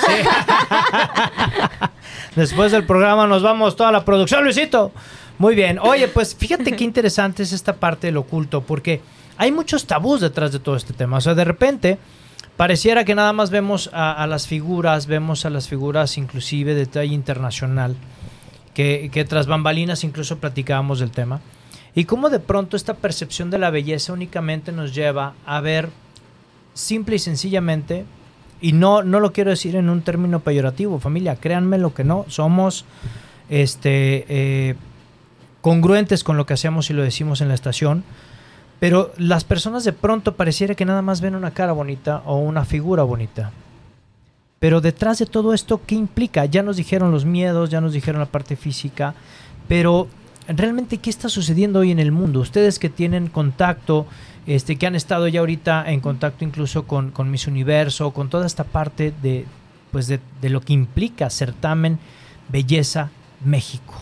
Después 2.37 2.73
del 2.73 2.85
programa 2.85 3.27
nos 3.27 3.43
vamos 3.43 3.77
toda 3.77 3.93
la 3.93 4.05
producción, 4.05 4.45
Luisito. 4.45 4.93
Muy 5.39 5.55
bien. 5.55 5.79
Oye, 5.79 6.09
pues 6.09 6.35
fíjate 6.35 6.75
qué 6.75 6.85
interesante 6.85 7.45
es 7.45 7.53
esta 7.53 7.77
parte 7.77 8.09
del 8.09 8.17
oculto, 8.17 8.63
porque 8.63 9.01
hay 9.37 9.53
muchos 9.53 9.87
tabús 9.87 10.21
detrás 10.21 10.51
de 10.53 10.59
todo 10.59 10.75
este 10.77 10.93
tema. 10.93 11.19
O 11.19 11.21
sea, 11.21 11.35
de 11.35 11.45
repente 11.45 11.99
pareciera 12.57 13.05
que 13.05 13.15
nada 13.15 13.33
más 13.33 13.51
vemos 13.51 13.91
a, 13.93 14.13
a 14.13 14.27
las 14.27 14.49
figuras, 14.49 15.07
vemos 15.07 15.47
a 15.47 15.51
las 15.51 15.69
figuras 15.69 16.19
inclusive 16.19 16.75
de 16.75 16.87
talla 16.87 17.13
internacional, 17.13 17.97
que, 18.75 19.11
que 19.13 19.25
tras 19.25 19.47
bambalinas 19.47 20.03
incluso 20.03 20.39
platicábamos 20.39 20.99
del 20.99 21.13
tema. 21.13 21.41
Y 21.99 22.05
cómo 22.05 22.31
de 22.31 22.39
pronto 22.39 22.77
esta 22.77 22.95
percepción 22.95 23.51
de 23.51 23.59
la 23.59 23.71
belleza 23.71 24.13
únicamente 24.13 24.71
nos 24.71 24.95
lleva 24.95 25.35
a 25.45 25.61
ver 25.61 25.89
simple 26.73 27.17
y 27.17 27.19
sencillamente, 27.19 28.05
y 28.61 28.71
no, 28.71 29.03
no 29.03 29.19
lo 29.19 29.33
quiero 29.33 29.51
decir 29.51 29.75
en 29.75 29.91
un 29.91 30.03
término 30.03 30.39
peyorativo, 30.39 31.01
familia, 31.01 31.35
créanme 31.35 31.77
lo 31.77 31.95
que 31.95 32.05
no, 32.05 32.25
somos 32.29 32.85
este, 33.51 34.27
eh, 34.29 34.77
congruentes 35.61 36.23
con 36.23 36.37
lo 36.37 36.47
que 36.47 36.55
hacemos 36.55 36.89
y 36.89 36.93
lo 36.93 37.03
decimos 37.03 37.41
en 37.41 37.49
la 37.49 37.55
estación, 37.55 38.05
pero 38.79 39.13
las 39.17 39.43
personas 39.43 39.83
de 39.83 39.93
pronto 39.93 40.37
pareciera 40.37 40.77
que 40.77 40.85
nada 40.85 41.03
más 41.03 41.21
ven 41.21 41.35
una 41.35 41.51
cara 41.51 41.73
bonita 41.73 42.23
o 42.27 42.37
una 42.37 42.65
figura 42.65 43.03
bonita. 43.03 43.51
Pero 44.61 44.81
detrás 44.81 45.19
de 45.19 45.27
todo 45.27 45.53
esto, 45.53 45.81
¿qué 45.85 45.97
implica? 45.97 46.45
Ya 46.45 46.63
nos 46.63 46.77
dijeron 46.77 47.11
los 47.11 47.25
miedos, 47.25 47.71
ya 47.71 47.81
nos 47.81 47.93
dijeron 47.93 48.21
la 48.21 48.27
parte 48.27 48.55
física, 48.55 49.15
pero 49.67 50.07
realmente, 50.49 50.99
¿qué 50.99 51.11
está 51.11 51.29
sucediendo 51.29 51.81
hoy 51.81 51.91
en 51.91 51.99
el 51.99 52.13
mundo? 52.13 52.41
Ustedes 52.41 52.79
que 52.79 52.89
tienen 52.89 53.29
contacto, 53.29 54.07
este, 54.47 54.77
que 54.77 54.87
han 54.87 54.95
estado 54.95 55.29
ya 55.29 55.41
ahorita 55.41 55.91
en 55.91 56.01
contacto 56.01 56.45
incluso 56.45 56.87
con, 56.87 57.11
con 57.11 57.31
Miss 57.31 57.47
Universo, 57.47 58.13
con 58.13 58.31
toda 58.31 58.47
esta 58.47 58.65
parte 58.65 59.13
de, 59.23 59.45
pues 59.93 60.07
de, 60.07 60.21
de 60.41 60.49
lo 60.49 60.61
que 60.61 60.73
implica 60.73 61.31
certamen, 61.31 61.99
belleza, 62.49 63.11
México. 63.45 63.95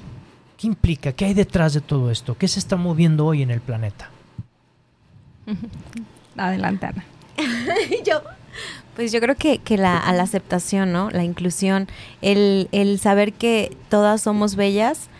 ¿Qué 0.57 0.69
implica? 0.69 1.13
¿Qué 1.13 1.27
hay 1.27 1.35
detrás 1.35 1.75
de 1.75 1.81
todo 1.81 2.11
esto? 2.11 2.37
¿Qué 2.39 2.49
se 2.49 2.59
está 2.59 2.77
moviendo 2.77 3.27
hoy 3.27 3.43
en 3.43 3.51
el 3.51 3.61
planeta? 3.61 4.11
Adelante, 6.37 6.87
Ana. 6.87 7.05
yo, 8.07 8.23
pues 8.95 9.13
yo 9.13 9.21
creo 9.21 9.35
que, 9.35 9.59
que 9.59 9.77
la, 9.77 9.99
a 9.99 10.13
la 10.13 10.23
aceptación, 10.23 10.93
¿no? 10.93 11.11
La 11.11 11.25
inclusión, 11.25 11.89
el, 12.23 12.69
el 12.73 12.99
saber 12.99 13.33
que 13.33 13.77
todas 13.91 14.23
somos 14.23 14.57
bellas 14.57 15.11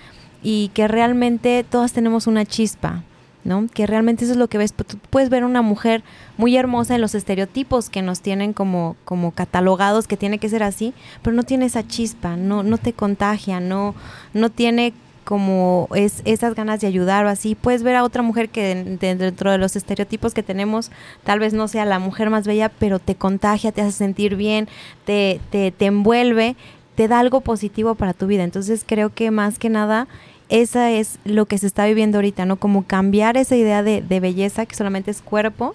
y 0.49 0.69
que 0.75 0.87
realmente 0.87 1.65
todas 1.69 1.93
tenemos 1.93 2.29
una 2.29 2.45
chispa, 2.45 3.03
¿no? 3.43 3.67
Que 3.75 3.85
realmente 3.85 4.23
eso 4.25 4.33
es 4.35 4.39
lo 4.39 4.47
que 4.47 4.59
ves. 4.59 4.73
Tú 4.73 4.85
puedes 5.11 5.29
ver 5.29 5.45
una 5.45 5.61
mujer 5.61 6.05
muy 6.37 6.57
hermosa 6.57 6.95
en 6.95 7.01
los 7.01 7.17
estereotipos 7.17 7.91
que 7.91 8.01
nos 8.01 8.21
tienen 8.21 8.53
como, 8.53 8.95
como 9.05 9.33
catalogados, 9.33 10.07
que 10.07 10.17
tiene 10.17 10.39
que 10.39 10.49
ser 10.49 10.63
así, 10.63 10.95
pero 11.23 11.35
no 11.35 11.43
tiene 11.43 11.65
esa 11.67 11.85
chispa, 11.85 12.37
no, 12.37 12.63
no 12.63 12.79
te 12.79 12.93
contagia, 12.93 13.59
no, 13.59 13.97
no 14.35 14.51
tiene 14.51 14.93
como 15.25 15.89
es 15.97 16.23
esas 16.25 16.55
ganas 16.55 16.81
de 16.81 16.87
ayudar 16.87 17.27
o 17.27 17.29
así. 17.29 17.57
Puedes 17.57 17.83
ver 17.83 17.97
a 17.97 18.05
otra 18.05 18.23
mujer 18.23 18.49
que 18.49 18.63
de- 18.77 18.97
de- 18.99 19.17
dentro 19.17 19.51
de 19.51 19.59
los 19.59 19.75
estereotipos 19.75 20.33
que 20.33 20.45
tenemos, 20.45 20.93
tal 21.25 21.41
vez 21.41 21.55
no 21.55 21.67
sea 21.67 21.85
la 21.87 21.99
mujer 21.99 22.31
más 22.31 22.47
bella, 22.47 22.69
pero 22.69 23.01
te 23.01 23.17
contagia, 23.17 23.73
te 23.73 23.81
hace 23.83 23.91
sentir 23.91 24.37
bien, 24.37 24.69
te, 25.05 25.41
te, 25.51 25.73
te 25.73 25.87
envuelve, 25.87 26.55
te 26.95 27.09
da 27.09 27.19
algo 27.19 27.41
positivo 27.41 27.97
para 27.97 28.13
tu 28.15 28.29
vida. 28.29 28.45
Entonces 28.45 28.85
creo 28.87 29.13
que 29.13 29.33
más 29.33 29.59
que 29.59 29.69
nada 29.69 30.07
esa 30.49 30.91
es 30.93 31.19
lo 31.25 31.47
que 31.47 31.59
se 31.59 31.67
está 31.67 31.87
viviendo 31.87 32.19
ahorita, 32.19 32.45
¿no? 32.47 32.57
Como 32.57 32.85
cambiar 32.87 33.37
esa 33.37 33.57
idea 33.57 33.83
de, 33.83 34.03
de 34.03 34.21
belleza 34.21 34.67
que 34.67 34.77
solamente 34.77 35.11
es 35.11 35.23
cuerpo, 35.23 35.75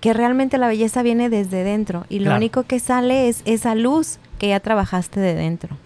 que 0.00 0.12
realmente 0.12 0.58
la 0.58 0.68
belleza 0.68 1.02
viene 1.02 1.28
desde 1.28 1.64
dentro 1.64 2.06
y 2.08 2.18
lo 2.20 2.26
Claro. 2.26 2.36
único 2.38 2.62
que 2.62 2.78
sale 2.78 3.28
es 3.28 3.42
esa 3.44 3.74
luz 3.74 4.18
que 4.38 4.48
ya 4.48 4.60
trabajaste 4.60 5.18
de 5.18 5.34
dentro. 5.34 5.76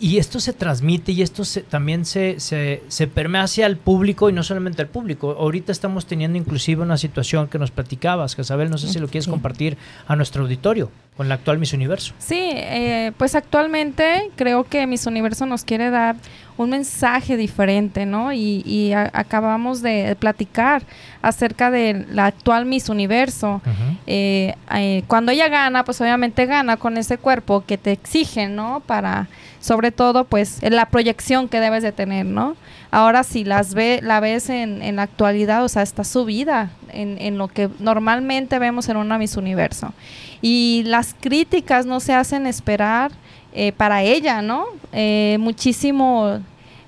Y 0.00 0.18
esto 0.18 0.40
se 0.40 0.52
transmite 0.52 1.12
y 1.12 1.22
esto 1.22 1.44
se- 1.44 1.60
también 1.62 2.04
se, 2.06 2.40
se, 2.40 2.82
se 2.88 3.06
permea 3.06 3.42
hacia 3.44 3.66
el 3.66 3.76
público 3.76 4.28
y 4.28 4.32
no 4.32 4.42
solamente 4.42 4.82
al 4.82 4.88
público. 4.88 5.36
Ahorita 5.38 5.70
estamos 5.70 6.06
teniendo 6.06 6.36
inclusive 6.36 6.82
una 6.82 6.96
situación 6.98 7.46
que 7.46 7.60
nos 7.60 7.70
platicabas, 7.70 8.34
Jezabel, 8.34 8.68
no 8.68 8.78
sé 8.78 8.88
si 8.88 8.98
lo 8.98 9.06
quieres 9.06 9.26
Sí. 9.26 9.30
compartir 9.30 9.76
a 10.08 10.16
nuestro 10.16 10.42
auditorio 10.42 10.90
con 11.16 11.28
la 11.28 11.36
actual 11.36 11.58
Miss 11.58 11.72
Universo. 11.72 12.14
Sí, 12.18 12.36
eh, 12.52 13.12
pues 13.16 13.36
actualmente 13.36 14.32
creo 14.34 14.64
que 14.64 14.84
Miss 14.88 15.06
Universo 15.06 15.46
nos 15.46 15.62
quiere 15.62 15.90
dar 15.90 16.16
un 16.58 16.70
mensaje 16.70 17.36
diferente, 17.36 18.06
¿no? 18.06 18.32
Y, 18.32 18.62
y 18.64 18.92
a- 18.92 19.10
acabamos 19.12 19.82
de 19.82 20.16
platicar 20.18 20.82
acerca 21.22 21.70
de 21.70 22.06
la 22.10 22.26
actual 22.26 22.64
Miss 22.66 22.88
Universo. 22.88 23.60
Eh, 24.06 24.54
eh, 24.74 25.02
cuando 25.06 25.32
ella 25.32 25.48
gana, 25.48 25.84
pues 25.84 26.00
obviamente 26.00 26.46
gana 26.46 26.76
con 26.76 26.96
ese 26.96 27.18
cuerpo 27.18 27.64
que 27.66 27.76
te 27.76 27.92
exigen, 27.92 28.56
¿no? 28.56 28.80
Para, 28.86 29.28
sobre 29.60 29.90
todo, 29.90 30.24
pues, 30.24 30.58
la 30.62 30.86
proyección 30.86 31.48
que 31.48 31.60
debes 31.60 31.82
de 31.82 31.92
tener, 31.92 32.24
¿no? 32.26 32.56
Ahora 32.90 33.24
si 33.24 33.44
las 33.44 33.74
ve, 33.74 34.00
la 34.02 34.20
ves 34.20 34.48
en, 34.48 34.80
en 34.80 34.96
la 34.96 35.02
actualidad, 35.02 35.64
o 35.64 35.68
sea, 35.68 35.82
está 35.82 36.04
subida 36.04 36.70
en, 36.92 37.18
en 37.20 37.36
lo 37.36 37.48
que 37.48 37.68
normalmente 37.80 38.58
vemos 38.58 38.88
en 38.88 38.96
una 38.96 39.18
Miss 39.18 39.36
Universo. 39.36 39.92
Y 40.40 40.84
las 40.86 41.14
críticas 41.20 41.84
no 41.84 41.98
se 42.00 42.14
hacen 42.14 42.46
esperar 42.46 43.10
eh, 43.56 43.72
para 43.72 44.02
ella, 44.02 44.42
¿no? 44.42 44.66
Eh, 44.92 45.38
muchísimo 45.40 46.40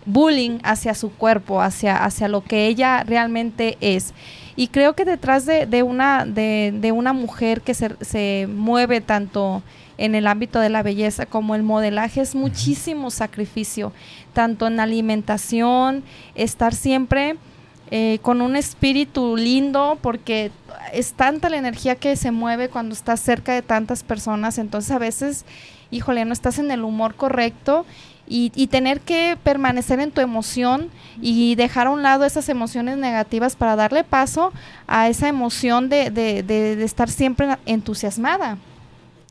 bullying 0.04 0.58
hacia 0.62 0.94
su 0.94 1.10
cuerpo, 1.10 1.60
hacia, 1.60 2.04
hacia 2.04 2.28
lo 2.28 2.44
que 2.44 2.66
ella 2.66 3.02
realmente 3.04 3.76
es. 3.80 4.14
Y 4.54 4.68
creo 4.68 4.94
que 4.94 5.04
detrás 5.04 5.46
de, 5.46 5.66
de 5.66 5.82
una, 5.82 6.24
de, 6.24 6.74
de 6.78 6.92
una 6.92 7.12
mujer 7.12 7.62
que 7.62 7.74
se, 7.74 7.96
se 8.00 8.48
mueve 8.50 9.00
tanto 9.00 9.62
en 9.96 10.14
el 10.14 10.26
ámbito 10.26 10.60
de 10.60 10.68
la 10.68 10.82
belleza 10.82 11.26
como 11.26 11.54
el 11.54 11.62
modelaje 11.62 12.20
es 12.20 12.34
muchísimo 12.34 13.10
sacrificio, 13.10 13.92
tanto 14.32 14.66
en 14.66 14.78
alimentación, 14.78 16.04
estar 16.34 16.74
siempre 16.74 17.36
eh, 17.90 18.18
con 18.20 18.42
un 18.42 18.54
espíritu 18.54 19.36
lindo, 19.36 19.98
porque 20.02 20.50
es 20.92 21.14
tanta 21.14 21.48
la 21.48 21.56
energía 21.56 21.94
que 21.94 22.16
se 22.16 22.30
mueve 22.30 22.68
cuando 22.68 22.94
estás 22.94 23.18
cerca 23.20 23.54
de 23.54 23.62
tantas 23.62 24.02
personas, 24.02 24.58
entonces 24.58 24.90
a 24.90 24.98
veces, 24.98 25.46
híjole, 25.90 26.24
no 26.24 26.32
estás 26.32 26.58
en 26.58 26.70
el 26.70 26.84
humor 26.84 27.14
correcto 27.14 27.86
y, 28.26 28.52
y 28.54 28.66
tener 28.66 29.00
que 29.00 29.38
permanecer 29.42 30.00
en 30.00 30.10
tu 30.10 30.20
emoción 30.20 30.90
y 31.22 31.54
dejar 31.54 31.86
a 31.86 31.90
un 31.90 32.02
lado 32.02 32.24
esas 32.24 32.48
emociones 32.48 32.98
negativas 32.98 33.56
para 33.56 33.74
darle 33.76 34.04
paso 34.04 34.52
a 34.86 35.08
esa 35.08 35.28
emoción 35.28 35.88
de, 35.88 36.10
de- 36.10 36.42
de- 36.42 36.76
de 36.76 36.84
estar 36.84 37.08
siempre 37.08 37.56
entusiasmada. 37.64 38.58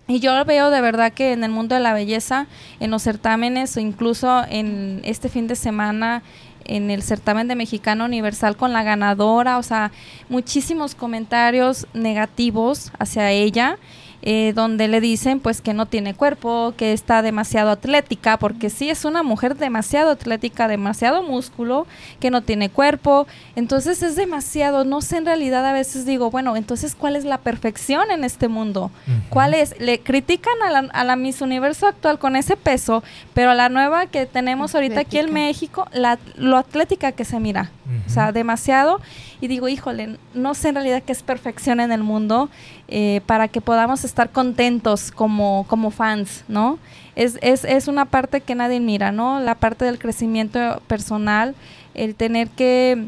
Y 0.07 0.19
yo 0.19 0.43
veo 0.45 0.69
de 0.71 0.79
verdad 0.81 1.11
que 1.11 1.33
en 1.33 1.43
el 1.43 1.51
mundo 1.51 1.75
de 1.75 1.81
la 1.81 1.93
belleza, 1.93 2.47
en 2.79 2.91
los 2.91 3.03
certámenes 3.03 3.75
o 3.75 3.81
incluso 3.81 4.43
en 4.49 5.01
este 5.03 5.27
fin 5.29 5.47
de 5.47 5.55
semana 5.55 6.23
en 6.63 6.89
el 6.91 7.01
certamen 7.03 7.47
de 7.47 7.55
Mexicano 7.55 8.05
Universal 8.05 8.57
con 8.57 8.73
la 8.73 8.83
ganadora, 8.83 9.57
o 9.57 9.63
sea, 9.63 9.91
muchísimos 10.27 10.95
comentarios 10.95 11.87
negativos 11.93 12.91
hacia 12.99 13.31
ella, 13.31 13.77
eh, 14.23 14.53
donde 14.55 14.87
le 14.87 14.99
dicen 14.99 15.39
pues 15.39 15.61
que 15.61 15.73
no 15.73 15.85
tiene 15.85 16.15
cuerpo, 16.15 16.73
que 16.75 16.93
está 16.93 17.21
demasiado 17.21 17.69
atlética, 17.69 18.37
porque 18.37 18.69
sí 18.69 18.89
es 18.89 19.05
una 19.05 19.23
mujer 19.23 19.55
demasiado 19.55 20.11
atlética, 20.11 20.67
demasiado 20.67 21.23
músculo, 21.23 21.87
que 22.19 22.31
no 22.31 22.41
tiene 22.41 22.69
cuerpo, 22.69 23.27
entonces 23.55 24.01
es 24.03 24.15
demasiado, 24.15 24.83
no 24.83 25.01
sé 25.01 25.17
en 25.17 25.25
realidad 25.25 25.65
a 25.65 25.73
veces 25.73 26.05
digo, 26.05 26.31
bueno, 26.31 26.55
entonces 26.55 26.95
¿cuál 26.95 27.15
es 27.15 27.25
la 27.25 27.37
perfección 27.37 28.11
en 28.11 28.23
este 28.23 28.47
mundo? 28.47 28.91
¿Cuál 29.29 29.53
es? 29.53 29.79
Le 29.79 29.99
critican 29.99 30.55
a 30.65 30.71
la, 30.71 30.79
a 30.91 31.03
la 31.03 31.15
Miss 31.15 31.41
Universo 31.41 31.87
actual 31.87 32.19
con 32.19 32.35
ese 32.35 32.57
peso, 32.57 33.03
pero 33.33 33.51
a 33.51 33.55
la 33.55 33.69
nueva 33.69 34.07
que 34.07 34.25
tenemos 34.25 34.73
ahorita 34.75 35.01
aquí 35.01 35.19
en. 35.19 35.27
México, 35.27 35.87
la, 35.93 36.17
lo 36.35 36.57
atlética 36.57 37.11
que 37.11 37.25
se 37.25 37.39
mira. 37.39 37.71
O 38.05 38.09
sea, 38.09 38.31
demasiado. 38.31 38.99
Y 39.39 39.47
digo, 39.47 39.67
híjole, 39.69 40.17
no 40.33 40.53
sé 40.53 40.69
en 40.69 40.75
realidad 40.75 41.03
qué 41.03 41.11
es 41.11 41.23
perfección 41.23 41.79
en 41.79 41.91
el 41.91 42.03
mundo 42.03 42.49
eh, 42.87 43.21
para 43.25 43.47
que 43.47 43.61
podamos 43.61 44.03
estar 44.03 44.29
contentos 44.31 45.11
como, 45.11 45.65
como 45.67 45.91
fans, 45.91 46.43
¿no? 46.47 46.79
Es, 47.15 47.39
es, 47.41 47.63
es 47.63 47.87
una 47.87 48.05
parte 48.05 48.41
que 48.41 48.55
nadie 48.55 48.79
mira, 48.79 49.11
¿no? 49.11 49.39
La 49.39 49.55
parte 49.55 49.85
del 49.85 49.99
crecimiento 49.99 50.81
personal, 50.87 51.55
el 51.93 52.15
tener 52.15 52.49
que 52.49 53.07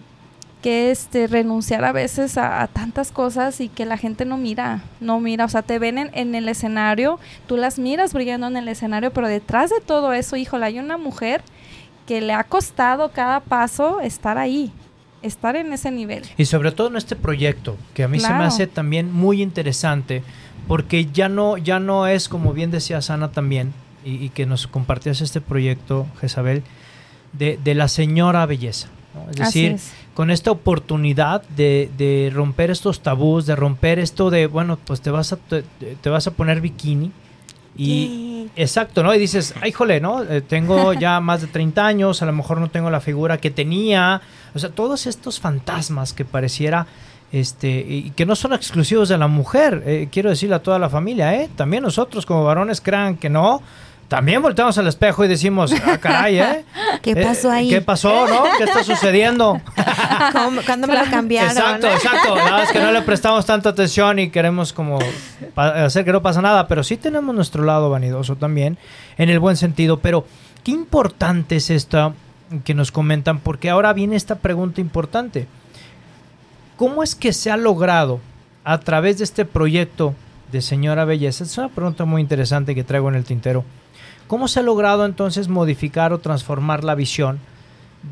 que 0.62 0.92
este 0.92 1.28
renunciar 1.28 1.86
a 1.86 1.92
veces 1.92 2.38
a, 2.38 2.68
tantas 2.68 3.12
cosas 3.12 3.62
y 3.62 3.70
que 3.70 3.86
la 3.86 3.98
gente 3.98 4.26
no 4.26 4.38
mira, 4.38 4.82
no 5.00 5.20
mira, 5.20 5.46
o 5.46 5.50
sea, 5.50 5.62
te 5.62 5.80
ven 5.80 5.98
en, 5.98 6.10
en 6.14 6.36
el 6.36 6.50
escenario, 6.50 7.20
tú 7.48 7.56
las 7.56 7.80
miras 7.80 8.14
brillando 8.14 8.48
en 8.48 8.58
el 8.58 8.68
escenario, 8.68 9.12
pero 9.14 9.28
detrás 9.28 9.70
de 9.70 9.80
todo 9.80 10.12
eso, 10.14 10.36
híjole, 10.36 10.66
hay 10.66 10.80
una 10.80 10.98
mujer 10.98 11.42
que 12.10 12.22
le 12.22 12.34
ha 12.34 12.44
costado 12.44 13.12
cada 13.12 13.40
paso 13.40 14.02
estar 14.02 14.40
ahí, 14.40 14.72
estar 15.22 15.56
en 15.56 15.72
ese 15.74 15.92
nivel. 15.92 16.24
Y 16.40 16.46
sobre 16.46 16.72
todo 16.72 16.88
en 16.88 16.96
este 16.96 17.16
proyecto, 17.16 17.78
que 17.94 18.02
a 18.02 18.08
mí 18.08 18.20
se 18.20 18.34
me 18.34 18.46
hace 18.46 18.66
también 18.66 19.14
muy 19.14 19.44
interesante, 19.44 20.24
porque 20.68 21.06
ya 21.06 21.30
no, 21.30 21.60
ya 21.60 21.80
no 21.80 22.08
es, 22.08 22.28
como 22.28 22.52
bien 22.52 22.72
decía 22.72 23.04
Sana 23.04 23.30
también, 23.30 23.74
y, 24.04 24.16
y 24.16 24.30
que 24.30 24.48
nos 24.48 24.66
compartías 24.66 25.22
este 25.22 25.40
proyecto, 25.40 26.08
Jezabel, 26.20 26.64
de, 27.34 27.60
de 27.64 27.76
la 27.76 27.88
señora 27.88 28.44
belleza. 28.48 28.88
¿no? 29.14 29.30
Es 29.30 29.36
decir, 29.36 29.74
es. 29.74 29.92
con 30.16 30.32
esta 30.32 30.50
oportunidad 30.50 31.44
de, 31.50 31.92
de 31.96 32.32
romper 32.34 32.72
estos 32.72 33.02
tabús, 33.02 33.46
de 33.46 33.56
romper 33.56 34.00
esto 34.00 34.32
de, 34.32 34.48
bueno, 34.48 34.80
pues 34.84 35.02
te 35.02 35.12
vas 35.12 35.32
a, 35.32 35.38
te, 35.38 35.62
te 35.62 36.10
vas 36.10 36.26
a 36.26 36.32
poner 36.32 36.60
bikini. 36.60 37.12
Y 37.78 38.50
exacto, 38.56 39.04
¿no? 39.04 39.14
Y 39.14 39.20
dices, 39.20 39.54
ay, 39.62 39.72
jole, 39.72 40.02
¿no? 40.02 40.24
Eh, 40.24 40.42
tengo 40.42 40.94
ya 41.00 41.20
más 41.20 41.42
de 41.42 41.48
30 41.48 41.86
años, 41.86 42.22
a 42.22 42.26
lo 42.26 42.34
mejor 42.34 42.60
no 42.60 42.70
tengo 42.70 42.90
la 42.90 43.00
figura 43.00 43.38
que 43.38 43.52
tenía. 43.52 44.22
O 44.54 44.60
sea, 44.60 44.70
todos 44.70 45.08
estos 45.08 45.40
fantasmas 45.40 46.14
que 46.14 46.26
pareciera, 46.26 46.88
este, 47.32 47.70
y 47.88 48.12
que 48.12 48.26
no 48.26 48.36
son 48.36 48.54
exclusivos 48.54 49.08
de 49.10 49.18
la 49.18 49.28
mujer, 49.28 49.84
eh, 49.86 50.10
quiero 50.12 50.30
decirle 50.30 50.56
a 50.56 50.64
toda 50.64 50.80
la 50.80 50.90
familia, 50.90 51.36
¿eh? 51.36 51.50
También 51.56 51.84
nosotros 51.84 52.26
como 52.26 52.44
varones 52.44 52.82
crean 52.82 53.18
que 53.18 53.30
no. 53.30 53.62
También 54.10 54.42
volteamos 54.42 54.76
al 54.80 54.88
espejo 54.88 55.24
y 55.24 55.28
decimos, 55.28 55.72
ah, 55.86 55.98
caray, 56.00 56.40
¿eh? 56.40 56.66
¿Qué 57.04 57.12
Eh, 57.12 57.16
pasó 57.24 57.52
ahí? 57.52 57.70
¿Qué 57.70 57.80
pasó, 57.80 58.28
no? 58.28 58.44
¿Qué 58.58 58.64
está 58.66 58.84
sucediendo? 58.84 59.62
¿Cómo- 60.34 60.62
¿Cuándo 60.66 60.88
me 60.88 60.96
lo 60.98 61.06
cambiaron? 61.12 61.52
Exacto, 61.56 61.88
exacto. 61.88 62.36
La 62.36 62.44
verdad 62.44 62.64
es 62.64 62.72
que 62.72 62.80
no 62.80 62.92
le 62.92 63.04
prestamos 63.04 63.46
tanta 63.46 63.70
atención 63.70 64.18
y 64.20 64.32
queremos 64.32 64.74
como 64.74 64.98
hacer 65.56 66.04
que 66.06 66.12
no 66.12 66.22
pasa 66.24 66.42
nada, 66.42 66.68
pero 66.68 66.84
sí 66.84 66.98
tenemos 66.98 67.34
nuestro 67.36 67.64
lado 67.64 67.90
vanidoso 67.92 68.36
también, 68.36 68.78
en 69.20 69.30
el 69.30 69.40
buen 69.40 69.56
sentido. 69.58 70.00
Pero 70.00 70.26
qué 70.64 70.72
importante 70.72 71.58
es 71.58 71.70
esto 71.70 72.16
que 72.66 72.74
nos 72.74 72.92
comentan, 72.92 73.38
porque 73.40 73.70
ahora 73.70 73.94
viene 73.94 74.16
esta 74.16 74.36
pregunta 74.40 74.82
importante. 74.82 75.48
¿Cómo 76.78 77.04
es 77.04 77.14
que 77.14 77.32
se 77.32 77.52
ha 77.52 77.58
logrado 77.58 78.20
a 78.64 78.80
través 78.80 79.20
de 79.20 79.24
este 79.24 79.46
proyecto 79.46 80.16
de 80.52 80.62
Señora 80.62 81.06
Belleza? 81.06 81.44
Es 81.44 81.58
una 81.60 81.70
pregunta 81.70 82.06
muy 82.06 82.22
interesante 82.24 82.74
que 82.74 82.84
traigo 82.84 83.08
en 83.10 83.16
el 83.16 83.24
tintero. 83.24 83.64
¿Cómo 84.30 84.48
se 84.48 84.62
ha 84.62 84.64
logrado 84.64 85.06
entonces 85.06 85.50
modificar 85.50 86.14
o 86.14 86.20
transformar 86.20 86.86
la 86.86 86.96
visión 86.96 87.40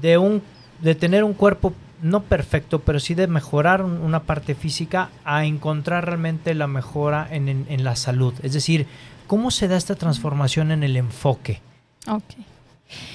de 0.02 0.18
un 0.18 0.42
de 0.82 0.94
tener 0.96 1.24
un 1.24 1.34
cuerpo 1.34 1.74
no 2.02 2.22
perfecto, 2.24 2.80
pero 2.80 3.00
sí 3.00 3.16
de 3.16 3.28
mejorar 3.28 3.82
un- 3.84 4.00
una 4.02 4.24
parte 4.24 4.54
física 4.54 5.10
a 5.26 5.46
encontrar 5.46 6.06
realmente 6.06 6.54
la 6.56 6.68
mejora 6.68 7.28
en, 7.32 7.48
en- 7.50 7.66
en 7.70 7.84
la 7.84 7.96
salud? 7.96 8.34
Es 8.44 8.52
decir, 8.54 8.86
¿cómo 9.28 9.50
se 9.52 9.68
da 9.70 9.78
esta 9.78 9.96
transformación 9.96 10.72
en 10.72 10.84
el 10.84 10.98
enfoque? 10.98 11.62
Ok. 12.08 12.36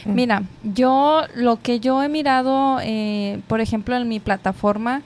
Mira, 0.05 0.43
yo 0.63 1.23
lo 1.35 1.61
que 1.63 1.81
yo 1.81 2.03
he 2.03 2.09
mirado, 2.09 2.79
eh, 2.83 3.41
por 3.49 3.61
ejemplo, 3.61 3.97
en 3.97 4.09
mi 4.09 4.21
plataforma, 4.21 5.03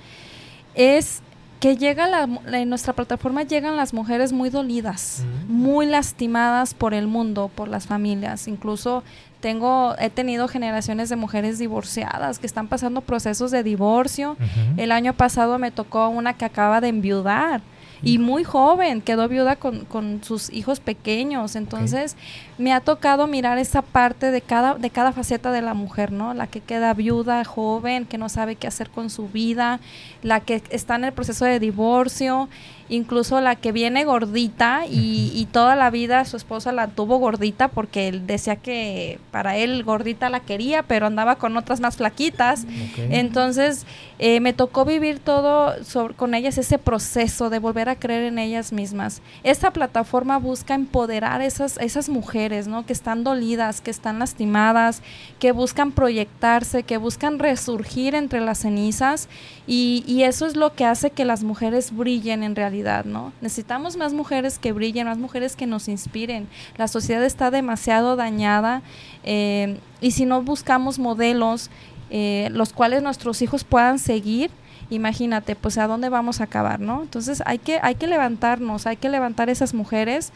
es 0.74 1.22
que 1.66 1.76
llega 1.76 2.06
la, 2.06 2.28
en 2.60 2.68
nuestra 2.68 2.92
plataforma 2.92 3.42
llegan 3.42 3.76
las 3.76 3.92
mujeres 3.92 4.32
muy 4.32 4.50
dolidas, 4.50 5.24
muy 5.48 5.86
lastimadas 5.86 6.74
por 6.74 6.94
el 6.94 7.08
mundo, 7.08 7.50
por 7.52 7.66
las 7.66 7.88
familias. 7.88 8.46
Incluso 8.46 9.02
tengo, 9.40 9.96
he 9.98 10.08
tenido 10.08 10.46
generaciones 10.46 11.08
de 11.08 11.16
mujeres 11.16 11.58
divorciadas 11.58 12.38
que 12.38 12.46
están 12.46 12.68
pasando 12.68 13.00
procesos 13.00 13.50
de 13.50 13.64
divorcio. 13.64 14.36
El 14.76 14.92
año 14.92 15.14
pasado 15.14 15.58
me 15.58 15.72
tocó 15.72 16.08
una 16.08 16.34
que 16.34 16.44
acaba 16.44 16.80
de 16.80 16.86
enviudar 16.86 17.62
y 18.00 18.18
muy 18.18 18.44
joven, 18.44 19.00
quedó 19.00 19.26
viuda 19.26 19.56
con, 19.56 19.86
con 19.86 20.22
sus 20.22 20.52
hijos 20.52 20.78
pequeños. 20.78 21.56
Entonces, 21.56 22.16
me 22.58 22.72
ha 22.72 22.80
tocado 22.80 23.26
mirar 23.26 23.58
esa 23.58 23.82
parte 23.82 24.30
de 24.30 24.40
cada, 24.40 24.74
de 24.76 24.88
cada 24.90 25.12
faceta 25.12 25.52
de 25.52 25.60
la 25.62 25.74
mujer, 25.74 26.10
¿no? 26.12 26.32
La 26.34 26.46
que 26.46 26.60
queda 26.60 26.94
viuda, 26.94 27.44
joven, 27.44 28.06
que 28.06 28.16
no 28.18 28.28
sabe 28.28 28.56
qué 28.56 28.66
hacer 28.66 28.88
con 28.90 29.10
su 29.10 29.28
vida, 29.28 29.80
la 30.22 30.40
que 30.40 30.62
está 30.70 30.96
en 30.96 31.04
el 31.04 31.12
proceso 31.12 31.44
de 31.44 31.60
divorcio, 31.60 32.48
incluso 32.88 33.40
la 33.40 33.56
que 33.56 33.72
viene 33.72 34.04
gordita 34.04 34.82
y, 34.88 35.32
y 35.34 35.46
toda 35.46 35.74
la 35.74 35.90
vida 35.90 36.24
su 36.24 36.36
esposa 36.36 36.70
la 36.70 36.86
tuvo 36.86 37.18
gordita 37.18 37.66
porque 37.66 38.06
él 38.06 38.28
decía 38.28 38.54
que 38.56 39.18
para 39.32 39.56
él 39.56 39.82
gordita 39.82 40.30
la 40.30 40.38
quería, 40.40 40.84
pero 40.84 41.06
andaba 41.06 41.34
con 41.34 41.56
otras 41.56 41.80
más 41.80 41.96
flaquitas. 41.96 42.64
Entonces, 43.10 43.86
eh, 44.20 44.38
me 44.40 44.52
tocó 44.52 44.84
vivir 44.84 45.18
todo 45.18 45.74
sobre- 45.84 46.14
con 46.14 46.34
ellas, 46.34 46.58
ese 46.58 46.78
proceso 46.78 47.50
de 47.50 47.58
volver 47.58 47.88
a 47.88 47.96
creer 47.96 48.22
en 48.24 48.38
ellas 48.38 48.72
mismas. 48.72 49.20
Esta 49.42 49.72
plataforma 49.72 50.38
busca 50.38 50.74
empoderar 50.74 51.42
esas, 51.42 51.78
esas 51.78 52.08
mujeres, 52.08 52.45
¿no? 52.66 52.86
Que 52.86 52.92
están 52.92 53.24
dolidas, 53.24 53.80
que 53.80 53.90
están 53.90 54.18
lastimadas, 54.18 55.02
que 55.38 55.52
buscan 55.52 55.92
proyectarse, 55.92 56.82
que 56.82 56.96
buscan 56.96 57.38
resurgir 57.38 58.14
entre 58.14 58.40
las 58.40 58.58
cenizas. 58.58 59.28
Y, 59.66 60.22
eso 60.26 60.46
es 60.46 60.56
lo 60.56 60.74
que 60.74 60.84
hace 60.84 61.10
que 61.10 61.24
las 61.24 61.44
mujeres 61.44 61.94
brillen 61.94 62.42
en 62.42 62.56
realidad, 62.56 63.04
¿no? 63.04 63.32
Necesitamos 63.40 63.96
más 63.96 64.12
mujeres 64.12 64.58
que 64.58 64.72
brillen, 64.72 65.06
más 65.06 65.18
mujeres 65.18 65.54
que 65.54 65.66
nos 65.66 65.88
inspiren. 65.88 66.48
La 66.76 66.88
sociedad 66.88 67.24
está 67.24 67.50
demasiado 67.50 68.16
dañada 68.16 68.82
eh, 69.22 69.78
y 70.00 70.12
si 70.12 70.26
no 70.26 70.42
buscamos 70.42 70.98
modelos 70.98 71.70
eh, 72.10 72.48
los 72.52 72.72
cuales 72.72 73.02
nuestros 73.02 73.42
hijos 73.42 73.64
puedan 73.64 73.98
seguir, 73.98 74.50
imagínate, 74.90 75.56
pues 75.56 75.76
a 75.78 75.88
dónde 75.88 76.08
vamos 76.08 76.40
a 76.40 76.44
acabar, 76.44 76.78
¿no? 76.78 77.02
Entonces 77.02 77.42
hay 77.46 77.58
que, 77.58 77.80
hay 77.82 77.96
que 77.96 78.06
levantarnos, 78.06 78.86
hay 78.86 78.96
que 78.96 79.08
levantar 79.08 79.50
esas 79.50 79.74
mujeres 79.74 80.32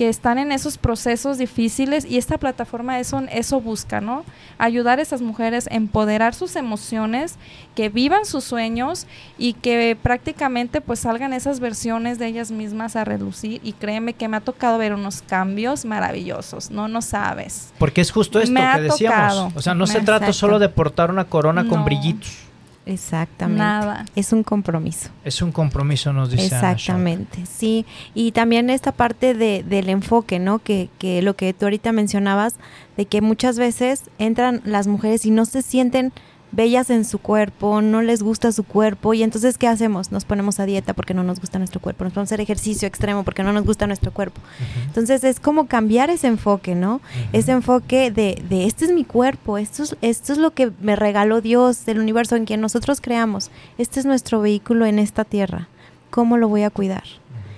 que 0.00 0.08
están 0.08 0.38
en 0.38 0.50
esos 0.50 0.78
procesos 0.78 1.36
difíciles 1.36 2.06
y 2.06 2.16
esta 2.16 2.38
plataforma 2.38 2.98
eso, 3.00 3.22
eso 3.30 3.60
busca, 3.60 4.00
¿no? 4.00 4.24
Ayudar 4.56 4.98
a 4.98 5.02
esas 5.02 5.20
mujeres 5.20 5.68
a 5.70 5.74
empoderar 5.74 6.34
sus 6.34 6.56
emociones, 6.56 7.34
que 7.74 7.90
vivan 7.90 8.24
sus 8.24 8.44
sueños 8.44 9.06
y 9.36 9.52
que 9.52 9.98
prácticamente 10.02 10.80
pues 10.80 11.00
salgan 11.00 11.34
esas 11.34 11.60
versiones 11.60 12.18
de 12.18 12.28
ellas 12.28 12.50
mismas 12.50 12.96
a 12.96 13.04
relucir 13.04 13.60
y 13.62 13.74
créeme 13.74 14.14
que 14.14 14.26
me 14.26 14.38
ha 14.38 14.40
tocado 14.40 14.78
ver 14.78 14.94
unos 14.94 15.20
cambios 15.20 15.84
maravillosos, 15.84 16.70
no 16.70 16.88
no 16.88 17.02
sabes. 17.02 17.74
Porque 17.78 18.00
es 18.00 18.10
justo 18.10 18.40
esto 18.40 18.54
Me 18.54 18.62
que 18.76 18.80
decíamos. 18.80 19.34
tocado. 19.34 19.52
O 19.54 19.60
sea, 19.60 19.74
no 19.74 19.86
se 19.86 20.00
trata 20.00 20.28
Exacto. 20.28 20.32
solo 20.32 20.58
de 20.58 20.70
portar 20.70 21.10
una 21.10 21.26
corona 21.26 21.68
con 21.68 21.84
brillitos. 21.84 22.38
Exactamente. 22.86 23.58
Nada. 23.62 24.06
Es 24.16 24.32
un 24.32 24.42
compromiso. 24.42 25.10
Es 25.24 25.42
un 25.42 25.52
compromiso, 25.52 26.12
nos 26.12 26.30
dice 26.30 26.54
Ana. 26.54 26.72
Exactamente, 26.72 27.44
sí. 27.46 27.86
Y 28.14 28.32
también 28.32 28.70
esta 28.70 28.92
parte 28.92 29.34
de, 29.34 29.62
del 29.62 29.88
enfoque, 29.88 30.38
¿no? 30.38 30.58
Que, 30.58 30.88
que 30.98 31.22
lo 31.22 31.36
que 31.36 31.52
tú 31.52 31.66
ahorita 31.66 31.92
mencionabas, 31.92 32.54
de 32.96 33.06
que 33.06 33.20
muchas 33.20 33.58
veces 33.58 34.04
entran 34.18 34.62
las 34.64 34.86
mujeres 34.86 35.26
y 35.26 35.30
no 35.30 35.44
se 35.44 35.62
sienten 35.62 36.12
bellas 36.52 36.90
en 36.90 37.04
su 37.04 37.18
cuerpo, 37.18 37.80
no 37.82 38.02
les 38.02 38.22
gusta 38.22 38.52
su 38.52 38.64
cuerpo 38.64 39.14
y 39.14 39.22
entonces 39.22 39.58
¿qué 39.58 39.68
hacemos? 39.68 40.10
Nos 40.12 40.24
ponemos 40.24 40.60
a 40.60 40.66
dieta 40.66 40.94
porque 40.94 41.14
no 41.14 41.22
nos 41.22 41.40
gusta 41.40 41.58
nuestro 41.58 41.80
cuerpo, 41.80 42.04
nos 42.04 42.12
ponemos 42.12 42.30
a 42.30 42.34
hacer 42.34 42.40
ejercicio 42.40 42.88
extremo 42.88 43.24
porque 43.24 43.42
no 43.42 43.52
nos 43.52 43.64
gusta 43.64 43.86
nuestro 43.86 44.12
cuerpo. 44.12 44.40
Entonces 44.86 45.24
es 45.24 45.40
como 45.40 45.66
cambiar 45.66 46.10
ese 46.10 46.26
enfoque, 46.26 46.74
¿no? 46.74 47.00
Ese 47.32 47.52
enfoque 47.52 48.10
de, 48.10 48.42
de 48.48 48.66
este 48.66 48.84
es 48.84 48.92
mi 48.92 49.04
cuerpo, 49.04 49.58
esto 49.58 49.82
es, 49.82 49.96
esto 50.00 50.32
es 50.32 50.38
lo 50.38 50.52
que 50.52 50.72
me 50.80 50.96
regaló 50.96 51.40
Dios, 51.40 51.86
el 51.88 51.98
universo 51.98 52.36
en 52.36 52.44
quien 52.44 52.60
nosotros 52.60 53.00
creamos, 53.00 53.50
este 53.78 54.00
es 54.00 54.06
nuestro 54.06 54.40
vehículo 54.40 54.86
en 54.86 54.98
esta 54.98 55.24
tierra, 55.24 55.68
¿cómo 56.10 56.36
lo 56.36 56.48
voy 56.48 56.62
a 56.62 56.70
cuidar? 56.70 57.04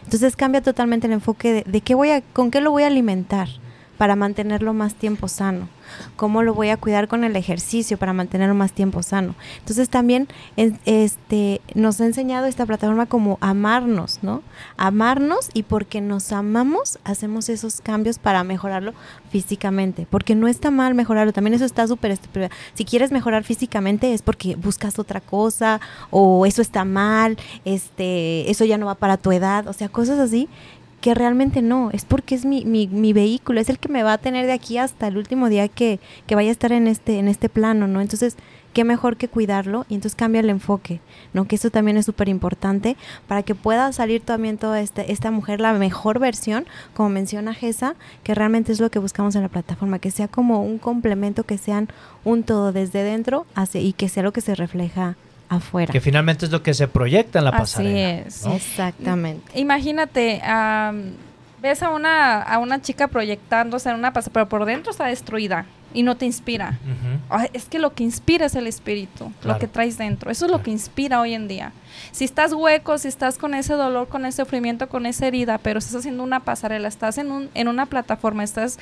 Entonces 0.05 0.37
cambia 0.37 0.61
totalmente 0.61 1.07
el 1.07 1.15
enfoque 1.15 1.53
de, 1.53 1.63
de 1.71 1.81
qué 1.81 1.95
voy 1.95 2.11
a, 2.11 2.21
con 2.21 2.51
qué 2.51 2.61
lo 2.61 2.71
voy 2.71 2.83
a 2.83 2.89
alimentar 2.89 3.49
para 4.03 4.17
mantenerlo 4.17 4.75
más 4.75 4.97
tiempo 4.97 5.29
sano, 5.29 5.69
cómo 6.17 6.43
lo 6.43 6.55
voy 6.55 6.71
a 6.71 6.77
cuidar 6.77 7.07
con 7.07 7.23
el 7.23 7.37
ejercicio 7.37 7.99
para 7.99 8.13
mantenerlo 8.13 8.53
más 8.53 8.73
tiempo 8.73 9.01
sano. 9.01 9.37
Entonces 9.61 9.89
también 9.91 10.27
este, 10.57 11.61
nos 11.77 12.01
ha 12.01 12.07
enseñado 12.07 12.47
esta 12.47 12.67
plataforma 12.67 13.07
como 13.07 13.39
amarnos, 13.41 14.19
¿no? 14.23 14.43
Amarnos 14.77 15.51
y 15.55 15.63
porque 15.63 16.01
nos 16.01 16.33
amamos 16.33 16.99
hacemos 17.05 17.49
esos 17.49 17.81
cambios 17.81 18.19
para 18.19 18.43
mejorarlo 18.43 18.93
físicamente, 19.31 20.05
porque 20.11 20.35
no 20.35 20.49
está 20.49 20.73
mal 20.73 20.95
mejorarlo, 20.95 21.33
también 21.33 21.55
eso 21.55 21.65
está 21.65 21.87
súper 21.87 22.11
estúpido. 22.11 22.49
Si 22.75 22.85
quieres 22.85 23.13
mejorar 23.13 23.45
físicamente 23.45 24.13
es 24.15 24.23
porque 24.23 24.57
buscas 24.57 24.99
otra 24.99 25.21
cosa 25.21 25.81
o 26.11 26.45
eso 26.45 26.61
está 26.61 26.85
mal, 26.85 27.39
este, 27.65 28.51
eso 28.51 28.65
ya 28.65 28.79
no 28.79 28.87
va 28.87 28.97
para 28.97 29.17
tu 29.17 29.31
edad, 29.31 29.69
o 29.69 29.73
sea, 29.73 29.89
cosas 29.89 30.19
así 30.19 30.49
que 31.03 31.15
realmente 31.15 31.63
no, 31.63 31.91
es 31.91 32.05
porque 32.05 32.37
es 32.37 32.45
mi, 32.45 32.65
mi, 32.65 32.87
mi 32.87 33.13
vehículo, 33.13 33.61
es 33.61 33.69
el 33.69 33.81
que 33.81 33.89
me 33.89 34.05
va 34.05 34.15
a 34.15 34.19
tener 34.19 34.47
de 34.47 34.53
aquí 34.53 34.79
hasta 34.79 35.09
el 35.09 35.19
último 35.19 35.49
día 35.49 35.67
que, 35.67 35.99
que 36.29 36.37
vaya 36.37 36.49
a 36.49 36.53
estar 36.53 36.71
en 36.71 36.87
este, 36.87 37.19
en 37.19 37.27
este 37.27 37.49
plano, 37.49 37.89
¿no? 37.89 38.01
Entonces, 38.01 38.37
qué 38.73 38.85
mejor 38.85 39.17
que 39.17 39.27
cuidarlo 39.27 39.85
y 39.89 39.97
entonces 39.97 40.15
cambia 40.15 40.41
el 40.41 40.49
enfoque, 40.49 41.01
¿no? 41.33 41.47
Que 41.47 41.57
eso 41.57 41.71
también 41.71 41.97
es 41.97 42.07
súper 42.07 42.29
importante 42.29 42.97
para 43.27 43.43
que 43.43 43.57
pueda 43.57 43.93
salir 43.93 44.23
también 44.23 44.59
toda 44.59 44.81
esta, 44.81 45.03
esta 45.03 45.33
mujer 45.33 45.61
la 45.61 45.73
mejor 45.73 46.21
versión, 46.21 46.67
como 46.95 47.09
menciona 47.09 47.53
Gesa, 47.53 47.97
que 48.23 48.37
realmente 48.37 48.71
es 48.71 48.79
lo 48.79 48.89
que 48.93 49.01
buscamos 49.01 49.35
en 49.35 49.43
la 49.43 49.49
plataforma, 49.49 49.99
que 49.99 50.13
sea 50.13 50.29
como 50.29 50.63
un 50.63 50.79
complemento, 50.79 51.43
que 51.43 51.59
sean 51.59 51.89
un 52.25 52.45
todo 52.45 52.71
desde 52.71 53.03
dentro 53.03 53.45
y 53.75 53.93
que 53.95 54.09
sea 54.09 54.23
lo 54.23 54.33
que 54.33 54.41
se 54.41 54.55
refleja 54.55 55.17
afuera. 55.57 55.93
Que 55.93 56.01
finalmente 56.01 56.45
es 56.47 56.51
lo 56.53 56.63
que 56.63 56.75
se 56.75 56.89
proyecta 56.89 57.39
en 57.39 57.45
la 57.47 57.51
Así 57.51 57.59
pasarela. 57.61 58.11
es. 58.27 58.45
¿no? 58.47 58.55
Exactamente. 58.55 59.59
Imagínate, 59.59 60.41
ves 61.61 61.83
a 61.83 61.91
una, 61.91 62.43
a 62.43 62.59
una 62.59 62.81
chica 62.83 63.09
proyectándose 63.09 63.89
en 63.91 63.97
una 63.97 64.13
pasarela, 64.13 64.33
pero 64.35 64.49
por 64.49 64.65
dentro 64.65 64.91
está 64.91 65.07
destruida 65.07 65.67
y 65.95 66.03
no 66.03 66.17
te 66.17 66.25
inspira. 66.27 66.79
Es 67.53 67.67
que 67.67 67.79
lo 67.79 67.93
que 67.95 68.03
inspira 68.05 68.47
es 68.47 68.55
el 68.55 68.67
espíritu, 68.67 69.31
Claro. 69.41 69.55
lo 69.55 69.59
que 69.61 69.69
traes 69.69 69.99
dentro. 69.99 70.31
Eso 70.31 70.47
es 70.47 70.51
lo 70.51 70.63
que 70.63 70.71
inspira 70.71 71.21
hoy 71.21 71.35
en 71.35 71.49
día. 71.49 71.73
Si 72.11 72.25
estás 72.25 72.53
hueco, 72.53 72.99
si 72.99 73.09
estás 73.09 73.39
con 73.39 73.55
ese 73.55 73.75
dolor, 73.75 74.09
con 74.09 74.25
ese 74.27 74.43
sufrimiento, 74.43 74.89
con 74.89 75.07
esa 75.07 75.27
herida, 75.27 75.59
pero 75.59 75.79
estás 75.79 75.97
haciendo 75.97 76.23
una 76.23 76.41
pasarela, 76.41 76.89
estás 76.89 77.19
en, 77.19 77.31
un, 77.33 77.51
en 77.55 77.69
una 77.69 77.87
plataforma, 77.87 78.45
estás... 78.45 78.79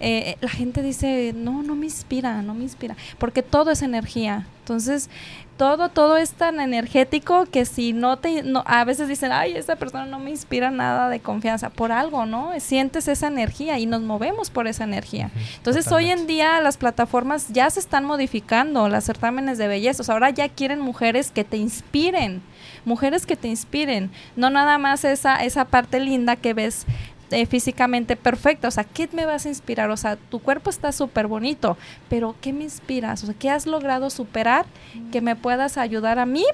eh, 0.00 0.36
la 0.40 0.50
gente 0.50 0.82
dice, 0.82 1.32
no, 1.36 1.62
no 1.62 1.74
me 1.74 1.86
inspira, 1.86 2.42
no 2.42 2.54
me 2.54 2.62
inspira. 2.62 2.96
Porque 3.18 3.42
todo 3.42 3.70
es 3.70 3.82
energía. 3.82 4.46
Entonces, 4.60 5.10
todo, 5.58 5.88
todo 5.90 6.16
es 6.16 6.32
tan 6.32 6.58
energético 6.58 7.44
que 7.46 7.64
si 7.64 7.92
no 7.92 8.16
te, 8.16 8.42
no, 8.42 8.64
a 8.66 8.84
veces 8.84 9.08
dicen, 9.08 9.30
ay, 9.30 9.52
esta 9.56 9.76
persona 9.76 10.06
no 10.06 10.18
me 10.18 10.30
inspira 10.30 10.70
nada 10.70 11.08
de 11.08 11.20
confianza, 11.20 11.70
por 11.70 11.92
algo, 11.92 12.26
¿no? 12.26 12.50
Sientes 12.58 13.06
esa 13.06 13.28
energía 13.28 13.78
y 13.78 13.86
nos 13.86 14.00
movemos 14.00 14.50
por 14.50 14.66
esa 14.66 14.84
energía. 14.84 15.30
Entonces, 15.56 15.92
hoy 15.92 16.10
en 16.10 16.26
día 16.26 16.60
las 16.60 16.76
plataformas 16.76 17.48
ya 17.50 17.68
se 17.70 17.78
están 17.78 18.04
modificando, 18.04 18.88
las 18.88 19.04
certámenes 19.04 19.58
de 19.58 19.68
belleza, 19.68 20.02
ahora 20.12 20.30
ya 20.30 20.48
quieren 20.48 20.80
mujeres 20.80 21.30
que 21.30 21.44
te 21.44 21.56
inspiren, 21.58 22.42
mujeres 22.84 23.26
que 23.26 23.36
te 23.36 23.48
inspiren, 23.48 24.10
no 24.36 24.50
nada 24.50 24.78
más 24.78 25.04
esa, 25.04 25.42
esa 25.44 25.64
parte 25.64 26.00
linda 26.00 26.36
que 26.36 26.54
ves 26.54 26.86
eh, 27.30 27.46
físicamente 27.46 28.16
perfecta. 28.16 28.68
O 28.68 28.70
sea, 28.70 28.84
¿qué 28.84 29.08
me 29.12 29.26
vas 29.26 29.46
a 29.46 29.48
inspirar? 29.48 29.90
O 29.90 29.96
sea, 29.96 30.16
tu 30.16 30.38
cuerpo 30.38 30.70
está 30.70 30.92
súper 30.92 31.26
bonito, 31.26 31.76
pero 32.08 32.36
¿qué 32.40 32.52
me 32.52 32.64
inspiras? 32.64 33.22
O 33.22 33.26
sea, 33.26 33.34
¿qué 33.38 33.50
has 33.50 33.66
logrado 33.66 34.10
superar 34.10 34.66
que 35.10 35.20
me 35.20 35.34
puedas 35.34 35.78
ayudar 35.78 36.18
a 36.18 36.26
mí 36.26 36.44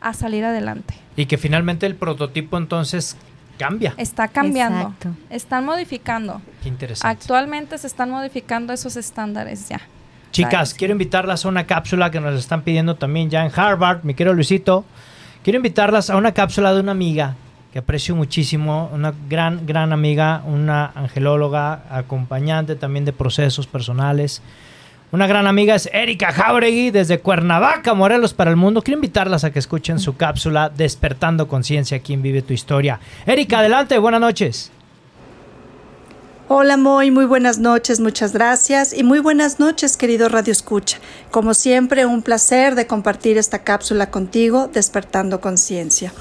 a 0.00 0.12
salir 0.12 0.44
adelante? 0.44 0.94
Y 1.16 1.26
que 1.26 1.38
finalmente 1.38 1.86
el 1.86 1.94
prototipo 1.94 2.58
entonces 2.58 3.16
cambia. 3.58 3.94
Está 3.96 4.28
cambiando. 4.28 4.80
Exacto. 4.80 5.10
Están 5.30 5.64
modificando. 5.64 6.42
Qué 6.62 6.68
interesante. 6.68 7.16
Actualmente 7.16 7.78
se 7.78 7.86
están 7.86 8.10
modificando 8.10 8.72
esos 8.72 8.96
estándares 8.96 9.68
ya. 9.68 9.80
Chicas, 10.32 10.74
quiero 10.74 10.92
invitarlas 10.92 11.44
a 11.44 11.48
una 11.48 11.66
cápsula 11.66 12.10
que 12.10 12.20
nos 12.20 12.38
están 12.38 12.62
pidiendo 12.62 12.94
también 12.96 13.30
ya 13.30 13.44
en 13.44 13.52
Harvard, 13.54 14.04
mi 14.04 14.14
querido 14.14 14.34
Luisito. 14.34 14.84
Quiero 15.42 15.56
invitarlas 15.56 16.10
a 16.10 16.16
una 16.16 16.32
cápsula 16.32 16.74
de 16.74 16.80
una 16.80 16.92
amiga 16.92 17.34
que 17.72 17.78
aprecio 17.78 18.14
muchísimo, 18.14 18.90
una 18.92 19.14
gran, 19.26 19.64
gran 19.64 19.90
amiga, 19.90 20.42
una 20.44 20.92
angelóloga, 20.94 21.84
acompañante 21.90 22.76
también 22.76 23.06
de 23.06 23.14
procesos 23.14 23.66
personales. 23.66 24.42
Una 25.12 25.26
gran 25.26 25.46
amiga 25.46 25.74
es 25.74 25.88
Erika 25.94 26.30
Jauregui 26.30 26.90
desde 26.90 27.20
Cuernavaca, 27.20 27.94
Morelos 27.94 28.34
para 28.34 28.50
el 28.50 28.56
mundo. 28.56 28.82
Quiero 28.82 28.98
invitarlas 28.98 29.44
a 29.44 29.50
que 29.50 29.60
escuchen 29.60 29.98
su 29.98 30.14
cápsula 30.14 30.68
Despertando 30.68 31.48
Conciencia, 31.48 32.00
quien 32.00 32.20
vive 32.20 32.42
tu 32.42 32.52
historia. 32.52 33.00
Erika, 33.24 33.60
adelante, 33.60 33.96
buenas 33.96 34.20
noches. 34.20 34.70
Hola 36.52 36.76
Moy, 36.76 37.12
muy 37.12 37.26
buenas 37.26 37.58
noches, 37.58 38.00
muchas 38.00 38.32
gracias 38.32 38.92
y 38.92 39.04
muy 39.04 39.20
buenas 39.20 39.60
noches 39.60 39.96
querido 39.96 40.28
Radio 40.28 40.50
Escucha. 40.50 40.98
Como 41.30 41.54
siempre, 41.54 42.06
un 42.06 42.22
placer 42.22 42.74
de 42.74 42.88
compartir 42.88 43.38
esta 43.38 43.60
cápsula 43.60 44.10
contigo, 44.10 44.66
Despertando 44.66 45.40
Conciencia. 45.40 46.12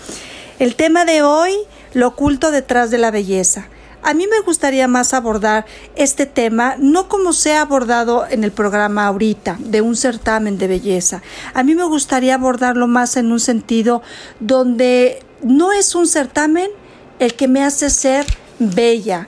El 0.60 0.76
tema 0.76 1.04
de 1.04 1.24
hoy, 1.24 1.56
lo 1.96 2.10
oculto 2.10 2.52
detrás 2.52 2.92
de 2.92 3.00
la 3.00 3.10
belleza. 3.10 3.70
A 4.04 4.14
mí 4.14 4.28
me 4.28 4.40
gustaría 4.42 4.88
más 4.88 5.16
abordar 5.16 5.66
este 5.96 6.28
tema, 6.28 6.76
no 6.78 7.10
como 7.10 7.34
se 7.34 7.56
ha 7.56 7.62
abordado 7.62 8.28
en 8.30 8.44
el 8.44 8.52
programa 8.52 9.08
ahorita, 9.08 9.58
de 9.58 9.82
un 9.82 9.96
certamen 9.96 10.60
de 10.60 10.68
belleza. 10.68 11.24
A 11.56 11.64
mí 11.64 11.74
me 11.74 11.86
gustaría 11.86 12.36
abordarlo 12.36 12.86
más 12.86 13.18
en 13.18 13.32
un 13.32 13.40
sentido 13.40 14.04
donde 14.40 15.24
no 15.42 15.72
es 15.72 15.96
un 15.96 16.06
certamen 16.06 16.70
el 17.18 17.34
que 17.34 17.48
me 17.48 17.64
hace 17.64 17.90
ser 17.90 18.28
bella, 18.60 19.28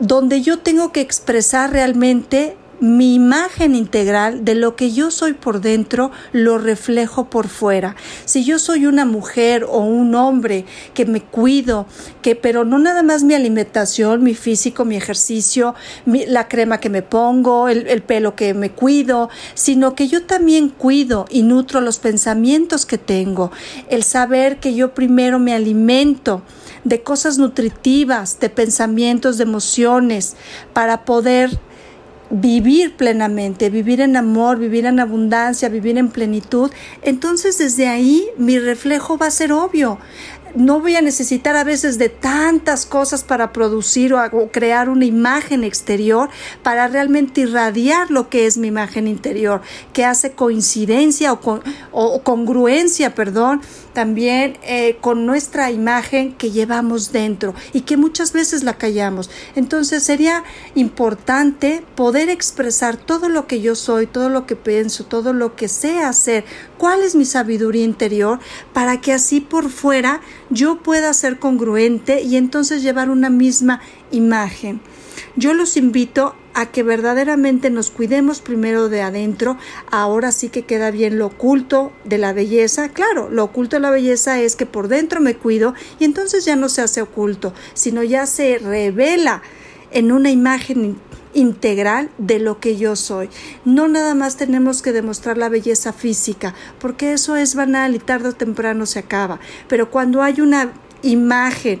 donde 0.00 0.42
yo 0.42 0.58
tengo 0.58 0.92
que 0.92 1.00
expresar 1.00 1.70
realmente 1.72 2.56
mi 2.80 3.14
imagen 3.14 3.74
integral 3.74 4.44
de 4.44 4.54
lo 4.54 4.74
que 4.74 4.92
yo 4.92 5.10
soy 5.10 5.34
por 5.34 5.60
dentro 5.60 6.10
lo 6.32 6.58
reflejo 6.58 7.28
por 7.30 7.48
fuera. 7.48 7.94
Si 8.24 8.44
yo 8.44 8.58
soy 8.58 8.86
una 8.86 9.04
mujer 9.04 9.64
o 9.64 9.80
un 9.80 10.14
hombre 10.14 10.64
que 10.94 11.06
me 11.06 11.22
cuido, 11.22 11.86
que 12.22 12.34
pero 12.34 12.64
no 12.64 12.78
nada 12.78 13.02
más 13.02 13.22
mi 13.22 13.34
alimentación, 13.34 14.22
mi 14.22 14.34
físico, 14.34 14.84
mi 14.84 14.96
ejercicio, 14.96 15.74
la 16.06 16.48
crema 16.48 16.80
que 16.80 16.88
me 16.88 17.02
pongo, 17.02 17.68
el 17.68 18.02
pelo 18.02 18.34
que 18.34 18.54
me 18.54 18.70
cuido, 18.70 19.28
sino 19.54 19.94
que 19.94 20.08
yo 20.08 20.24
también 20.24 20.70
cuido 20.70 21.26
y 21.30 21.42
nutro 21.42 21.80
los 21.80 21.98
pensamientos 21.98 22.86
que 22.86 22.98
tengo, 22.98 23.50
el 23.88 24.02
saber 24.02 24.58
que 24.58 24.74
yo 24.74 24.94
primero 24.94 25.38
me 25.38 25.52
alimento 25.52 26.42
de 26.84 27.02
cosas 27.02 27.38
nutritivas, 27.38 28.40
de 28.40 28.48
pensamientos, 28.48 29.36
de 29.36 29.44
emociones, 29.44 30.36
para 30.72 31.04
poder 31.04 31.58
vivir 32.30 32.96
plenamente, 32.96 33.70
vivir 33.70 34.00
en 34.00 34.16
amor, 34.16 34.58
vivir 34.58 34.86
en 34.86 35.00
abundancia, 35.00 35.68
vivir 35.68 35.98
en 35.98 36.08
plenitud, 36.08 36.70
entonces 37.02 37.58
desde 37.58 37.88
ahí 37.88 38.24
mi 38.36 38.58
reflejo 38.58 39.18
va 39.18 39.26
a 39.26 39.30
ser 39.30 39.52
obvio. 39.52 39.98
No 40.54 40.80
voy 40.80 40.96
a 40.96 41.02
necesitar 41.02 41.56
a 41.56 41.64
veces 41.64 41.98
de 41.98 42.08
tantas 42.08 42.86
cosas 42.86 43.22
para 43.24 43.52
producir 43.52 44.12
o, 44.14 44.50
crear 44.52 44.88
una 44.88 45.04
imagen 45.04 45.64
exterior 45.64 46.28
para 46.62 46.88
realmente 46.88 47.42
irradiar 47.42 48.10
lo 48.10 48.28
que 48.28 48.46
es 48.46 48.58
mi 48.58 48.68
imagen 48.68 49.06
interior, 49.06 49.62
que 49.92 50.04
hace 50.04 50.32
coincidencia 50.32 51.32
o, 51.32 51.40
con- 51.40 51.62
o 51.92 52.22
congruencia, 52.22 53.14
perdón, 53.14 53.60
también 53.92 54.56
eh, 54.62 54.98
con 55.00 55.26
nuestra 55.26 55.70
imagen 55.70 56.32
que 56.34 56.50
llevamos 56.50 57.12
dentro 57.12 57.54
y 57.72 57.82
que 57.82 57.96
muchas 57.96 58.32
veces 58.32 58.62
la 58.62 58.74
callamos. 58.74 59.30
Entonces 59.56 60.02
sería 60.02 60.44
importante 60.74 61.82
poder 61.96 62.28
expresar 62.28 62.96
todo 62.96 63.28
lo 63.28 63.46
que 63.46 63.60
yo 63.60 63.74
soy, 63.74 64.06
todo 64.06 64.28
lo 64.28 64.46
que 64.46 64.56
pienso, 64.56 65.04
todo 65.04 65.32
lo 65.32 65.56
que 65.56 65.68
sé 65.68 65.98
hacer, 66.00 66.44
cuál 66.80 67.02
es 67.02 67.14
mi 67.14 67.26
sabiduría 67.26 67.84
interior, 67.84 68.38
para 68.72 69.02
que 69.02 69.12
así 69.12 69.42
por 69.42 69.68
fuera 69.68 70.22
yo 70.48 70.78
pueda 70.78 71.12
ser 71.12 71.38
congruente 71.38 72.22
y 72.22 72.36
entonces 72.36 72.82
llevar 72.82 73.10
una 73.10 73.28
misma 73.28 73.82
imagen. 74.10 74.80
Yo 75.36 75.52
los 75.52 75.76
invito 75.76 76.34
a 76.54 76.72
que 76.72 76.82
verdaderamente 76.82 77.68
nos 77.68 77.90
cuidemos 77.90 78.40
primero 78.40 78.88
de 78.88 79.02
adentro. 79.02 79.58
Ahora 79.90 80.32
sí 80.32 80.48
que 80.48 80.62
queda 80.62 80.90
bien 80.90 81.18
lo 81.18 81.26
oculto 81.26 81.92
de 82.04 82.16
la 82.16 82.32
belleza. 82.32 82.88
Claro, 82.88 83.28
lo 83.28 83.44
oculto 83.44 83.76
de 83.76 83.80
la 83.80 83.90
belleza 83.90 84.40
es 84.40 84.56
que 84.56 84.64
por 84.64 84.88
dentro 84.88 85.20
me 85.20 85.36
cuido 85.36 85.74
y 85.98 86.06
entonces 86.06 86.46
ya 86.46 86.56
no 86.56 86.70
se 86.70 86.80
hace 86.80 87.02
oculto, 87.02 87.52
sino 87.74 88.02
ya 88.02 88.24
se 88.24 88.56
revela 88.56 89.42
en 89.90 90.12
una 90.12 90.30
imagen 90.30 90.98
integral 91.34 92.10
de 92.18 92.38
lo 92.38 92.58
que 92.60 92.76
yo 92.76 92.96
soy. 92.96 93.28
No 93.64 93.88
nada 93.88 94.14
más 94.14 94.36
tenemos 94.36 94.82
que 94.82 94.92
demostrar 94.92 95.38
la 95.38 95.48
belleza 95.48 95.92
física, 95.92 96.54
porque 96.80 97.12
eso 97.12 97.36
es 97.36 97.54
banal 97.54 97.94
y 97.94 97.98
tarde 97.98 98.30
o 98.30 98.34
temprano 98.34 98.86
se 98.86 98.98
acaba. 98.98 99.40
Pero 99.68 99.90
cuando 99.90 100.22
hay 100.22 100.40
una 100.40 100.72
imagen 101.02 101.80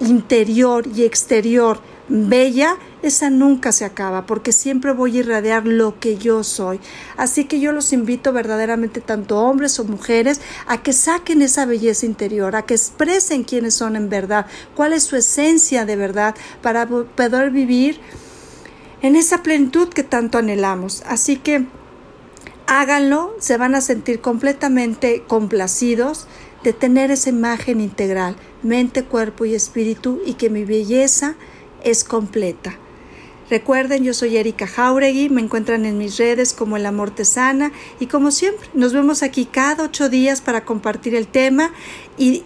interior 0.00 0.86
y 0.94 1.04
exterior 1.04 1.80
bella, 2.06 2.76
esa 3.02 3.30
nunca 3.30 3.72
se 3.72 3.84
acaba, 3.84 4.26
porque 4.26 4.52
siempre 4.52 4.92
voy 4.92 5.16
a 5.16 5.20
irradiar 5.20 5.66
lo 5.66 5.98
que 6.00 6.18
yo 6.18 6.44
soy. 6.44 6.78
Así 7.16 7.44
que 7.44 7.60
yo 7.60 7.72
los 7.72 7.92
invito 7.94 8.32
verdaderamente, 8.32 9.00
tanto 9.00 9.38
hombres 9.38 9.78
o 9.78 9.84
mujeres, 9.84 10.40
a 10.66 10.82
que 10.82 10.92
saquen 10.92 11.40
esa 11.40 11.64
belleza 11.64 12.04
interior, 12.04 12.56
a 12.56 12.62
que 12.66 12.74
expresen 12.74 13.44
quiénes 13.44 13.74
son 13.74 13.96
en 13.96 14.10
verdad, 14.10 14.46
cuál 14.74 14.92
es 14.92 15.04
su 15.04 15.16
esencia 15.16 15.86
de 15.86 15.96
verdad, 15.96 16.34
para 16.60 16.86
po- 16.86 17.04
poder 17.04 17.50
vivir 17.50 18.00
en 19.04 19.16
esa 19.16 19.42
plenitud 19.42 19.90
que 19.90 20.02
tanto 20.02 20.38
anhelamos. 20.38 21.02
Así 21.06 21.36
que 21.36 21.66
háganlo, 22.66 23.34
se 23.38 23.58
van 23.58 23.74
a 23.74 23.82
sentir 23.82 24.22
completamente 24.22 25.22
complacidos 25.28 26.26
de 26.62 26.72
tener 26.72 27.10
esa 27.10 27.28
imagen 27.28 27.82
integral, 27.82 28.34
mente, 28.62 29.04
cuerpo 29.04 29.44
y 29.44 29.54
espíritu, 29.54 30.22
y 30.24 30.34
que 30.34 30.48
mi 30.48 30.64
belleza 30.64 31.34
es 31.82 32.02
completa. 32.02 32.78
Recuerden, 33.50 34.04
yo 34.04 34.14
soy 34.14 34.38
Erika 34.38 34.66
Jauregui, 34.66 35.28
me 35.28 35.42
encuentran 35.42 35.84
en 35.84 35.98
mis 35.98 36.16
redes 36.16 36.54
como 36.54 36.78
El 36.78 36.86
Amor 36.86 37.10
Te 37.10 37.26
Sana 37.26 37.72
y 38.00 38.06
como 38.06 38.30
siempre, 38.30 38.66
nos 38.72 38.94
vemos 38.94 39.22
aquí 39.22 39.44
cada 39.44 39.84
ocho 39.84 40.08
días 40.08 40.40
para 40.40 40.64
compartir 40.64 41.14
el 41.14 41.26
tema 41.26 41.72
y 42.16 42.44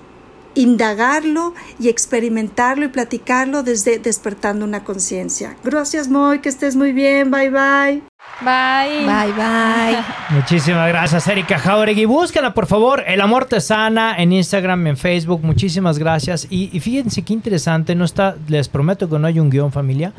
indagarlo 0.59 1.55
y 1.79 1.89
experimentarlo 1.89 2.85
y 2.87 2.89
platicarlo 2.89 3.63
desde 3.63 3.99
despertando 3.99 4.65
una 4.65 4.83
conciencia. 4.83 5.57
Gracias, 5.63 6.09
Moy, 6.09 6.41
que 6.41 6.49
estés 6.49 6.75
muy 6.75 6.93
bien, 6.93 7.31
bye 7.31 7.49
bye. 7.49 8.03
Bye. 8.41 9.07
Bye, 9.07 9.33
bye. 9.33 10.05
Muchísimas 10.31 10.89
gracias, 10.89 11.27
Erika 11.29 11.59
Jauregui. 11.59 12.05
Búscala, 12.05 12.55
por 12.55 12.67
favor, 12.67 13.05
El 13.07 13.21
Amor 13.21 13.45
Te 13.45 13.61
Sana 13.61 14.17
en 14.19 14.33
Instagram, 14.33 14.89
en 14.89 14.97
Facebook. 14.97 15.41
Muchísimas 15.45 15.99
gracias. 15.99 16.49
Y, 16.51 16.71
y 16.77 16.81
fíjense 16.81 17.23
qué 17.23 17.33
interesante, 17.33 17.95
no 17.95 18.05
está, 18.05 18.37
les 18.49 18.69
prometo 18.69 19.09
que 19.09 19.19
no 19.19 19.29
hay 19.29 19.39
un 19.39 19.51
guion 19.51 19.71
familia, 19.71 20.13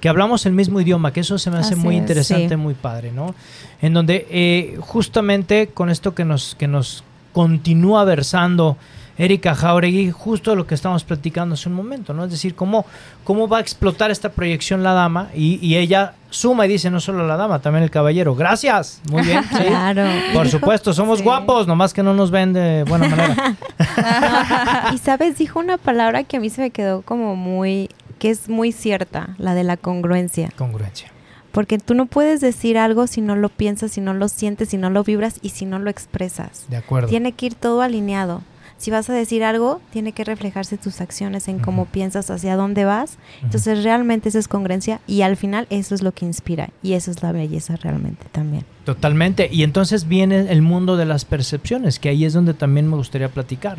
que 0.00 0.10
hablamos 0.10 0.44
el 0.44 0.52
mismo 0.52 0.78
idioma, 0.80 1.12
que 1.12 1.20
eso 1.20 1.38
se 1.38 1.50
me 1.50 1.56
hace 1.56 1.72
Así 1.72 1.82
muy 1.82 1.96
es, 1.96 2.02
interesante, 2.02 2.50
sí. 2.50 2.56
muy 2.56 2.74
padre, 2.74 3.12
¿no? 3.12 3.34
En 3.80 3.94
donde 3.94 4.26
eh, 4.30 4.76
justamente 4.80 5.68
con 5.68 5.88
esto 5.88 6.14
que 6.14 6.26
nos, 6.26 6.54
que 6.54 6.68
nos 6.68 7.02
continúa 7.32 8.04
versando 8.04 8.76
Erika 9.18 9.54
Jauregui, 9.54 10.10
justo 10.10 10.54
lo 10.54 10.66
que 10.66 10.74
estamos 10.74 11.02
platicando 11.04 11.54
hace 11.54 11.68
un 11.68 11.74
momento, 11.74 12.12
¿no? 12.12 12.24
Es 12.24 12.30
decir, 12.30 12.54
cómo, 12.54 12.84
cómo 13.24 13.48
va 13.48 13.58
a 13.58 13.60
explotar 13.60 14.10
esta 14.10 14.28
proyección 14.30 14.82
la 14.82 14.92
dama 14.92 15.28
y, 15.34 15.58
y 15.66 15.76
ella 15.76 16.12
suma 16.28 16.66
y 16.66 16.68
dice 16.68 16.90
no 16.90 17.00
solo 17.00 17.26
la 17.26 17.36
dama, 17.36 17.60
también 17.60 17.82
el 17.84 17.90
caballero. 17.90 18.34
Gracias. 18.34 19.00
Muy 19.10 19.22
bien. 19.22 19.42
sí. 19.56 19.64
Claro. 19.64 20.04
Por 20.34 20.48
supuesto, 20.48 20.92
somos 20.92 21.18
Sí. 21.18 21.24
guapos, 21.24 21.66
nomás 21.66 21.94
que 21.94 22.02
no 22.02 22.12
nos 22.12 22.30
ven 22.30 22.52
de 22.52 22.84
buena 22.84 23.08
manera. 23.08 23.56
Y 24.94 24.98
sabes, 24.98 25.38
dijo 25.38 25.58
una 25.58 25.78
palabra 25.78 26.24
que 26.24 26.36
a 26.36 26.40
mí 26.40 26.50
se 26.50 26.60
me 26.60 26.70
quedó 26.70 27.02
como 27.02 27.36
muy, 27.36 27.88
que 28.18 28.30
es 28.30 28.48
muy 28.48 28.72
cierta, 28.72 29.30
la 29.38 29.54
de 29.54 29.64
la 29.64 29.76
congruencia. 29.76 30.50
Congruencia. 30.56 31.10
Porque 31.52 31.78
tú 31.78 31.94
no 31.94 32.04
puedes 32.06 32.40
decir 32.42 32.76
algo 32.76 33.06
si 33.06 33.22
no 33.22 33.34
lo 33.34 33.48
piensas, 33.48 33.92
si 33.92 34.00
no 34.02 34.12
lo 34.12 34.28
sientes, 34.28 34.68
si 34.68 34.76
no 34.76 34.90
lo 34.90 35.02
vibras 35.04 35.38
y 35.40 35.50
si 35.50 35.64
no 35.64 35.78
lo 35.78 35.88
expresas. 35.88 36.66
De 36.68 36.76
acuerdo. 36.76 37.08
Tiene 37.08 37.32
que 37.32 37.46
ir 37.46 37.54
todo 37.54 37.80
alineado. 37.80 38.42
Si 38.78 38.90
vas 38.90 39.08
a 39.08 39.14
decir 39.14 39.42
algo, 39.42 39.80
tiene 39.90 40.12
que 40.12 40.24
reflejarse 40.24 40.76
tus 40.76 41.00
acciones 41.00 41.48
en 41.48 41.58
cómo 41.58 41.86
piensas, 41.86 42.30
hacia 42.30 42.56
dónde 42.56 42.84
vas. 42.84 43.18
Entonces 43.42 43.82
realmente 43.82 44.28
eso 44.28 44.38
es 44.38 44.48
congruencia 44.48 45.00
y 45.06 45.22
al 45.22 45.36
final 45.36 45.66
eso 45.70 45.94
es 45.94 46.02
lo 46.02 46.12
que 46.12 46.26
inspira 46.26 46.70
y 46.82 46.92
eso 46.92 47.10
es 47.10 47.22
la 47.22 47.32
belleza 47.32 47.76
realmente 47.76 48.26
también. 48.32 48.64
Totalmente. 48.84 49.48
Y 49.50 49.62
entonces 49.62 50.06
viene 50.08 50.50
el 50.50 50.62
mundo 50.62 50.96
de 50.96 51.06
las 51.06 51.24
percepciones, 51.24 51.98
que 51.98 52.10
ahí 52.10 52.24
es 52.24 52.34
donde 52.34 52.54
también 52.54 52.88
me 52.88 52.96
gustaría 52.96 53.28
platicar. 53.28 53.78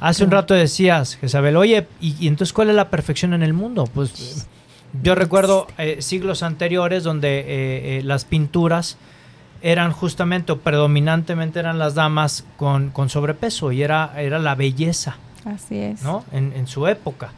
Hace 0.00 0.24
un 0.24 0.30
rato 0.30 0.54
decías, 0.54 1.18
Isabel, 1.22 1.56
oye, 1.56 1.86
¿y, 2.00 2.16
y 2.18 2.28
entonces 2.28 2.54
cuál 2.54 2.70
es 2.70 2.74
la 2.74 2.88
perfección 2.88 3.34
en 3.34 3.42
el 3.42 3.52
mundo? 3.52 3.84
Pues 3.92 4.46
yo 5.02 5.14
recuerdo 5.14 5.66
eh, 5.78 5.98
siglos 6.00 6.42
anteriores 6.42 7.04
donde 7.04 7.40
eh, 7.40 7.44
eh, 7.98 8.02
las 8.04 8.24
pinturas 8.24 8.96
eran 9.62 9.92
justamente 9.92 10.52
o 10.52 10.58
predominantemente 10.60 11.58
eran 11.58 11.78
las 11.78 11.94
damas 11.94 12.44
con, 12.56 12.90
con 12.90 13.08
sobrepeso 13.08 13.72
y 13.72 13.82
era, 13.82 14.12
era 14.16 14.38
la 14.38 14.54
belleza. 14.54 15.16
Así 15.44 15.78
es. 15.78 16.02
¿no? 16.02 16.24
En, 16.32 16.52
en 16.54 16.66
su 16.66 16.86
época. 16.86 17.32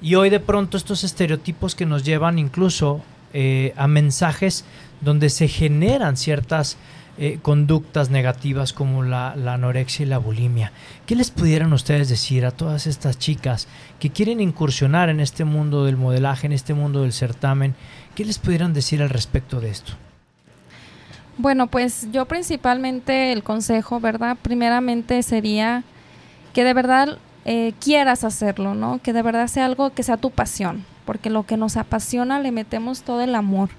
Y 0.00 0.14
hoy 0.14 0.30
de 0.30 0.40
pronto 0.40 0.76
estos 0.76 1.04
estereotipos 1.04 1.74
que 1.74 1.86
nos 1.86 2.04
llevan 2.04 2.38
incluso 2.38 3.02
eh, 3.32 3.74
a 3.76 3.88
mensajes 3.88 4.64
donde 5.00 5.28
se 5.28 5.48
generan 5.48 6.16
ciertas 6.16 6.76
eh, 7.18 7.40
conductas 7.42 8.10
negativas 8.10 8.72
como 8.72 9.02
la, 9.02 9.34
la 9.36 9.54
anorexia 9.54 10.04
y 10.04 10.08
la 10.08 10.18
bulimia. 10.18 10.72
¿Qué 11.04 11.16
les 11.16 11.30
pudieran 11.30 11.72
ustedes 11.72 12.08
decir 12.08 12.46
a 12.46 12.52
todas 12.52 12.86
estas 12.86 13.18
chicas 13.18 13.66
que 13.98 14.10
quieren 14.10 14.40
incursionar 14.40 15.08
en 15.08 15.18
este 15.18 15.44
mundo 15.44 15.84
del 15.84 15.96
modelaje, 15.96 16.46
en 16.46 16.52
este 16.52 16.74
mundo 16.74 17.02
del 17.02 17.12
certamen? 17.12 17.74
¿Qué 18.14 18.24
les 18.24 18.38
pudieran 18.38 18.72
decir 18.72 19.02
al 19.02 19.10
respecto 19.10 19.60
de 19.60 19.70
esto? 19.70 19.94
Bueno, 21.38 21.68
pues 21.68 22.08
yo 22.10 22.26
principalmente 22.26 23.32
el 23.32 23.44
consejo, 23.44 24.00
¿verdad? 24.00 24.36
Primeramente 24.42 25.22
sería 25.22 25.84
que 26.52 26.64
de 26.64 26.74
verdad 26.74 27.18
eh, 27.44 27.74
quieras 27.80 28.24
hacerlo, 28.24 28.74
¿no? 28.74 29.00
Que 29.00 29.12
de 29.12 29.22
verdad 29.22 29.46
sea 29.46 29.64
algo 29.64 29.90
que 29.90 30.02
sea 30.02 30.16
tu 30.16 30.32
pasión, 30.32 30.84
porque 31.04 31.30
lo 31.30 31.46
que 31.46 31.56
nos 31.56 31.76
apasiona 31.76 32.40
le 32.40 32.50
metemos 32.50 33.02
todo 33.02 33.20
el 33.20 33.36
amor. 33.36 33.70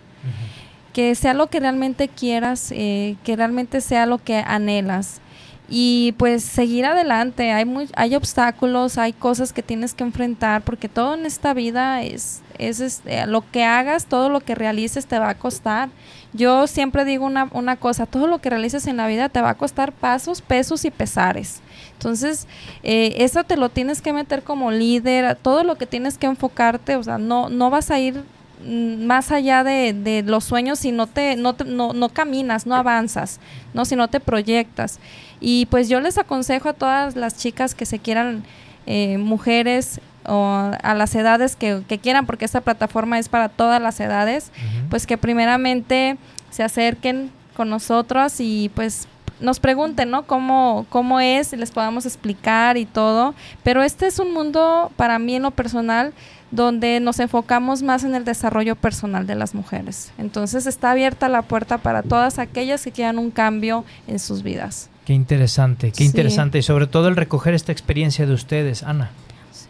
Que 0.93 1.14
sea 1.16 1.34
lo 1.34 1.47
que 1.47 1.60
realmente 1.60 2.07
quieras, 2.07 2.72
eh, 2.72 3.18
que 3.26 3.36
realmente 3.36 3.82
sea 3.82 4.05
lo 4.05 4.20
que 4.20 4.38
anhelas. 4.38 5.20
Y 5.68 6.14
pues 6.18 6.43
seguir 6.43 6.86
adelante, 6.86 7.51
hay, 7.51 7.66
muy, 7.66 7.89
hay 7.95 8.16
obstáculos, 8.16 8.97
hay 8.97 9.14
cosas 9.14 9.53
que 9.53 9.62
tienes 9.62 9.93
que 9.93 10.03
enfrentar, 10.03 10.64
porque 10.64 10.89
todo 10.89 11.14
en 11.14 11.26
esta 11.28 11.53
vida 11.53 12.01
es, 12.01 12.41
es 12.57 12.80
este, 12.80 13.28
lo 13.28 13.43
que 13.51 13.66
hagas, 13.66 14.07
todo 14.07 14.30
lo 14.30 14.39
que 14.39 14.55
realices 14.55 15.05
te 15.05 15.20
va 15.20 15.30
a 15.30 15.38
costar. 15.38 15.89
Yo 16.32 16.67
siempre 16.67 17.05
digo 17.05 17.25
una, 17.25 17.49
una 17.53 17.75
cosa, 17.75 18.05
todo 18.05 18.27
lo 18.27 18.39
que 18.39 18.51
realices 18.51 18.86
en 18.86 18.97
la 18.97 19.07
vida 19.07 19.30
te 19.30 19.41
va 19.41 19.49
a 19.51 19.55
costar 19.57 19.91
pasos, 19.91 20.41
pesos 20.41 20.86
y 20.86 20.91
pesares. 20.91 21.61
Entonces, 21.93 22.47
eh, 22.84 23.15
eso 23.17 23.43
te 23.43 23.57
lo 23.57 23.69
tienes 23.69 24.01
que 24.01 24.13
meter 24.13 24.43
como 24.43 24.69
líder, 24.71 25.36
todo 25.41 25.63
lo 25.63 25.75
que 25.75 25.88
tienes 25.88 26.17
que 26.19 26.27
enfocarte, 26.27 26.95
o 26.97 27.03
sea, 27.03 27.17
no, 27.17 27.49
no 27.49 27.71
vas 27.71 27.89
a 27.89 27.99
ir 27.99 28.23
mm, 28.63 29.05
más 29.05 29.32
allá 29.32 29.63
de, 29.63 29.93
de 29.93 30.21
los 30.21 30.43
sueños 30.43 30.77
si 30.80 30.91
no 30.91 31.07
te, 31.07 31.36
no, 31.36 31.53
te- 31.55 31.65
no, 31.65 31.93
no 31.93 32.09
caminas, 32.09 32.67
no 32.67 32.75
avanzas, 32.75 33.39
no 33.73 33.84
si 33.86 33.95
no 33.95 34.07
te 34.07 34.19
proyectas. 34.19 34.99
Y 35.41 35.65
pues 35.65 35.89
yo 35.89 35.99
les 35.99 36.17
aconsejo 36.19 36.69
a 36.69 36.73
todas 36.73 37.15
las 37.15 37.38
chicas 37.38 37.73
que 37.73 37.88
se 37.88 37.97
quieran, 37.99 38.43
eh, 38.86 39.17
mujeres 39.17 39.99
o 40.30 40.71
a 40.82 40.93
las 40.93 41.15
edades 41.15 41.55
que, 41.55 41.82
que 41.88 41.97
quieran, 41.97 42.25
porque 42.25 42.45
esta 42.45 42.61
plataforma 42.61 43.17
es 43.19 43.27
para 43.30 43.49
todas 43.49 43.82
las 43.82 43.99
edades, 43.99 44.51
pues 44.89 45.07
que 45.07 45.17
primeramente 45.17 46.17
se 46.51 46.63
acerquen 46.63 47.32
con 47.55 47.69
nosotros 47.69 48.36
y 48.39 48.71
pues 48.75 49.07
nos 49.41 49.59
pregunten, 49.59 50.09
¿no? 50.11 50.23
Cómo, 50.23 50.86
cómo 50.89 51.19
es, 51.19 51.53
y 51.53 51.57
les 51.57 51.71
podamos 51.71 52.05
explicar 52.05 52.77
y 52.77 52.86
todo. 52.86 53.34
Pero 53.63 53.84
este 53.84 54.07
es 54.07 54.19
un 54.19 54.34
mundo, 54.34 54.91
para 54.97 55.17
mí 55.17 55.36
en 55.36 55.43
lo 55.43 55.51
personal, 55.51 56.13
donde 56.51 56.99
nos 56.99 57.19
enfocamos 57.19 57.82
más 57.84 58.03
en 58.03 58.15
el 58.15 58.25
desarrollo 58.25 58.75
personal 58.75 59.27
de 59.27 59.36
las 59.36 59.53
mujeres. 59.55 60.11
Entonces 60.17 60.65
está 60.65 60.91
abierta 60.91 61.30
la 61.30 61.43
puerta 61.43 61.77
para 61.77 62.01
todas 62.03 62.38
aquellas 62.39 62.84
que 62.84 62.91
quieran 62.91 63.17
un 63.19 63.32
cambio 63.32 63.86
en 64.07 64.19
sus 64.19 64.41
vidas. 64.43 64.89
Qué 65.05 65.13
interesante, 65.13 65.91
qué 65.91 65.97
Sí. 65.99 66.05
interesante. 66.05 66.57
Y 66.57 66.61
sobre 66.63 66.88
todo 66.88 67.07
el 67.07 67.15
recoger 67.15 67.53
esta 67.53 67.71
experiencia 67.71 68.25
de 68.25 68.34
ustedes, 68.34 68.84
Ana. 68.84 69.11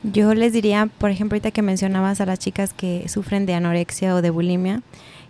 Yo 0.03 0.33
les 0.33 0.53
diría, 0.53 0.89
por 0.97 1.11
ejemplo, 1.11 1.35
ahorita 1.35 1.51
que 1.51 1.61
mencionabas 1.61 2.21
a 2.21 2.25
las 2.25 2.39
chicas 2.39 2.73
que 2.73 3.07
sufren 3.09 3.45
de 3.45 3.53
anorexia 3.53 4.15
o 4.15 4.21
de 4.21 4.29
bulimia, 4.29 4.81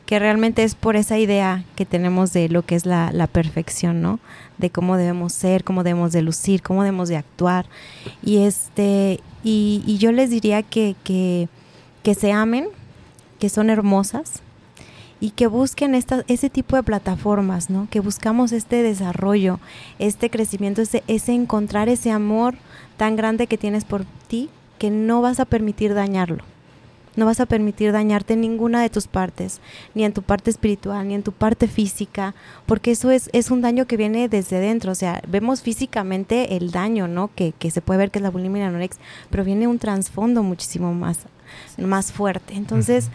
que 0.05 0.20
realmente 0.20 0.63
es 0.63 0.76
por 0.76 0.95
esa 0.95 1.17
idea 1.17 1.63
que 1.76 1.86
tenemos 1.86 2.34
de 2.34 2.49
lo 2.49 2.63
que 2.63 2.76
es 2.76 2.86
la, 2.86 3.11
la 3.11 3.28
perfección, 3.28 4.01
¿no? 4.01 4.20
De 4.57 4.70
cómo 4.70 4.97
debemos 4.97 5.34
ser, 5.34 5.63
cómo 5.63 5.84
debemos 5.84 6.11
de 6.11 6.22
lucir, 6.22 6.61
cómo 6.61 6.84
debemos 6.84 7.09
de 7.09 7.17
actuar. 7.17 7.65
Y 8.24 8.39
este, 8.39 9.20
y, 9.43 9.84
y 9.86 9.97
yo 9.97 10.11
les 10.11 10.30
diría 10.30 10.63
que, 10.63 10.95
que, 11.03 11.47
que 12.03 12.15
se 12.15 12.32
amen, 12.32 12.67
que 13.39 13.49
son 13.49 13.70
hermosas 13.70 14.41
y 15.20 15.32
que 15.32 15.47
busquen 15.47 15.95
esta, 15.95 16.24
ese 16.28 16.49
tipo 16.49 16.76
de 16.76 16.84
plataformas, 16.84 17.70
¿no? 17.70 17.88
Que 17.89 17.99
buscamos 17.99 18.51
este 18.51 18.84
desarrollo, 18.84 19.59
este 19.97 20.30
crecimiento, 20.30 20.82
ese, 20.82 21.03
ese 21.07 21.34
encontrar 21.34 21.89
ese 21.89 22.11
amor 22.11 22.55
tan 22.97 23.15
grande 23.15 23.47
que 23.47 23.57
tienes 23.57 23.86
por 23.86 24.05
ti 24.28 24.49
que 24.80 24.89
no 24.89 25.21
vas 25.21 25.39
a 25.39 25.45
permitir 25.45 25.93
dañarlo. 25.93 26.43
No 27.15 27.25
vas 27.25 27.39
a 27.39 27.45
permitir 27.45 27.91
dañarte 27.91 28.34
en 28.34 28.41
ninguna 28.41 28.82
de 28.82 28.89
tus 28.89 29.07
partes, 29.07 29.59
ni 29.93 30.05
en 30.05 30.13
tu 30.13 30.21
parte 30.21 30.49
espiritual, 30.49 31.07
ni 31.07 31.15
en 31.15 31.23
tu 31.23 31.34
parte 31.34 31.67
física, 31.67 32.34
porque 32.65 32.91
eso 32.91 33.11
es, 33.11 33.30
es 33.34 33.51
un 33.51 33.61
daño 33.61 33.86
que 33.86 33.97
viene 33.97 34.30
desde 34.30 34.59
dentro. 34.59 34.91
O 34.91 34.95
sea, 34.95 35.21
vemos 35.27 35.61
físicamente 35.61 36.55
el 36.55 36.71
daño, 36.71 37.07
¿no? 37.07 37.30
Que, 37.36 37.51
que 37.59 37.71
se 37.71 37.82
puede 37.82 37.97
ver 37.97 38.11
que 38.11 38.19
es 38.19 38.23
la 38.23 38.30
bulimia 38.30 38.59
y 38.59 38.61
la 38.61 38.69
anorexia, 38.69 39.01
pero 39.30 39.43
viene 39.43 39.67
un 39.67 39.80
trasfondo 39.80 40.43
muchísimo 40.43 40.93
más, 40.93 41.19
más 41.77 42.13
fuerte. 42.13 42.53
Entonces, 42.55 43.09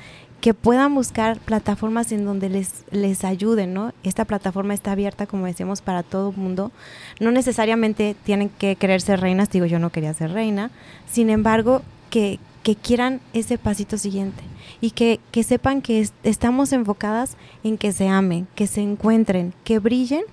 que 0.45 0.53
puedan 0.53 0.95
buscar 0.95 1.39
plataformas 1.39 2.13
en 2.13 2.27
donde 2.27 2.51
les, 2.51 2.85
les 2.91 3.25
ayuden, 3.25 3.73
¿no? 3.73 3.95
Esta 4.03 4.27
plataforma 4.27 4.75
está 4.75 4.93
abierta, 4.93 5.25
como 5.27 5.47
decíamos, 5.47 5.81
para 5.81 6.03
todo 6.03 6.33
el 6.33 6.37
mundo. 6.37 6.71
No 7.19 7.31
necesariamente 7.31 8.15
tienen 8.25 8.51
que 8.51 8.77
querer 8.77 9.01
ser 9.01 9.21
reinas, 9.21 9.49
digo, 9.49 9.65
yo 9.65 9.79
no 9.79 9.89
quería 9.89 10.13
ser 10.13 10.33
reina. 10.33 10.71
Sin 11.11 11.31
embargo, 11.31 11.81
que, 12.11 12.41
que 12.63 12.77
quieran 12.77 13.23
ese 13.33 13.57
pasito 13.57 13.97
siguiente 13.97 14.43
y 14.83 14.91
que, 14.91 15.19
que 15.31 15.45
sepan 15.45 15.81
que 15.81 16.01
es- 16.01 16.13
estamos 16.25 16.75
enfocadas 16.75 17.39
en 17.63 17.79
que 17.79 17.93
se 17.93 18.09
amen, 18.09 18.47
que 18.55 18.67
se 18.67 18.83
encuentren, 18.83 19.55
que 19.65 19.79
brillen. 19.79 20.25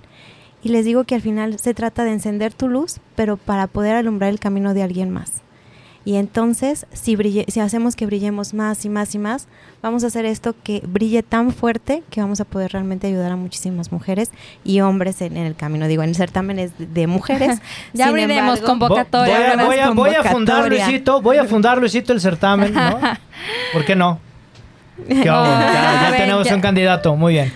Y 0.62 0.68
les 0.68 0.84
digo 0.84 1.04
que 1.04 1.14
al 1.14 1.22
final 1.22 1.58
se 1.58 1.72
trata 1.72 2.04
de 2.04 2.12
encender 2.12 2.52
tu 2.52 2.68
luz, 2.68 2.98
pero 3.16 3.38
para 3.38 3.66
poder 3.66 3.96
alumbrar 3.96 4.28
el 4.28 4.40
camino 4.40 4.74
de 4.74 4.82
alguien 4.82 5.08
más. 5.08 5.40
Y 6.04 6.16
entonces, 6.16 6.84
si, 6.92 7.14
brille- 7.14 7.48
si 7.48 7.60
hacemos 7.60 7.94
que 7.94 8.06
brillemos 8.06 8.54
más 8.54 8.84
y 8.84 8.88
más 8.88 9.14
y 9.14 9.18
más, 9.20 9.46
vamos 9.82 10.04
a 10.04 10.06
hacer 10.06 10.24
esto 10.24 10.54
que 10.62 10.80
brille 10.86 11.22
tan 11.22 11.52
fuerte 11.52 12.02
que 12.10 12.20
vamos 12.20 12.40
a 12.40 12.44
poder 12.44 12.72
realmente 12.72 13.06
ayudar 13.08 13.32
a 13.32 13.36
muchísimas 13.36 13.90
mujeres 13.92 14.30
y 14.64 14.80
hombres 14.80 15.20
en, 15.22 15.36
en 15.36 15.44
el 15.46 15.54
camino. 15.56 15.86
Digo, 15.88 16.02
en 16.02 16.10
el 16.10 16.14
certamen 16.16 16.58
es 16.58 16.72
de, 16.78 17.06
mujeres. 17.06 17.58
Ya 17.92 18.04
Sin 18.04 18.10
abriremos 18.10 18.58
embargo- 18.58 18.66
convocatoria. 18.66 19.34
Voy 19.56 19.60
a, 19.60 19.64
voy 19.66 19.78
a- 19.78 19.90
voy 19.90 20.10
a 20.14 20.22
fundar. 20.24 20.68
Luisito, 20.68 21.20
voy 21.20 21.36
a 21.38 21.44
fundar, 21.44 21.78
Luisito, 21.78 22.12
el 22.12 22.20
certamen, 22.20 22.72
¿no? 22.72 22.98
¿Por 23.72 23.84
qué 23.84 23.96
no? 23.96 24.20
Ya, 25.08 25.24
ya 25.24 26.08
ver, 26.10 26.20
tenemos 26.20 26.46
ya. 26.48 26.54
un 26.54 26.60
candidato, 26.60 27.16
muy 27.16 27.32
bien. 27.34 27.52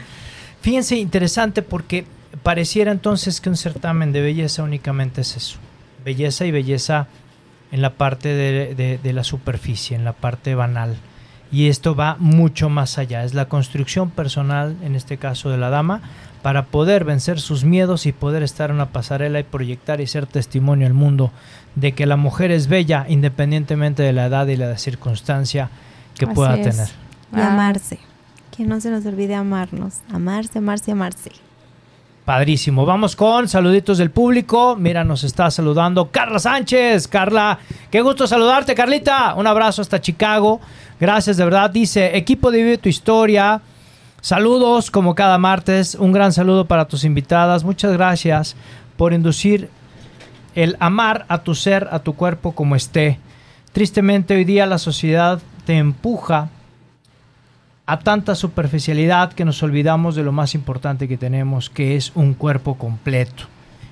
Fíjense, 0.63 0.97
interesante 0.97 1.63
porque 1.63 2.05
pareciera 2.43 2.91
entonces 2.91 3.41
que 3.41 3.49
un 3.49 3.57
certamen 3.57 4.13
de 4.13 4.21
belleza 4.21 4.63
únicamente 4.65 5.21
es 5.21 5.37
eso. 5.37 5.59
Belleza 6.05 6.45
y 6.45 6.51
belleza 6.51 7.07
en 7.73 7.83
la 7.83 7.91
parte 7.95 8.29
de, 8.31 8.75
de- 8.75 8.99
de 8.99 9.13
la 9.13 9.23
superficie, 9.23 9.97
en 9.97 10.05
la 10.05 10.13
parte 10.13 10.55
banal. 10.55 10.97
Y 11.53 11.69
esto 11.69 11.95
va 11.95 12.17
mucho 12.19 12.69
más 12.69 12.99
allá. 12.99 13.25
Es 13.25 13.35
la 13.35 13.49
construcción 13.49 14.11
personal, 14.11 14.77
en 14.83 14.95
este 14.97 15.17
caso 15.17 15.49
de 15.51 15.57
la 15.59 15.71
dama, 15.71 16.01
para 16.43 16.67
poder 16.67 17.05
vencer 17.05 17.41
sus 17.41 17.65
miedos 17.65 18.07
y 18.07 18.13
poder 18.13 18.43
estar 18.43 18.71
en 18.71 18.77
una 18.77 18.91
pasarela 18.91 19.39
y 19.41 19.45
proyectar 19.45 20.01
y 20.01 20.07
ser 20.07 20.27
testimonio 20.27 20.87
al 20.87 20.95
mundo 20.95 21.31
de 21.75 21.93
que 21.93 22.07
la 22.07 22.17
mujer 22.17 22.51
es 22.51 22.69
bella 22.69 23.07
independientemente 23.09 24.03
de 24.03 24.13
la 24.13 24.27
edad 24.27 24.47
y 24.49 24.57
la 24.57 24.77
circunstancia 24.79 25.71
que 26.19 26.25
Así 26.27 26.35
pueda 26.35 26.57
es. 26.57 26.63
tener. 26.77 26.89
Y 27.35 27.41
Ah. 27.41 27.53
amarse. 27.53 27.99
Que 28.57 28.65
no 28.65 28.81
se 28.81 28.91
nos 28.91 29.05
olvide 29.07 29.35
amarnos. 29.35 29.95
Amarse, 30.13 30.59
amarse, 30.59 30.93
amarse. 30.93 31.31
Padrísimo. 32.27 32.85
Vamos 32.85 33.15
con 33.15 33.49
saluditos 33.49 33.99
del 33.99 34.11
público. 34.11 34.75
Mira, 34.75 35.05
nos 35.05 35.23
está 35.23 35.49
saludando 35.49 36.11
Carla 36.11 36.41
Sánchez. 36.41 37.07
Carla, 37.07 37.61
qué 37.89 38.01
gusto 38.01 38.27
saludarte, 38.27 38.75
Carlita. 38.75 39.35
Un 39.37 39.47
abrazo 39.47 39.81
hasta 39.81 40.01
Chicago. 40.01 40.61
Gracias, 40.99 41.37
de 41.37 41.45
verdad. 41.45 41.71
Dice, 41.71 42.17
equipo 42.17 42.51
de 42.51 42.65
Vive 42.65 42.79
tu 42.79 42.89
Historia. 42.89 43.61
Saludos 44.21 44.91
como 44.91 45.15
cada 45.15 45.39
martes. 45.39 45.95
Un 45.95 46.11
gran 46.11 46.33
saludo 46.33 46.65
para 46.65 46.89
tus 46.89 47.05
invitadas. 47.05 47.63
Muchas 47.63 47.93
gracias 47.93 48.57
por 48.97 49.13
inducir 49.13 49.71
el 50.57 50.77
amar 50.81 51.27
a 51.29 51.45
tu 51.45 51.55
ser, 51.55 51.87
a 51.93 52.01
tu 52.01 52.17
cuerpo 52.17 52.57
como 52.57 52.75
esté. 52.75 53.21
Tristemente 53.71 54.35
hoy 54.35 54.45
día 54.45 54.67
la 54.67 54.79
sociedad 54.79 55.39
te 55.65 55.79
empuja 55.79 56.49
a 57.87 57.99
tanta 58.01 58.35
superficialidad 58.35 59.33
que 59.33 59.45
nos 59.45 59.63
olvidamos 59.63 60.17
de 60.17 60.23
lo 60.25 60.33
más 60.33 60.55
importante 60.55 61.07
que 61.09 61.17
tenemos, 61.17 61.71
que 61.71 61.97
es 61.97 62.13
un 62.15 62.35
cuerpo 62.35 62.77
completo. 62.77 63.45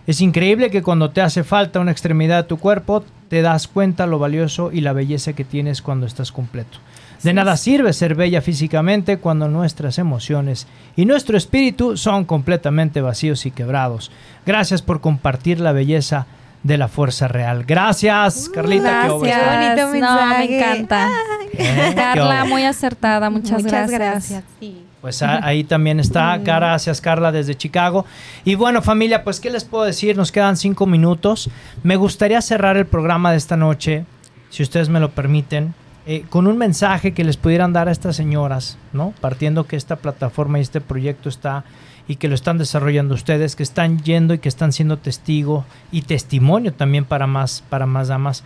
Es 0.06 0.20
increíble 0.20 0.70
que 0.70 0.82
cuando 0.82 1.10
te 1.10 1.20
hace 1.22 1.44
falta 1.44 1.80
una 1.80 1.92
extremidad 1.92 2.42
de 2.42 2.48
tu 2.48 2.58
cuerpo, 2.58 3.04
te 3.28 3.40
das 3.40 3.68
cuenta 3.68 4.06
lo 4.06 4.18
valioso 4.18 4.70
y 4.72 4.80
la 4.80 4.92
belleza 4.92 5.32
que 5.32 5.44
tienes 5.44 5.80
cuando 5.80 6.06
estás 6.06 6.30
completo. 6.32 6.78
De 7.22 7.32
nada 7.32 7.56
sirve 7.56 7.92
ser 7.94 8.14
bella 8.14 8.42
físicamente 8.42 9.16
cuando 9.16 9.48
nuestras 9.48 9.98
emociones 9.98 10.66
y 10.94 11.06
nuestro 11.06 11.38
espíritu 11.38 11.96
son 11.96 12.26
completamente 12.26 13.00
vacíos 13.00 13.46
y 13.46 13.50
quebrados. 13.50 14.10
Gracias 14.44 14.82
por 14.82 15.00
compartir 15.00 15.58
la 15.60 15.72
belleza 15.72 16.26
de 16.64 16.76
la 16.76 16.88
fuerza 16.88 17.28
real. 17.28 17.64
Gracias, 17.64 18.50
Carlita. 18.52 19.04
qué 19.04 19.10
obra. 19.10 19.28
Gracias. 19.38 19.86
Bonito 19.86 20.06
No, 20.06 20.16
mensaje. 20.16 20.48
me 20.48 20.58
encanta. 20.58 21.08
Carla, 21.94 22.44
muy 22.44 22.64
acertada. 22.64 23.30
Muchas, 23.30 23.62
Muchas 23.62 23.90
gracias. 23.90 24.30
gracias. 24.30 24.44
sí. 24.60 24.84
Pues 25.04 25.20
ahí 25.22 25.64
también 25.64 26.00
está. 26.00 26.38
Gracias, 26.38 27.02
Carla, 27.02 27.30
desde 27.30 27.54
Chicago. 27.54 28.06
Y 28.42 28.54
bueno, 28.54 28.80
familia, 28.80 29.22
pues, 29.22 29.38
¿qué 29.38 29.50
les 29.50 29.62
puedo 29.62 29.84
decir? 29.84 30.16
Nos 30.16 30.32
quedan 30.32 30.56
cinco 30.56 30.86
minutos. 30.86 31.50
Me 31.82 31.96
gustaría 31.96 32.40
cerrar 32.40 32.78
el 32.78 32.86
programa 32.86 33.30
de 33.30 33.36
esta 33.36 33.54
noche, 33.58 34.06
si 34.48 34.62
ustedes 34.62 34.88
me 34.88 35.00
lo 35.00 35.10
permiten, 35.10 35.74
eh, 36.06 36.24
con 36.30 36.46
un 36.46 36.56
mensaje 36.56 37.12
que 37.12 37.22
les 37.22 37.36
pudieran 37.36 37.74
dar 37.74 37.88
a 37.88 37.92
estas 37.92 38.16
señoras, 38.16 38.78
¿no? 38.94 39.12
Partiendo 39.20 39.66
que 39.66 39.76
esta 39.76 39.96
plataforma 39.96 40.58
y 40.58 40.62
este 40.62 40.80
proyecto 40.80 41.28
está 41.28 41.64
y 42.08 42.16
que 42.16 42.28
lo 42.28 42.34
están 42.34 42.56
desarrollando 42.56 43.14
ustedes, 43.14 43.56
que 43.56 43.62
están 43.62 44.02
yendo 44.02 44.32
y 44.32 44.38
que 44.38 44.48
están 44.48 44.72
siendo 44.72 44.96
testigo 44.96 45.66
y 45.92 46.00
testimonio 46.00 46.72
también 46.72 47.04
para 47.04 47.26
más, 47.26 47.62
para 47.68 47.84
más 47.84 48.08
damas. 48.08 48.42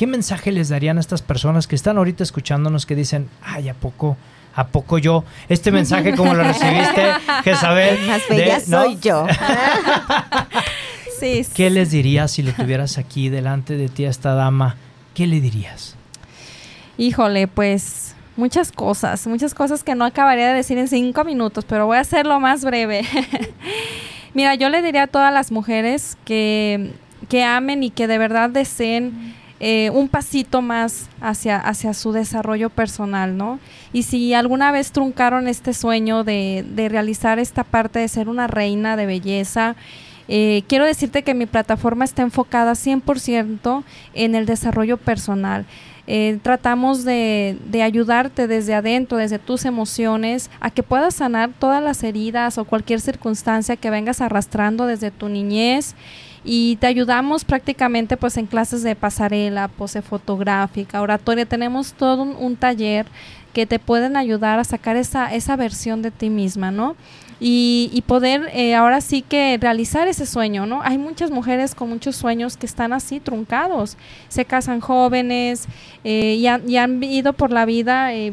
¿Qué 0.00 0.06
mensaje 0.06 0.50
les 0.50 0.70
darían 0.70 0.96
a 0.96 1.00
estas 1.00 1.20
personas 1.20 1.66
que 1.66 1.76
están 1.76 1.98
ahorita 1.98 2.22
escuchándonos 2.22 2.86
que 2.86 2.94
dicen, 2.96 3.28
ay, 3.42 3.68
¿a 3.68 3.74
poco? 3.74 4.16
¿A 4.54 4.68
poco 4.68 4.96
yo? 4.96 5.24
Este 5.46 5.70
mensaje, 5.70 6.16
como 6.16 6.32
lo 6.32 6.42
recibiste, 6.42 7.12
Jezabel? 7.44 8.06
Más 8.06 8.22
bella 8.26 8.60
de- 8.60 8.66
¿no? 8.68 8.82
soy 8.84 8.98
yo. 8.98 9.26
Sí, 11.18 11.44
sí. 11.44 11.50
¿Qué 11.54 11.68
les 11.68 11.90
dirías 11.90 12.30
si 12.30 12.42
lo 12.42 12.52
tuvieras 12.52 12.96
aquí 12.96 13.28
delante 13.28 13.76
de 13.76 13.90
ti 13.90 14.06
a 14.06 14.08
esta 14.08 14.32
dama? 14.32 14.76
¿Qué 15.12 15.26
le 15.26 15.42
dirías? 15.42 15.94
Híjole, 16.96 17.46
pues 17.46 18.14
muchas 18.38 18.72
cosas, 18.72 19.26
muchas 19.26 19.52
cosas 19.52 19.84
que 19.84 19.94
no 19.94 20.06
acabaría 20.06 20.48
de 20.48 20.54
decir 20.54 20.78
en 20.78 20.88
cinco 20.88 21.24
minutos, 21.24 21.66
pero 21.66 21.84
voy 21.84 21.98
a 21.98 22.00
hacerlo 22.00 22.40
más 22.40 22.64
breve. 22.64 23.04
Mira, 24.32 24.54
yo 24.54 24.70
le 24.70 24.80
diría 24.80 25.02
a 25.02 25.06
todas 25.08 25.30
las 25.30 25.52
mujeres 25.52 26.16
que, 26.24 26.94
que 27.28 27.44
amen 27.44 27.82
y 27.82 27.90
que 27.90 28.06
de 28.06 28.16
verdad 28.16 28.48
deseen 28.48 29.38
eh, 29.60 29.90
un 29.90 30.08
pasito 30.08 30.62
más 30.62 31.10
hacia, 31.20 31.58
hacia 31.58 31.92
su 31.92 32.12
desarrollo 32.12 32.70
personal, 32.70 33.36
¿no? 33.36 33.60
Y 33.92 34.04
si 34.04 34.32
alguna 34.32 34.72
vez 34.72 34.90
truncaron 34.90 35.48
este 35.48 35.74
sueño 35.74 36.24
de, 36.24 36.64
de 36.66 36.88
realizar 36.88 37.38
esta 37.38 37.62
parte 37.62 37.98
de 37.98 38.08
ser 38.08 38.30
una 38.30 38.46
reina 38.46 38.96
de 38.96 39.04
belleza, 39.04 39.76
eh, 40.28 40.62
quiero 40.66 40.86
decirte 40.86 41.22
que 41.22 41.34
mi 41.34 41.44
plataforma 41.44 42.04
está 42.04 42.22
enfocada 42.22 42.72
100% 42.72 43.82
en 44.14 44.34
el 44.34 44.46
desarrollo 44.46 44.96
personal. 44.96 45.66
Eh, 46.06 46.38
tratamos 46.42 47.04
de, 47.04 47.58
de 47.66 47.82
ayudarte 47.82 48.46
desde 48.46 48.74
adentro, 48.74 49.18
desde 49.18 49.38
tus 49.38 49.64
emociones, 49.64 50.50
a 50.60 50.70
que 50.70 50.82
puedas 50.82 51.16
sanar 51.16 51.50
todas 51.58 51.82
las 51.82 52.02
heridas 52.02 52.58
o 52.58 52.64
cualquier 52.64 53.00
circunstancia 53.00 53.76
que 53.76 53.90
vengas 53.90 54.20
arrastrando 54.20 54.86
desde 54.86 55.10
tu 55.10 55.28
niñez 55.28 55.94
y 56.44 56.76
te 56.76 56.86
ayudamos 56.86 57.44
prácticamente 57.44 58.16
pues 58.16 58.36
en 58.36 58.46
clases 58.46 58.82
de 58.82 58.96
pasarela, 58.96 59.68
pose 59.68 60.02
fotográfica, 60.02 61.02
oratoria, 61.02 61.44
tenemos 61.44 61.92
todo 61.92 62.22
un, 62.22 62.56
taller 62.56 63.06
que 63.52 63.66
te 63.66 63.78
pueden 63.78 64.16
ayudar 64.16 64.58
a 64.58 64.64
sacar 64.64 64.96
esa, 64.96 65.34
esa 65.34 65.56
versión 65.56 66.02
de 66.02 66.10
ti 66.10 66.30
misma, 66.30 66.70
¿no? 66.70 66.96
Y, 67.42 67.90
y 67.92 68.02
poder 68.02 68.50
eh, 68.52 68.74
ahora 68.74 69.00
sí 69.00 69.22
que 69.22 69.58
realizar 69.58 70.08
ese 70.08 70.26
sueño, 70.26 70.66
¿no? 70.66 70.82
Hay 70.82 70.98
muchas 70.98 71.30
mujeres 71.30 71.74
con 71.74 71.88
muchos 71.88 72.16
sueños 72.16 72.56
que 72.56 72.66
están 72.66 72.92
así 72.92 73.18
truncados, 73.18 73.96
se 74.28 74.44
casan 74.44 74.80
jóvenes 74.80 75.66
eh, 76.04 76.36
y, 76.38 76.46
han, 76.46 76.68
y 76.68 76.76
han 76.76 77.02
ido 77.02 77.32
por 77.32 77.50
la 77.50 77.64
vida, 77.64 78.12
eh, 78.14 78.32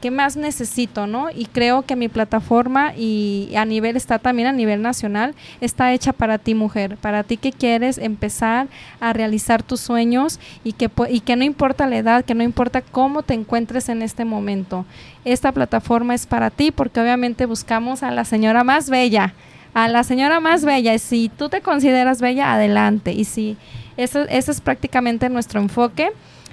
¿qué 0.00 0.10
más 0.10 0.36
necesito, 0.36 1.06
no? 1.06 1.28
Y 1.30 1.46
creo 1.46 1.82
que 1.82 1.96
mi 1.96 2.08
plataforma 2.08 2.94
y 2.96 3.50
a 3.56 3.64
nivel, 3.64 3.96
está 3.96 4.18
también 4.18 4.48
a 4.48 4.52
nivel 4.52 4.82
nacional, 4.82 5.34
está 5.60 5.92
hecha 5.92 6.12
para 6.12 6.38
ti 6.38 6.54
mujer, 6.54 6.96
para 6.96 7.24
ti 7.24 7.36
que 7.36 7.52
quieres 7.52 7.98
empezar 7.98 8.68
a 9.00 9.12
realizar 9.12 9.62
tus 9.62 9.80
sueños 9.80 10.38
y 10.64 10.72
que, 10.72 10.90
y 11.10 11.20
que 11.20 11.36
no 11.36 11.44
importa 11.44 11.86
la 11.86 11.98
edad, 11.98 12.24
que 12.24 12.34
no 12.34 12.42
importa 12.42 12.82
cómo 12.82 13.22
te 13.22 13.34
encuentres 13.34 13.88
en 13.88 14.02
este 14.02 14.24
momento. 14.24 14.84
Esta 15.24 15.52
plataforma 15.52 16.14
es 16.14 16.26
para 16.26 16.50
ti 16.50 16.70
porque 16.70 17.00
obviamente 17.00 17.46
buscamos 17.46 18.02
a 18.02 18.10
la 18.10 18.24
señora 18.24 18.64
más 18.64 18.88
bella, 18.90 19.34
a 19.74 19.88
la 19.88 20.04
señora 20.04 20.40
más 20.40 20.64
bella. 20.64 20.94
Y 20.94 20.98
si 20.98 21.28
tú 21.28 21.48
te 21.48 21.60
consideras 21.60 22.20
bella, 22.20 22.54
adelante. 22.54 23.12
Y 23.12 23.24
si 23.24 23.56
eso, 23.96 24.22
ese 24.28 24.52
es 24.52 24.60
prácticamente 24.60 25.28
nuestro 25.28 25.60
enfoque. 25.60 26.10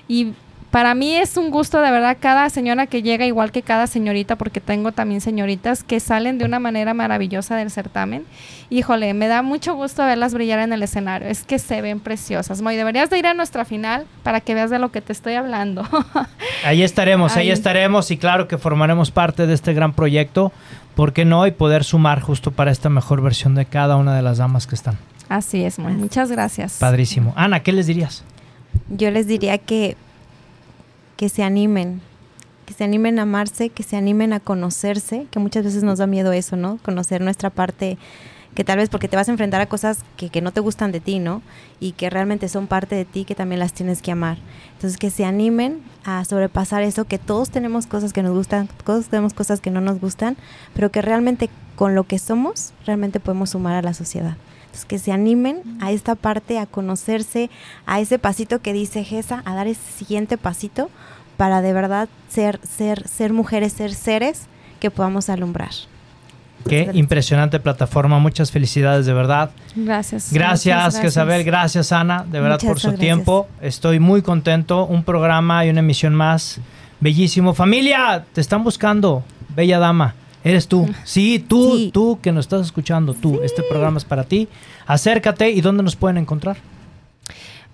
Y 0.08 0.34
para 0.76 0.94
mí 0.94 1.16
es 1.16 1.38
un 1.38 1.52
gusto 1.52 1.80
de 1.80 1.90
verdad 1.90 2.18
cada 2.20 2.50
señora 2.50 2.86
que 2.86 3.02
llega, 3.02 3.26
igual 3.26 3.54
que 3.54 3.62
cada 3.62 3.88
señorita, 3.88 4.36
porque 4.36 4.60
tengo 4.60 4.92
también 4.92 5.22
señoritas 5.22 5.86
que 5.86 6.02
salen 6.02 6.38
de 6.38 6.44
una 6.44 6.60
manera 6.60 6.94
maravillosa 6.94 7.56
del 7.56 7.72
certamen. 7.72 8.26
Híjole, 8.70 9.14
me 9.14 9.30
da 9.30 9.42
mucho 9.42 9.74
gusto 9.74 10.04
verlas 10.04 10.34
brillar 10.34 10.60
en 10.60 10.74
el 10.74 10.84
escenario. 10.84 11.30
Es 11.30 11.46
que 11.46 11.60
se 11.60 11.82
ven 11.82 12.02
preciosas. 12.02 12.62
Moy, 12.62 12.76
deberías 12.76 13.10
de 13.10 13.18
ir 13.18 13.26
a 13.26 13.34
nuestra 13.34 13.64
final 13.64 14.06
para 14.22 14.42
que 14.42 14.54
veas 14.54 14.70
de 14.70 14.78
lo 14.80 14.92
que 14.92 15.00
te 15.00 15.14
estoy 15.14 15.36
hablando. 15.36 15.88
Ahí 16.66 16.84
estaremos, 16.84 17.38
ahí 17.38 17.44
Ahí. 17.48 17.52
estaremos 17.52 18.12
y 18.12 18.18
claro 18.18 18.50
que 18.50 18.58
formaremos 18.58 19.12
parte 19.12 19.48
de 19.48 19.54
este 19.54 19.74
gran 19.74 19.94
proyecto. 19.94 20.52
¿Por 20.94 21.14
qué 21.14 21.24
no? 21.24 21.48
Y 21.48 21.52
poder 21.52 21.86
sumar 21.86 22.20
justo 22.20 22.52
para 22.52 22.72
esta 22.72 22.90
mejor 22.90 23.22
versión 23.22 23.56
de 23.56 23.64
cada 23.66 23.96
una 23.96 24.14
de 24.14 24.24
las 24.24 24.40
damas 24.40 24.68
que 24.68 24.76
están. 24.76 24.98
Así 25.30 25.64
es, 25.64 25.80
Moy. 25.80 25.94
Muchas 25.94 26.30
gracias. 26.30 26.80
Padrísimo. 26.82 27.32
Ana, 27.38 27.62
¿qué 27.62 27.72
les 27.72 27.88
dirías? 27.88 28.26
Yo 28.90 29.10
les 29.10 29.26
diría 29.26 29.58
que, 29.58 29.96
que 31.18 31.30
se 31.30 31.44
animen, 31.44 32.02
que 32.66 32.74
se 32.74 32.84
animen 32.84 33.20
a 33.20 33.24
amarse, 33.24 33.70
que 33.70 33.84
se 33.84 33.98
animen 33.98 34.34
a 34.34 34.40
conocerse, 34.40 35.28
que 35.32 35.40
muchas 35.40 35.64
veces 35.64 35.84
nos 35.84 36.00
da 36.00 36.08
miedo 36.08 36.34
eso, 36.34 36.56
¿no? 36.56 36.78
Conocer 36.84 37.22
nuestra 37.22 37.50
parte, 37.50 37.98
que 38.54 38.64
tal 38.64 38.78
vez 38.78 38.90
porque 38.90 39.08
te 39.08 39.16
vas 39.16 39.28
a 39.28 39.32
enfrentar 39.32 39.62
a 39.62 39.68
cosas 39.68 40.00
que, 40.18 40.30
que 40.30 40.42
no 40.42 40.52
te 40.52 40.62
gustan 40.62 40.92
de 40.92 41.00
ti, 41.00 41.20
¿no? 41.20 41.42
Y 41.80 41.92
que 41.92 42.10
realmente 42.10 42.50
son 42.50 42.68
parte 42.68 42.96
de 42.96 43.06
ti, 43.06 43.26
que 43.26 43.36
también 43.36 43.60
las 43.60 43.74
tienes 43.74 44.02
que 44.02 44.12
amar. 44.12 44.38
Entonces, 44.74 44.98
que 44.98 45.10
se 45.10 45.26
animen 45.26 45.82
a 46.04 46.24
sobrepasar 46.26 46.84
eso, 46.84 47.06
que 47.06 47.20
todos 47.20 47.50
tenemos 47.50 47.86
cosas 47.86 48.14
que 48.14 48.24
nos 48.24 48.34
gustan, 48.34 48.68
todos 48.84 49.08
tenemos 49.08 49.34
cosas 49.34 49.62
que 49.62 49.72
no 49.72 49.82
nos 49.82 50.00
gustan, 50.00 50.38
pero 50.74 50.92
que 50.92 51.02
realmente 51.02 51.50
con 51.76 51.96
lo 51.96 52.06
que 52.06 52.20
somos, 52.20 52.74
realmente 52.86 53.20
podemos 53.20 53.52
sumar 53.52 53.76
a 53.76 53.82
la 53.82 53.94
sociedad. 53.94 54.38
Entonces, 54.76 54.86
que 54.86 55.00
se 55.00 55.14
animen 55.14 55.62
a 55.80 55.92
esta 55.92 56.16
parte, 56.16 56.60
a 56.60 56.66
conocerse, 56.66 57.50
a 57.86 58.02
ese 58.02 58.20
pasito 58.20 58.60
que 58.60 58.74
dice 58.74 59.06
Gesa, 59.06 59.42
a 59.46 59.56
dar 59.56 59.68
ese 59.68 59.90
siguiente 59.98 60.38
pasito 60.38 60.90
para 61.38 61.62
de 61.62 61.72
verdad 61.72 62.10
ser, 62.28 62.60
ser, 62.68 63.08
ser 63.08 63.32
mujeres, 63.32 63.72
ser 63.72 63.94
seres 63.94 64.48
que 64.82 64.92
podamos 64.92 65.30
alumbrar. 65.30 65.70
Qué 66.68 66.78
Gracias. 66.78 66.96
impresionante 66.98 67.60
plataforma. 67.62 68.20
Muchas 68.20 68.52
felicidades, 68.52 69.06
de 69.06 69.14
verdad. 69.14 69.52
Gracias. 69.76 70.34
Gracias, 70.34 70.86
muchas 70.86 71.02
Jezabel. 71.02 71.44
Gracias, 71.46 71.94
Ana, 71.94 72.26
de 72.30 72.42
verdad, 72.42 72.56
Muchas 72.56 72.68
por 72.68 72.80
su 72.80 72.88
gracias. 72.88 73.00
tiempo. 73.00 73.48
Estoy 73.62 74.00
muy 74.00 74.24
contento. 74.24 74.86
Un 74.86 75.04
programa 75.04 75.66
y 75.66 75.70
una 75.70 75.80
emisión 75.80 76.14
más. 76.16 76.60
Bellísimo. 77.00 77.54
Familia, 77.54 78.26
te 78.34 78.42
están 78.42 78.64
buscando. 78.64 79.24
Bella 79.56 79.80
dama. 79.80 80.16
Eres 80.46 80.68
tú. 80.68 80.88
Sí, 81.04 81.44
tú, 81.46 81.76
Sí. 81.76 81.90
tú 81.92 82.20
que 82.22 82.32
nos 82.32 82.46
estás 82.46 82.62
escuchando. 82.66 83.14
Tú. 83.16 83.42
Este 83.44 83.64
programa 83.64 83.98
es 83.98 84.06
para 84.06 84.24
ti. 84.24 84.48
Acércate 84.86 85.50
y 85.50 85.60
¿dónde 85.60 85.82
nos 85.84 85.96
pueden 85.96 86.18
encontrar? 86.18 86.56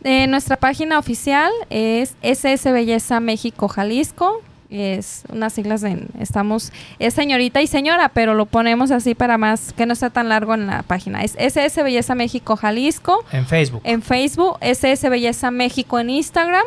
Eh, 0.04 0.26
nuestra 0.28 0.56
página 0.56 0.98
oficial 0.98 1.52
es 1.70 2.16
SS 2.24 2.72
Belleza 2.72 3.20
México 3.20 3.68
Jalisco. 3.68 4.42
Es 4.72 5.24
unas 5.30 5.54
siglas 5.54 5.82
de 5.82 6.08
estamos 6.20 6.72
es 6.98 7.14
señorita 7.14 7.62
y 7.62 7.68
señora, 7.68 8.10
pero 8.10 8.34
lo 8.34 8.46
ponemos 8.46 8.90
así 8.92 9.16
para 9.16 9.38
más 9.38 9.74
que 9.74 9.86
no 9.86 9.96
sea 9.96 10.10
tan 10.10 10.30
largo 10.30 10.54
en 10.54 10.68
la 10.68 10.84
página. 10.84 11.24
Es 11.24 11.36
SS 11.38 11.84
Belleza 11.84 12.16
México 12.16 12.56
Jalisco 12.56 13.24
En 13.32 13.46
Facebook. 13.46 13.82
en 13.84 14.02
Facebook, 14.02 14.58
SS 14.62 15.10
Belleza 15.10 15.52
México 15.52 16.00
en 16.00 16.10
Instagram 16.10 16.64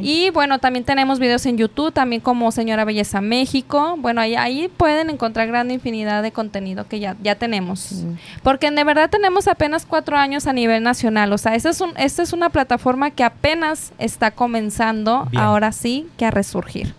y 0.00 0.30
bueno, 0.30 0.58
también 0.58 0.84
tenemos 0.84 1.18
videos 1.18 1.44
en 1.46 1.58
YouTube, 1.58 1.92
también 1.92 2.20
como 2.20 2.50
Señora 2.52 2.84
Belleza 2.84 3.20
México. 3.20 3.96
Bueno, 3.98 4.20
ahí, 4.20 4.34
ahí 4.36 4.68
pueden 4.68 5.10
encontrar 5.10 5.48
gran 5.48 5.70
infinidad 5.70 6.22
de 6.22 6.32
contenido 6.32 6.86
que 6.88 7.00
ya, 7.00 7.16
ya 7.22 7.34
tenemos. 7.34 8.04
Porque 8.42 8.70
de 8.70 8.84
verdad 8.84 9.10
tenemos 9.10 9.48
apenas 9.48 9.86
cuatro 9.86 10.16
años 10.16 10.46
a 10.46 10.52
nivel 10.52 10.82
nacional. 10.82 11.32
O 11.32 11.38
sea, 11.38 11.54
esta 11.54 11.70
es, 11.70 11.80
un, 11.80 11.92
esta 11.96 12.22
es 12.22 12.32
una 12.32 12.50
plataforma 12.50 13.10
que 13.10 13.24
apenas 13.24 13.92
está 13.98 14.30
comenzando, 14.30 15.26
Bien. 15.30 15.42
ahora 15.42 15.72
sí, 15.72 16.08
que 16.16 16.26
a 16.26 16.30
resurgir. 16.30 16.94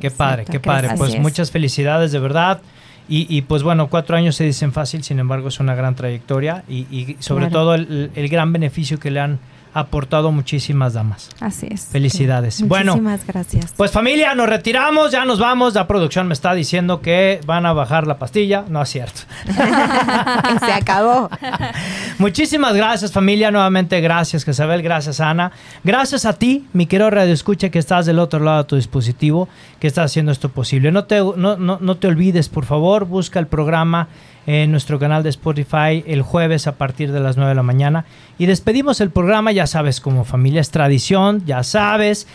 Qué 0.00 0.10
padre, 0.10 0.44
qué 0.44 0.60
padre. 0.60 0.90
Pues 0.96 1.14
es. 1.14 1.20
muchas 1.20 1.50
felicidades, 1.50 2.12
de 2.12 2.18
verdad. 2.18 2.60
Y, 3.08 3.26
y, 3.34 3.42
pues 3.42 3.62
bueno, 3.62 3.88
cuatro 3.88 4.16
años 4.16 4.34
se 4.34 4.42
dicen 4.44 4.72
fácil, 4.72 5.04
sin 5.04 5.18
embargo 5.20 5.48
es 5.48 5.60
una 5.60 5.74
gran 5.76 5.94
trayectoria 5.94 6.64
y, 6.68 6.86
y 6.90 7.16
sobre 7.20 7.46
Claro. 7.46 7.60
todo 7.60 7.74
el, 7.76 8.10
el 8.14 8.28
gran 8.28 8.52
beneficio 8.52 8.98
que 8.98 9.10
le 9.12 9.20
han 9.20 9.38
aportado 9.76 10.32
muchísimas 10.32 10.94
damas. 10.94 11.28
Así 11.38 11.68
es. 11.70 11.86
Felicidades. 11.86 12.62
bueno, 12.66 12.92
Muchísimas 12.92 13.26
gracias. 13.26 13.74
pues 13.76 13.90
familia, 13.90 14.34
nos 14.34 14.48
retiramos, 14.48 15.12
ya 15.12 15.24
nos 15.26 15.38
vamos. 15.38 15.74
La 15.74 15.86
producción 15.86 16.26
me 16.28 16.32
está 16.32 16.54
diciendo 16.54 17.02
que 17.02 17.40
van 17.44 17.66
a 17.66 17.74
bajar 17.74 18.06
la 18.06 18.18
pastilla. 18.18 18.64
No 18.68 18.80
es 18.82 18.88
cierto. 18.88 19.20
Se 20.64 20.72
acabó. 20.72 21.28
Muchísimas 22.18 22.74
gracias 22.74 23.12
familia, 23.12 23.50
nuevamente 23.50 24.00
gracias 24.00 24.44
Jezabel, 24.44 24.80
gracias 24.82 25.20
Ana, 25.20 25.52
gracias 25.84 26.24
a 26.24 26.32
ti, 26.32 26.66
mi 26.72 26.86
querido 26.86 27.10
Radio 27.10 27.34
Escucha, 27.34 27.68
que 27.68 27.78
estás 27.78 28.06
del 28.06 28.18
otro 28.18 28.40
lado 28.40 28.62
de 28.62 28.64
tu 28.64 28.76
dispositivo, 28.76 29.48
que 29.78 29.86
estás 29.86 30.06
haciendo 30.06 30.32
esto 30.32 30.48
posible. 30.48 30.90
No 30.92 31.04
te, 31.04 31.18
no, 31.18 31.56
no, 31.56 31.78
no 31.80 31.96
te 31.96 32.06
olvides, 32.06 32.48
por 32.48 32.64
favor, 32.64 33.04
busca 33.04 33.38
el 33.38 33.46
programa 33.46 34.08
en 34.46 34.70
nuestro 34.70 34.98
canal 34.98 35.22
de 35.22 35.30
Spotify 35.30 36.04
el 36.06 36.22
jueves 36.22 36.66
a 36.66 36.76
partir 36.76 37.12
de 37.12 37.20
las 37.20 37.36
9 37.36 37.50
de 37.50 37.54
la 37.54 37.62
mañana 37.62 38.04
y 38.38 38.46
despedimos 38.46 39.00
el 39.00 39.10
programa, 39.10 39.52
ya 39.52 39.66
sabes, 39.66 40.00
como 40.00 40.24
familia 40.24 40.60
es 40.60 40.70
tradición, 40.70 41.42
ya 41.46 41.62
sabes. 41.62 42.26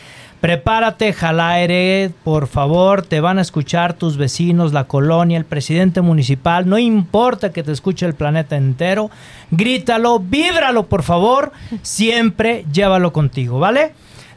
Prepárate, 0.41 1.13
Jalaere, 1.13 2.09
por 2.23 2.47
favor, 2.47 3.03
te 3.03 3.21
van 3.21 3.37
a 3.37 3.43
escuchar 3.43 3.93
tus 3.93 4.17
vecinos, 4.17 4.73
la 4.73 4.85
colonia, 4.85 5.37
el 5.37 5.45
presidente 5.45 6.01
municipal, 6.01 6.67
no 6.67 6.79
importa 6.79 7.51
que 7.51 7.61
te 7.61 7.71
escuche 7.71 8.07
el 8.07 8.15
planeta 8.15 8.57
entero, 8.57 9.11
grítalo, 9.51 10.17
víbralo, 10.17 10.87
por 10.87 11.03
favor, 11.03 11.51
siempre 11.83 12.65
llévalo 12.73 13.13
contigo, 13.13 13.59
¿vale? 13.59 13.93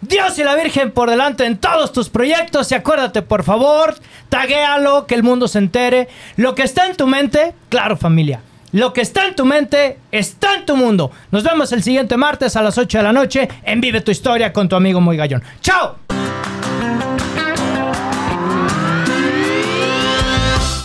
Dios 0.06 0.38
y 0.38 0.44
la 0.44 0.54
Virgen 0.54 0.90
por 0.90 1.08
delante 1.08 1.46
en 1.46 1.56
todos 1.56 1.90
tus 1.90 2.10
proyectos 2.10 2.70
y 2.70 2.74
acuérdate, 2.74 3.22
por 3.22 3.42
favor, 3.42 3.94
taguéalo, 4.28 5.06
que 5.06 5.14
el 5.14 5.22
mundo 5.22 5.48
se 5.48 5.58
entere. 5.58 6.08
Lo 6.36 6.54
que 6.54 6.62
está 6.62 6.86
en 6.86 6.94
tu 6.94 7.06
mente, 7.06 7.54
claro 7.70 7.96
familia, 7.96 8.42
lo 8.72 8.92
que 8.92 9.00
está 9.00 9.26
en 9.26 9.34
tu 9.34 9.46
mente 9.46 9.98
está 10.12 10.56
en 10.56 10.66
tu 10.66 10.76
mundo. 10.76 11.10
Nos 11.30 11.42
vemos 11.42 11.72
el 11.72 11.82
siguiente 11.82 12.18
martes 12.18 12.54
a 12.54 12.62
las 12.62 12.76
8 12.76 12.98
de 12.98 13.04
la 13.04 13.12
noche 13.12 13.48
en 13.62 13.80
Vive 13.80 14.02
tu 14.02 14.10
Historia 14.10 14.52
con 14.52 14.68
tu 14.68 14.76
amigo 14.76 15.00
Muy 15.00 15.16
Gallón. 15.16 15.42
¡Chao! 15.62 16.03